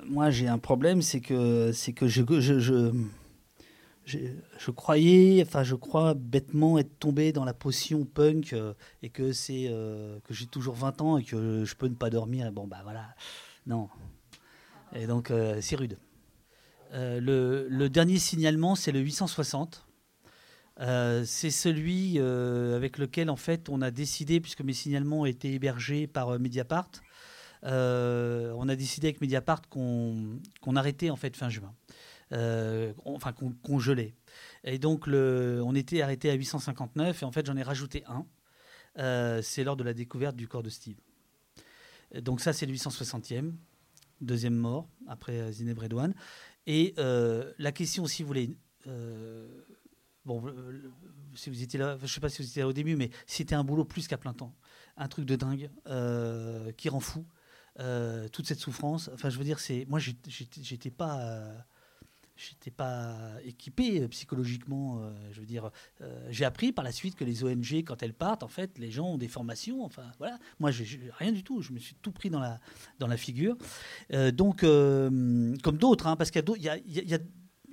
moi, 0.04 0.30
j'ai 0.30 0.46
un 0.46 0.58
problème, 0.58 1.02
c'est 1.02 1.20
que 1.20 1.72
c'est 1.72 1.94
que 1.94 2.06
je, 2.06 2.92
croyais, 4.70 5.42
enfin 5.46 5.62
je 5.62 5.74
crois 5.74 6.14
bêtement 6.14 6.78
être 6.78 6.98
tombé 6.98 7.32
dans 7.32 7.44
la 7.44 7.54
potion 7.54 8.04
punk 8.04 8.52
euh, 8.52 8.74
et 9.02 9.10
que 9.10 9.32
c'est 9.32 9.66
euh, 9.68 10.18
que 10.24 10.34
j'ai 10.34 10.46
toujours 10.46 10.74
20 10.74 11.00
ans 11.00 11.18
et 11.18 11.24
que 11.24 11.64
je 11.64 11.74
peux 11.74 11.88
ne 11.88 11.94
pas 11.94 12.10
dormir. 12.10 12.50
Bon 12.52 12.66
bah 12.66 12.80
voilà, 12.82 13.14
non. 13.66 13.88
Et 14.94 15.06
donc 15.06 15.30
euh, 15.30 15.58
c'est 15.60 15.76
rude. 15.76 15.98
Le, 16.92 17.88
dernier 17.88 18.18
signalement 18.18 18.74
c'est 18.74 18.92
le 18.92 19.00
860. 19.00 19.86
c'est 20.78 21.50
celui 21.50 22.18
avec 22.18 22.98
lequel 22.98 23.28
en 23.28 23.36
fait 23.36 23.68
on 23.68 23.82
a 23.82 23.90
décidé, 23.90 24.40
puisque 24.40 24.62
mes 24.62 24.72
signalements 24.72 25.26
étaient 25.26 25.52
hébergés 25.52 26.06
par 26.06 26.38
Mediapart, 26.38 26.90
on 27.62 28.68
a 28.68 28.76
décidé 28.76 29.08
avec 29.08 29.20
Mediapart 29.20 29.68
qu'on 29.68 30.76
arrêtait 30.76 31.10
en 31.10 31.16
fait 31.16 31.36
fin 31.36 31.50
juin. 31.50 31.74
Euh, 32.32 32.92
enfin 33.06 33.32
qu'on 33.32 33.78
gelait. 33.78 34.14
Et 34.64 34.78
donc 34.78 35.06
on 35.08 35.74
était 35.74 36.02
arrêté 36.02 36.30
à 36.30 36.34
859 36.34 37.22
et 37.22 37.24
en 37.24 37.32
fait 37.32 37.46
j'en 37.46 37.56
ai 37.56 37.62
rajouté 37.62 38.04
un. 38.06 38.26
Euh, 38.98 39.40
c'est 39.42 39.64
lors 39.64 39.76
de 39.76 39.84
la 39.84 39.94
découverte 39.94 40.36
du 40.36 40.46
corps 40.46 40.62
de 40.62 40.68
Steve. 40.68 40.98
Donc 42.14 42.40
ça 42.40 42.52
c'est 42.52 42.66
le 42.66 42.74
860e, 42.74 43.52
deuxième 44.20 44.54
mort 44.54 44.88
après 45.06 45.52
Zineb 45.52 45.78
Redouane. 45.78 46.14
Et 46.66 46.94
euh, 46.98 47.50
la 47.58 47.72
question, 47.72 48.06
si 48.06 48.22
vous 48.22 48.26
voulez, 48.26 48.58
bon, 50.26 50.44
si 51.34 51.48
vous 51.48 51.62
étiez 51.62 51.78
là, 51.78 51.96
je 52.02 52.06
sais 52.06 52.20
pas 52.20 52.28
si 52.28 52.42
vous 52.42 52.48
étiez 52.48 52.60
là 52.60 52.68
au 52.68 52.74
début, 52.74 52.94
mais 52.94 53.08
c'était 53.26 53.54
un 53.54 53.64
boulot 53.64 53.86
plus 53.86 54.06
qu'à 54.06 54.18
plein 54.18 54.34
temps, 54.34 54.54
un 54.98 55.08
truc 55.08 55.24
de 55.24 55.36
dingue 55.36 55.70
qui 56.76 56.90
rend 56.90 57.00
fou. 57.00 57.24
toute 58.32 58.46
cette 58.46 58.60
souffrance. 58.60 59.08
Enfin, 59.14 59.30
je 59.30 59.38
veux 59.38 59.44
dire, 59.44 59.60
c'est 59.60 59.86
moi, 59.88 59.98
j'étais 59.98 60.90
pas 60.90 61.66
j'étais 62.38 62.70
pas 62.70 63.16
équipé 63.44 64.00
euh, 64.00 64.08
psychologiquement. 64.08 65.00
Euh, 65.02 65.10
je 65.32 65.40
veux 65.40 65.46
dire, 65.46 65.70
euh, 66.00 66.26
j'ai 66.30 66.44
appris 66.44 66.72
par 66.72 66.84
la 66.84 66.92
suite 66.92 67.16
que 67.16 67.24
les 67.24 67.44
ONG, 67.44 67.82
quand 67.84 68.02
elles 68.02 68.14
partent, 68.14 68.42
en 68.42 68.48
fait, 68.48 68.78
les 68.78 68.90
gens 68.90 69.08
ont 69.08 69.18
des 69.18 69.28
formations. 69.28 69.84
Enfin, 69.84 70.04
voilà. 70.18 70.38
Moi, 70.60 70.70
j'ai 70.70 71.00
rien 71.18 71.32
du 71.32 71.42
tout. 71.42 71.60
Je 71.60 71.72
me 71.72 71.78
suis 71.78 71.96
tout 71.96 72.12
pris 72.12 72.30
dans 72.30 72.40
la 72.40 72.60
dans 72.98 73.08
la 73.08 73.16
figure. 73.16 73.56
donc, 74.32 74.60
comme 74.60 75.78
d'autres, 75.78 76.06
hein, 76.06 76.16
parce 76.16 76.30
qu'il 76.30 76.44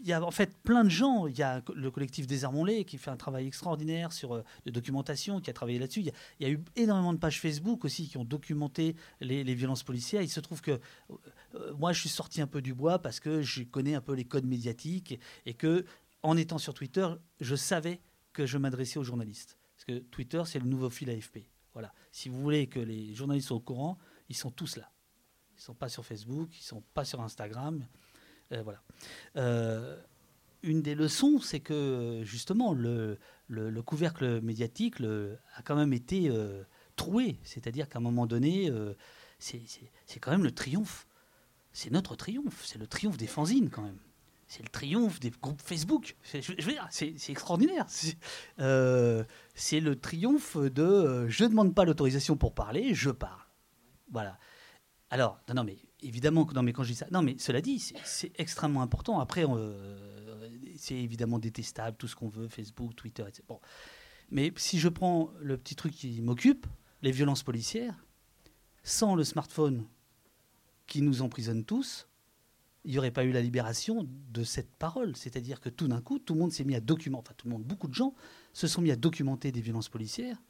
y, 0.04 0.12
a 0.12 0.23
en 0.23 0.32
fait 0.32 0.58
plein 0.63 0.84
de 0.84 0.89
gens. 0.89 1.28
Il 1.28 1.38
y 1.38 1.43
a 1.43 1.62
le 1.75 1.91
collectif 1.91 2.28
Désarmons-les 2.28 2.86
qui 2.86 2.97
fait 2.97 3.12
un 3.12 3.17
travail 3.17 3.47
extraordinaire 3.47 4.12
sur 4.12 4.43
de 4.65 4.71
documentation, 4.71 5.39
qui 5.41 5.49
a 5.49 5.54
travaillé 5.54 5.80
là-dessus. 5.80 6.01
Il, 6.01 6.12
y 6.39 6.45
a 6.45 6.49
eu 6.49 6.63
énormément 6.75 7.13
de 7.13 7.19
pages 7.19 7.39
Facebook 7.39 7.86
aussi 7.86 8.08
qui 8.08 8.17
ont 8.17 8.25
documenté 8.25 8.95
les, 9.21 9.43
violences 9.56 9.84
policières. 9.84 10.21
Il 10.21 10.30
se 10.30 10.39
trouve 10.39 10.62
que 10.62 10.80
euh, 11.56 11.74
moi, 11.76 11.94
je 11.94 12.00
suis 12.00 12.10
sorti 12.10 12.41
un 12.41 12.48
peu 12.48 12.62
du 12.62 12.74
bois 12.74 13.00
parce 13.00 13.20
que 13.20 13.41
je 13.41 13.63
connais 13.63 13.96
un 13.96 14.02
peu 14.02 14.13
les 14.13 14.26
codes 14.26 14.46
médiatiques 14.46 15.20
et, 15.46 15.54
que, 15.54 15.86
en 16.24 16.38
étant 16.38 16.58
sur 16.58 16.74
Twitter, 16.74 17.08
je 17.39 17.56
savais 17.56 18.02
que 18.34 18.46
je 18.46 18.58
m'adressais 18.58 19.00
aux 19.00 19.04
journalistes. 19.04 19.58
Parce 19.76 19.86
que 19.86 20.00
Twitter, 20.06 20.41
c'est 20.46 20.60
le 20.60 20.65
nouveau 20.65 20.89
fil 20.89 21.10
AFP. 21.10 21.39
Voilà. 21.74 21.94
Si 22.12 22.30
vous 22.30 22.41
voulez 22.41 22.68
que 22.68 22.80
les 22.80 23.13
journalistes 23.13 23.50
soient 23.50 23.58
au 23.58 23.62
courant, 23.62 23.98
ils 24.30 24.36
sont 24.36 24.52
tous 24.52 24.78
là. 24.78 24.91
Ils 25.54 25.60
ne 25.60 25.62
sont 25.62 25.74
pas 25.74 25.89
sur 25.89 26.06
Facebook, 26.06 26.50
ils 26.54 26.62
ne 26.62 26.65
sont 26.65 26.84
pas 26.94 27.06
sur 27.06 27.22
Instagram. 27.22 27.86
Euh, 28.52 28.62
voilà. 28.63 28.82
Euh, 29.38 30.02
une 30.63 30.82
des 30.82 30.96
leçons, 30.96 31.39
c'est 31.39 31.60
que 31.60 32.22
justement 32.24 32.74
le, 32.74 33.20
le, 33.48 33.82
couvercle 33.82 34.41
médiatique 34.41 34.96
a 35.02 35.62
quand 35.63 35.76
même 35.76 35.94
été 35.94 36.32
troué. 36.96 37.39
C'est-à-dire 37.44 37.88
qu'à 37.88 38.00
un 38.00 38.02
moment 38.02 38.26
donné, 38.26 38.72
c'est 39.38 40.20
quand 40.20 40.32
même 40.32 40.44
le 40.44 40.52
triomphe. 40.52 41.06
C'est 41.75 41.91
notre 41.91 42.15
triomphe. 42.15 42.63
C'est 42.65 42.79
le 42.79 42.88
triomphe 42.88 43.17
des 43.17 43.27
fanzines 43.27 43.69
quand 43.69 43.81
même. 43.81 43.99
C'est 44.47 44.63
le 44.63 44.69
triomphe 44.69 45.19
des 45.19 45.29
groupes 45.29 45.61
Facebook. 45.61 46.15
C'est 46.23 46.39
extraordinaire. 47.29 47.85
C'est 47.89 49.79
le 49.81 49.95
triomphe 49.99 50.55
de 50.55 51.27
je 51.27 51.43
ne 51.43 51.49
demande 51.49 51.75
pas 51.75 51.83
l'autorisation 51.83 52.38
pour 52.38 52.53
parler, 52.53 52.93
je 52.93 53.09
parle. 53.09 53.41
Voilà. 54.09 54.39
Alors, 55.09 55.41
non, 55.49 55.55
non, 55.55 55.63
mais 55.65 55.77
évidemment, 56.01 56.47
non, 56.55 56.63
mais 56.63 56.71
quand 56.71 56.83
je 56.83 56.93
dis 56.93 56.95
ça, 56.95 57.07
non, 57.11 57.21
mais 57.21 57.38
cela 57.39 57.59
dit, 57.59 57.79
c'est 58.05 58.31
extrêmement 58.39 58.81
important. 58.81 59.19
Après, 59.19 59.43
euh, 59.45 60.49
c'est 60.77 60.95
évidemment 60.95 61.39
détestable, 61.39 61.97
tout 61.97 62.07
ce 62.07 62.15
qu'on 62.15 62.29
veut, 62.29 62.47
Facebook, 62.47 62.95
Twitter, 62.95 63.23
etc. 63.27 63.43
Mais 64.29 64.53
si 64.55 64.79
je 64.79 64.88
prends 64.88 65.29
le 65.41 65.57
petit 65.57 65.75
truc 65.75 65.93
qui 65.93 66.21
m'occupe, 66.21 66.67
les 67.01 67.11
violences 67.11 67.43
policières, 67.43 68.01
sans 68.83 69.15
le 69.15 69.25
smartphone 69.25 69.85
qui 70.88 71.02
nous 71.02 71.21
emprisonne 71.21 71.65
tous, 71.65 72.08
il 72.84 72.91
n'y 72.91 72.98
aurait 73.00 73.12
pas 73.12 73.26
eu 73.26 73.32
la 73.32 73.41
libération 73.41 74.08
de 74.32 74.43
cette 74.43 74.76
parole. 74.76 75.15
C'est-à-dire 75.15 75.60
que 75.60 75.69
tout 75.69 75.88
d'un 75.88 76.02
coup, 76.02 76.19
tout 76.19 76.34
le 76.34 76.39
monde 76.39 76.52
s'est 76.52 76.63
mis 76.63 76.76
à 76.76 76.80
documenter, 76.80 77.28
enfin 77.28 77.34
tout 77.36 77.48
le 77.48 77.54
monde, 77.54 77.63
beaucoup 77.63 77.88
de 77.88 77.93
gens 77.93 78.13
se 78.54 78.67
sont 78.67 78.82
mis 78.82 78.91
à 78.91 78.95
documenter 78.95 79.52
des 79.52 79.62
violences 79.62 79.89
policières 79.89 80.41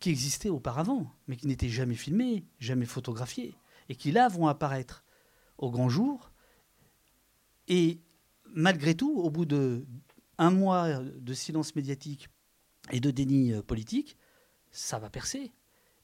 qui 0.00 0.10
existaient 0.10 0.50
auparavant, 0.50 1.10
mais 1.28 1.36
qui 1.36 1.46
n'étaient 1.46 1.68
jamais 1.68 1.94
filmées, 1.94 2.44
jamais 2.58 2.86
photographiées 2.86 3.54
et 3.88 3.94
qui 3.94 4.12
là 4.12 4.28
vont 4.28 4.48
apparaître 4.48 5.04
au 5.58 5.70
grand 5.70 5.88
jour. 5.88 6.32
Et 7.68 8.00
malgré 8.46 8.94
tout, 8.94 9.12
au 9.16 9.30
bout 9.30 9.44
de 9.44 9.86
un 10.38 10.50
mois 10.50 10.98
de 10.98 11.34
silence 11.34 11.76
médiatique 11.76 12.28
et 12.90 13.00
de 13.00 13.10
déni 13.10 13.52
euh, 13.52 13.62
politique, 13.62 14.16
ça 14.72 14.98
va 14.98 15.08
percer. 15.08 15.52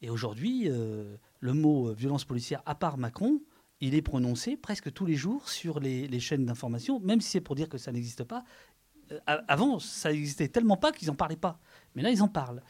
Et 0.03 0.09
aujourd'hui, 0.09 0.71
euh, 0.71 1.17
le 1.41 1.53
mot 1.53 1.89
euh, 1.89 1.95
violence 1.95 2.25
policière, 2.25 2.63
à 2.67 2.75
part 2.75 2.99
Macron, 2.99 3.41
il 3.81 3.95
est 3.95 4.03
prononcé 4.03 4.57
presque 4.57 4.93
tous 4.93 5.07
les 5.07 5.17
jours 5.17 5.49
sur 5.49 5.81
les, 5.81 6.21
chaînes 6.21 6.45
d'information, 6.45 7.01
même 7.01 7.21
si 7.21 7.31
c'est 7.31 7.41
pour 7.41 7.57
dire 7.57 7.69
que 7.69 7.79
ça 7.79 7.93
n'existe 7.93 8.25
pas. 8.25 8.45
avant, 9.27 9.79
ça 9.79 10.13
n'existait 10.13 10.49
tellement 10.49 10.77
pas 10.77 10.93
qu'ils 10.93 11.09
n'en 11.09 11.15
parlaient 11.15 11.37
pas. 11.37 11.59
Mais 11.95 12.03
là, 12.03 12.11
ils 12.11 12.23
en 12.23 12.29
parlent. 12.29 12.63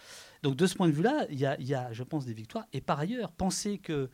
Donc 0.42 0.56
de 0.56 0.66
ce 0.66 0.74
point 0.74 0.87
de 0.87 0.92
vue-là, 0.92 1.26
il 1.30 1.38
y, 1.38 1.44
a, 1.74 1.92
je 1.92 2.02
pense, 2.02 2.24
des 2.24 2.33
victoires. 2.33 2.66
Et 2.72 2.80
par 2.80 3.00
ailleurs, 3.00 3.33
penser 3.33 3.78
que 3.78 4.09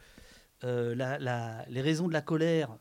euh, 0.65 1.65
les 1.69 1.81
raisons 1.81 2.09
de 2.09 2.13
la 2.13 2.23
colère 2.23 2.79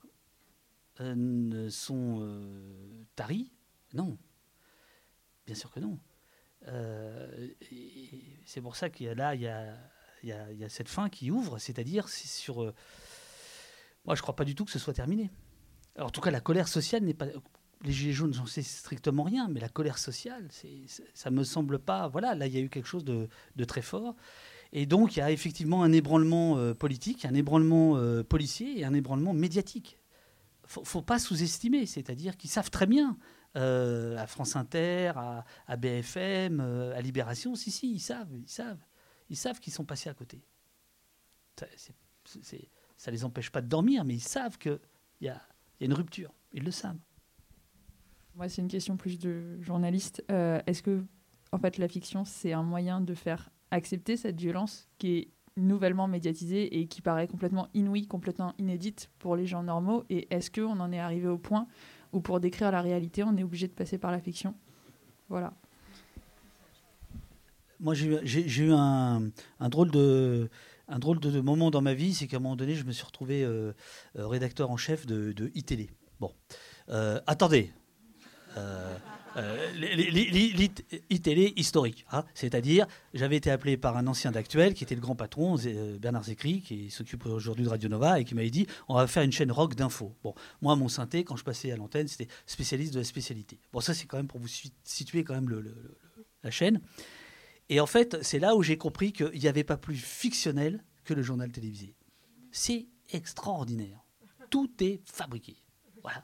euh, 1.01 1.69
sont 1.69 2.19
euh, 2.21 3.03
taries 3.15 3.51
Non. 3.93 4.17
Bien 5.45 5.55
sûr 5.55 5.69
que 5.71 5.79
non. 5.79 5.99
c'est 8.45 8.61
pour 8.61 8.75
ça 8.75 8.89
qu'il 8.89 9.05
y 9.05 9.09
a 9.09 9.15
là, 9.15 9.35
il 9.35 9.41
y 9.41 9.47
a, 9.47 9.77
il 10.25 10.59
y 10.59 10.63
a, 10.63 10.69
cette 10.69 10.89
fin 10.89 11.09
qui 11.09 11.31
ouvre, 11.31 11.57
c'est-à-dire 11.57 12.09
sur. 12.09 12.57
moi, 12.57 12.73
je 14.07 14.11
ne 14.13 14.21
crois 14.21 14.35
pas 14.35 14.45
du 14.45 14.55
tout 14.55 14.65
que 14.65 14.71
ce 14.71 14.79
soit 14.79 14.93
terminé. 14.93 15.29
Alors, 15.95 16.07
en 16.07 16.11
tout 16.11 16.21
cas, 16.21 16.31
la 16.31 16.41
colère 16.41 16.67
sociale 16.67 17.03
n'est 17.03 17.13
pas. 17.13 17.27
Les 17.83 17.91
Gilets 17.91 18.13
jaunes, 18.13 18.33
j'en 18.33 18.45
sais 18.45 18.63
strictement 18.63 19.23
rien, 19.23 19.47
mais 19.47 19.59
la 19.59 19.69
colère 19.69 19.97
sociale, 19.97 20.47
ça 21.13 21.29
me 21.29 21.43
semble 21.43 21.77
pas. 21.77 22.07
Voilà, 22.07 22.33
là, 22.33 22.47
il 22.47 22.53
y 22.53 22.57
a 22.57 22.61
eu 22.61 22.69
quelque 22.69 22.87
chose 22.87 23.05
de, 23.05 23.27
très 23.65 23.81
fort. 23.81 24.15
Et 24.73 24.85
donc, 24.85 25.15
il 25.15 25.19
y 25.19 25.21
a 25.21 25.31
effectivement 25.31 25.83
un 25.83 25.91
ébranlement 25.91 26.57
euh, 26.57 26.73
politique, 26.73 27.25
un 27.25 27.33
ébranlement 27.33 27.97
euh, 27.97 28.23
policier 28.23 28.79
et 28.79 28.85
un 28.85 28.93
ébranlement 28.93 29.33
médiatique. 29.33 29.99
faut, 30.65 30.83
faut 30.83 31.01
pas 31.03 31.19
sous-estimer, 31.19 31.85
c'est-à-dire 31.85 32.35
qu'ils 32.37 32.49
savent 32.49 32.71
très 32.71 32.87
bien. 32.87 33.17
euh, 33.55 34.17
à 34.17 34.27
France 34.27 34.55
Inter, 34.55 35.13
à, 35.67 35.77
BFM, 35.77 36.59
euh, 36.59 36.95
à 36.95 37.01
Libération, 37.01 37.55
si, 37.55 37.71
si, 37.71 37.93
ils 37.93 37.99
savent, 37.99 38.29
ils 38.33 38.49
savent. 38.49 38.83
Ils 39.29 39.37
savent 39.37 39.59
qu'ils 39.59 39.73
sont 39.73 39.85
passés 39.85 40.09
à 40.09 40.13
côté. 40.13 40.41
Ça, 41.57 41.67
ça 42.97 43.11
les 43.11 43.25
empêche 43.25 43.49
pas 43.51 43.61
de 43.61 43.67
dormir, 43.67 44.03
mais 44.05 44.15
ils 44.15 44.23
savent 44.23 44.57
qu'il 44.57 44.79
y 45.21 45.27
a, 45.27 45.41
il 45.79 45.83
y 45.83 45.83
a 45.83 45.85
une 45.85 45.93
rupture. 45.93 46.33
Ils 46.51 46.63
le 46.63 46.71
savent. 46.71 46.97
Moi, 48.35 48.49
c'est 48.49 48.61
une 48.61 48.67
question 48.67 48.97
plus 48.97 49.17
de 49.17 49.61
journaliste. 49.61 50.23
Euh, 50.29 50.61
Est-ce 50.67 50.83
que, 50.83 51.05
en 51.51 51.57
fait, 51.57 51.77
la 51.77 51.87
fiction, 51.87 52.25
c'est 52.25 52.53
un 52.53 52.63
moyen 52.63 52.99
de 53.01 53.13
faire 53.13 53.49
accepter 53.71 54.17
cette 54.17 54.39
violence 54.39 54.89
qui 54.97 55.17
est 55.17 55.31
nouvellement 55.57 56.07
médiatisée 56.07 56.79
et 56.79 56.87
qui 56.87 57.01
paraît 57.01 57.27
complètement 57.27 57.69
inouïe, 57.73 58.07
complètement 58.07 58.53
inédite 58.57 59.09
pour 59.19 59.35
les 59.37 59.45
gens 59.45 59.63
normaux? 59.63 60.03
Et 60.09 60.27
est-ce 60.33 60.51
qu'on 60.51 60.79
en 60.79 60.91
est 60.91 60.99
arrivé 60.99 61.27
au 61.27 61.37
point 61.37 61.67
où, 62.11 62.19
pour 62.19 62.41
décrire 62.41 62.71
la 62.71 62.81
réalité, 62.81 63.23
on 63.23 63.37
est 63.37 63.43
obligé 63.43 63.67
de 63.67 63.73
passer 63.73 63.97
par 63.97 64.11
la 64.11 64.19
fiction? 64.19 64.53
Voilà. 65.29 65.53
Moi, 67.79 67.93
j'ai 67.93 68.61
eu- 68.61 68.71
un, 68.71 69.31
drôle 69.69 69.91
de 69.91 70.49
moment 71.41 71.71
dans 71.71 71.81
ma 71.81 71.93
vie, 71.93 72.13
c'est 72.13 72.27
qu'à 72.27 72.37
un 72.37 72.39
moment 72.39 72.55
donné, 72.55 72.75
je 72.75 72.83
me 72.85 72.91
suis 72.91 73.05
retrouvé 73.05 73.43
euh, 73.43 73.73
euh, 74.17 74.27
rédacteur 74.27 74.71
en 74.71 74.77
chef 74.77 75.05
de, 75.05 75.31
de 75.33 75.51
iTélé. 75.55 75.89
Bon, 76.19 76.31
Euh, 76.89 77.19
attendez. 77.27 77.71
ITélé 81.09 81.53
historique, 81.57 82.05
hein. 82.11 82.23
c'est-à-dire 82.33 82.87
j'avais 83.13 83.35
été 83.35 83.51
appelé 83.51 83.75
par 83.77 83.97
un 83.97 84.07
ancien 84.07 84.31
d'actuel 84.31 84.73
qui 84.73 84.83
était 84.83 84.95
le 84.95 85.01
grand 85.01 85.15
patron, 85.15 85.57
Bernard 85.99 86.23
Zécry, 86.23 86.61
qui 86.61 86.89
s'occupe 86.89 87.25
aujourd'hui 87.25 87.65
de 87.65 87.69
Radio 87.69 87.89
Nova 87.89 88.19
et 88.19 88.23
qui 88.23 88.33
m'avait 88.35 88.49
dit 88.49 88.65
on 88.87 88.95
va 88.95 89.07
faire 89.07 89.23
une 89.23 89.31
chaîne 89.33 89.51
rock 89.51 89.75
d'infos. 89.75 90.13
Bon, 90.23 90.33
moi 90.61 90.75
mon 90.75 90.87
synthé 90.87 91.23
quand 91.25 91.35
je 91.35 91.43
passais 91.43 91.71
à 91.71 91.75
l'antenne 91.77 92.07
c'était 92.07 92.27
spécialiste 92.45 92.93
de 92.93 92.99
la 92.99 93.03
spécialité. 93.05 93.59
Bon 93.73 93.81
ça 93.81 93.93
c'est 93.93 94.05
quand 94.05 94.17
même 94.17 94.27
pour 94.27 94.39
vous 94.39 94.47
si- 94.47 94.71
situer 94.83 95.23
quand 95.25 95.33
même 95.33 95.49
la 96.43 96.51
chaîne. 96.51 96.79
Et 97.69 97.79
en 97.79 97.85
fait, 97.87 98.21
c'est 98.21 98.39
là 98.39 98.55
où 98.55 98.61
j'ai 98.63 98.77
compris 98.77 99.11
qu'il 99.11 99.39
n'y 99.39 99.47
avait 99.47 99.63
pas 99.63 99.77
plus 99.77 99.95
fictionnel 99.97 100.83
que 101.03 101.13
le 101.13 101.21
journal 101.23 101.51
télévisé. 101.51 101.95
C'est 102.51 102.87
extraordinaire. 103.11 104.03
Tout 104.49 104.71
est 104.81 105.01
fabriqué. 105.05 105.57
Voilà. 106.03 106.23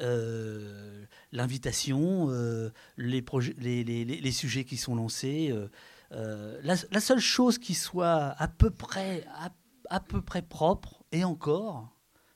Euh, 0.00 1.04
L'invitation, 1.32 2.28
euh, 2.30 2.70
les, 2.96 3.24
les, 3.58 3.84
les- 3.84 4.04
les- 4.04 4.32
sujets 4.32 4.64
qui 4.64 4.76
sont 4.76 4.94
lancés. 4.94 5.48
euh, 5.50 5.68
euh, 6.12 6.58
la, 6.62 6.76
la 6.90 7.00
seule 7.00 7.18
chose 7.18 7.58
qui 7.58 7.74
soit 7.74 8.34
à 8.38 8.46
peu 8.48 8.70
près, 8.70 9.24
à, 9.34 9.50
à 9.90 10.00
peu 10.00 10.22
près 10.22 10.42
propre, 10.42 11.02
et 11.12 11.24
encore, 11.24 11.88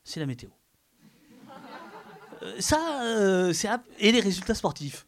c'est 0.03 0.19
la 0.19 0.25
météo. 0.25 0.49
Ça, 2.59 3.51
c'est 3.53 3.69
et 3.99 4.11
les 4.11 4.19
résultats 4.19 4.53
sportifs. 4.55 5.05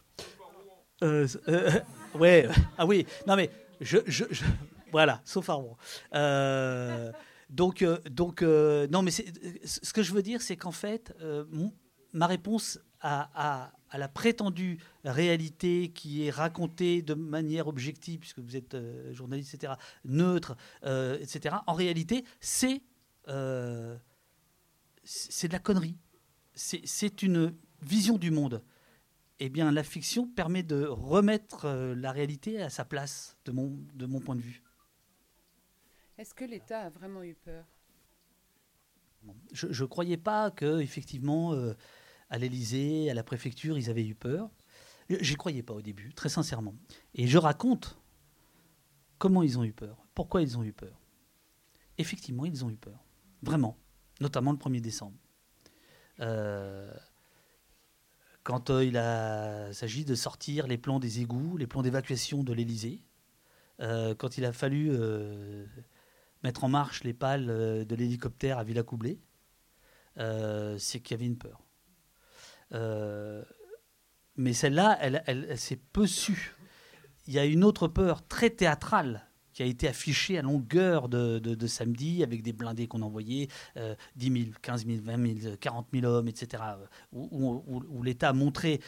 Ouais, 2.20 2.48
ah 2.78 2.86
oui, 2.86 3.06
non 3.28 3.36
mais 3.36 3.50
je, 3.82 3.98
je, 4.08 4.24
voilà, 4.92 5.22
sauf 5.26 5.50
Rouen. 5.50 5.78
Euh, 6.14 7.12
donc, 7.50 7.82
euh, 7.82 7.98
donc 8.10 8.42
euh, 8.42 8.88
non 8.88 9.02
mais 9.02 9.12
ce 9.12 9.94
que 9.94 10.04
je 10.04 10.14
veux 10.14 10.22
dire, 10.24 10.42
c'est 10.42 10.56
qu'en 10.58 10.72
fait, 10.72 11.14
euh, 11.22 11.46
ma 12.14 12.28
réponse 12.28 12.80
à, 13.02 13.30
à- 13.36 13.72
la 13.98 14.08
prétendue 14.10 14.78
réalité 15.06 15.90
qui 15.94 16.26
est 16.26 16.30
racontée 16.30 17.02
de 17.02 17.14
manière 17.14 17.68
objective, 17.68 18.20
puisque 18.20 18.40
vous 18.40 18.58
êtes 18.58 18.76
journaliste, 19.14 19.54
etc., 19.54 19.74
neutre, 20.04 20.58
etc., 20.84 21.56
en 21.66 21.74
réalité, 21.74 22.26
c'est 22.42 22.82
c'est 25.04 25.48
de 25.48 25.54
la 25.54 25.60
connerie. 25.60 25.96
C'est 26.56 27.22
une 27.22 27.54
vision 27.82 28.18
du 28.18 28.32
monde 28.32 28.62
eh 29.40 29.50
bien, 29.50 29.72
la 29.72 29.84
fiction 29.84 30.28
permet 30.28 30.64
de 30.64 30.86
remettre 30.86 31.66
euh, 31.66 31.96
la 31.96 32.12
réalité 32.12 32.62
à 32.62 32.70
sa 32.70 32.86
place, 32.86 33.38
de 33.46 33.52
mon, 33.52 33.78
de 33.94 34.06
mon 34.06 34.20
point 34.20 34.36
de 34.36 34.42
vue. 34.42 34.64
Est-ce 36.18 36.34
que 36.34 36.46
l'État 36.46 36.82
a 36.82 36.90
vraiment 36.90 37.24
eu 37.24 37.36
peur? 37.36 37.66
Je 39.52 39.68
ne 39.68 39.88
croyais 39.88 40.18
pas 40.18 40.52
que, 40.52 40.80
effectivement, 40.80 41.54
euh, 41.54 41.74
à 42.30 42.38
l'Élysée, 42.38 43.10
à 43.10 43.14
la 43.14 43.24
préfecture, 43.24 43.78
ils 43.78 43.90
avaient 43.90 44.06
eu 44.06 44.16
peur. 44.16 44.50
J'y 45.10 45.36
croyais 45.36 45.64
pas 45.64 45.74
au 45.74 45.82
début, 45.82 46.14
très 46.14 46.30
sincèrement. 46.30 46.76
Et 47.14 47.28
je 47.28 47.38
raconte 47.38 48.00
comment 49.18 49.44
ils 49.44 49.60
ont 49.60 49.64
eu 49.64 49.74
peur, 49.74 50.06
pourquoi 50.14 50.42
ils 50.42 50.58
ont 50.58 50.64
eu 50.64 50.74
peur. 50.74 51.00
Effectivement, 51.98 52.46
ils 52.46 52.64
ont 52.66 52.70
eu 52.70 52.78
peur, 52.78 53.04
vraiment, 53.42 53.78
notamment 54.20 54.52
le 54.52 54.58
1er 54.58 54.82
décembre. 54.82 55.18
Euh, 56.20 56.94
quand 58.46 58.70
euh, 58.70 58.86
il 58.86 59.76
s'agit 59.76 60.06
de 60.06 60.16
sortir 60.16 60.68
les 60.68 60.78
plans 60.78 61.00
des 61.00 61.20
égouts, 61.20 61.58
les 61.58 61.66
plans 61.66 61.82
d'évacuation 61.82 62.44
de 62.44 62.54
l'Élysée, 62.54 63.02
euh, 63.82 64.14
quand 64.14 64.38
il 64.38 64.46
a 64.46 64.54
fallu 64.54 64.90
euh, 64.92 65.66
mettre 66.44 66.64
en 66.64 66.70
marche 66.70 67.04
les 67.04 67.14
pales 67.14 67.50
euh, 67.50 67.84
de 67.84 67.96
l'hélicoptère 67.96 68.60
à 68.60 68.64
Villacoublay, 68.64 69.20
euh, 70.20 70.78
c'est 70.78 71.00
qu'il 71.00 71.16
y 71.16 71.20
avait 71.20 71.26
une 71.26 71.40
peur. 71.40 71.64
Mais 74.38 74.54
celle-là, 74.54 74.98
elle, 75.02 75.24
elle, 75.26 75.48
elle 75.50 75.58
s'est 75.58 75.82
peu 75.92 76.06
su. 76.06 76.56
Il 77.26 77.34
y 77.34 77.40
a 77.40 77.46
une 77.46 77.64
autre 77.64 77.88
peur 77.88 78.28
très 78.28 78.52
théâtrale 78.52 79.25
qui 79.56 79.64
a 79.64 79.66
été 79.66 79.88
affichée 79.88 80.38
à 80.38 80.42
longueur 80.42 81.08
de, 81.08 81.68
samedi 81.68 82.22
avec 82.24 82.44
des 82.44 82.52
blindés 82.52 82.88
qu'on 82.88 83.02
envoyait, 83.02 83.48
euh, 83.78 83.96
10 84.18 84.44
000, 84.44 84.46
15 84.62 84.86
000, 84.86 85.00
20 85.02 85.42
000, 85.44 85.56
40 85.58 85.88
000 85.94 86.06
hommes, 86.06 86.28
etc. 86.28 86.62
euh, 86.78 86.86
Où, 87.14 88.04
l'État 88.04 88.30
a 88.30 88.34
montré, 88.34 88.82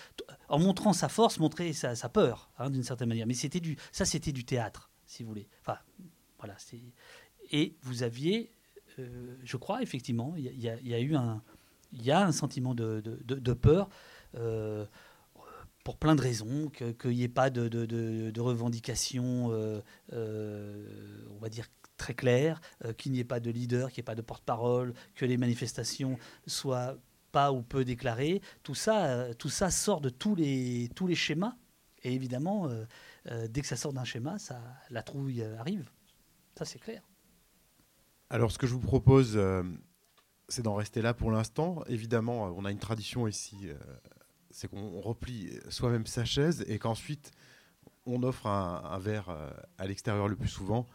en 0.50 0.60
montrant 0.60 0.92
sa 0.92 1.08
force, 1.08 1.40
montrait 1.40 1.72
sa, 1.72 1.96
peur, 2.10 2.52
hein, 2.60 2.70
d'une 2.70 2.84
certaine 2.84 3.08
manière. 3.08 3.26
Mais 3.28 3.34
ça, 3.34 4.04
c'était 4.06 4.34
du 4.34 4.44
théâtre, 4.44 4.92
si 5.06 5.24
vous 5.24 5.30
voulez. 5.30 5.48
Enfin, 5.62 5.78
voilà. 6.38 6.58
Et 7.52 7.78
vous 7.84 8.04
aviez, 8.04 8.52
euh, 9.00 9.38
je 9.46 9.56
crois, 9.56 9.82
effectivement, 9.82 10.34
il 10.36 10.44
y, 10.62 10.68
a- 10.70 11.00
eu 11.00 11.16
un, 11.16 12.32
sentiment 12.34 12.76
de- 12.76 13.02
de 13.26 13.54
peur. 13.54 13.88
euh, 14.36 14.86
pour 15.88 15.96
plein 15.96 16.16
de 16.16 16.22
raisons, 16.22 16.70
qu'il 16.70 17.12
n'y 17.12 17.24
ait 17.24 17.30
pas 17.30 17.50
de, 17.50 17.70
de, 17.70 18.42
revendications, 18.42 19.54
euh, 19.54 19.80
euh, 20.12 20.86
on 21.34 21.40
va 21.40 21.48
dire, 21.48 21.66
très 21.96 22.14
claires, 22.14 22.60
euh, 22.84 22.92
qu'il 22.92 23.14
n'y 23.14 23.22
ait 23.22 23.24
pas 23.24 23.40
de 23.40 23.50
leader, 23.50 23.90
qu'il 23.90 24.02
n'y 24.02 24.04
ait 24.04 24.12
pas 24.12 24.16
de 24.16 24.22
porte-parole, 24.22 24.94
que 25.16 25.24
les 25.24 25.38
manifestations 25.38 26.18
soient 26.46 26.98
pas 27.32 27.54
ou 27.54 27.62
peu 27.62 27.86
déclarées. 27.86 28.42
Tout 28.64 28.76
ça, 28.76 29.34
tout 29.36 29.48
ça 29.48 29.72
sort 29.72 30.02
de 30.02 30.10
tous 30.10 30.36
les, 30.36 30.90
tous 30.94 31.08
les 31.08 31.16
schémas. 31.16 31.56
Et 32.04 32.14
évidemment, 32.14 32.68
dès 33.50 33.62
que 33.62 33.68
ça 33.68 33.78
sort 33.78 33.94
d'un 33.94 34.04
schéma, 34.04 34.38
ça, 34.40 34.62
la 34.90 35.04
trouille 35.04 35.42
arrive. 35.42 35.90
Ça, 36.58 36.66
c'est 36.66 36.80
clair. 36.80 37.02
Alors, 38.30 38.52
ce 38.52 38.58
que 38.58 38.68
je 38.68 38.74
vous 38.74 38.82
propose, 38.82 39.40
c'est 40.50 40.64
d'en 40.64 40.76
rester 40.76 41.02
là 41.02 41.14
pour 41.14 41.32
l'instant. 41.32 41.82
Évidemment, 41.88 42.54
on 42.58 42.66
a 42.66 42.72
une 42.74 42.80
tradition 42.80 43.26
ici, 43.26 43.70
c'est 44.58 44.68
qu'on 44.68 45.00
replie 45.02 45.52
soi-même 45.70 46.08
sa 46.08 46.26
chaise 46.26 46.66
et 46.68 46.80
qu'ensuite, 46.80 47.32
on 48.08 48.24
offre 48.24 48.48
un, 48.48 48.98
verre 48.98 49.30
euh, 49.30 49.52
à 49.78 49.86
l'extérieur 49.86 50.28
le 50.28 50.36
plus 50.36 50.48
souvent. 50.48 50.88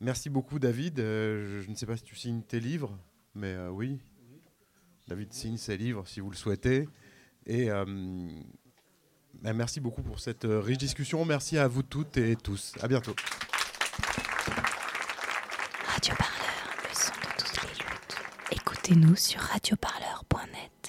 Merci 0.00 0.28
beaucoup, 0.28 0.58
David. 0.58 0.98
Euh, 0.98 1.62
je, 1.62 1.70
ne 1.70 1.76
sais 1.76 1.86
pas 1.86 1.96
si 1.96 2.02
tu 2.02 2.16
signes 2.16 2.42
tes 2.42 2.58
livres, 2.58 2.98
mais 3.36 3.54
euh, 3.54 3.68
oui. 3.70 4.00
David 5.06 5.32
signe 5.32 5.56
ses 5.56 5.76
livres 5.76 6.08
si 6.08 6.18
vous 6.18 6.30
le 6.30 6.36
souhaitez. 6.36 6.88
Et 7.46 7.68
ben, 7.68 9.52
merci 9.54 9.80
beaucoup 9.80 10.02
pour 10.02 10.18
cette 10.18 10.44
riche 10.44 10.78
discussion. 10.78 11.24
Merci 11.24 11.58
à 11.58 11.68
vous 11.68 11.82
toutes 11.82 12.16
et 12.16 12.34
tous. 12.34 12.74
À 12.80 12.88
bientôt. 12.88 13.14
Radio 15.86 16.14
Parleur, 16.16 16.88
le 16.88 16.94
son 16.94 17.12
de 17.12 17.38
toutes 17.38 17.62
les 17.62 17.84
luttes. 17.84 18.16
Écoutez-nous 18.52 19.16
sur 19.16 19.40
radioparleur.net. 19.40 20.79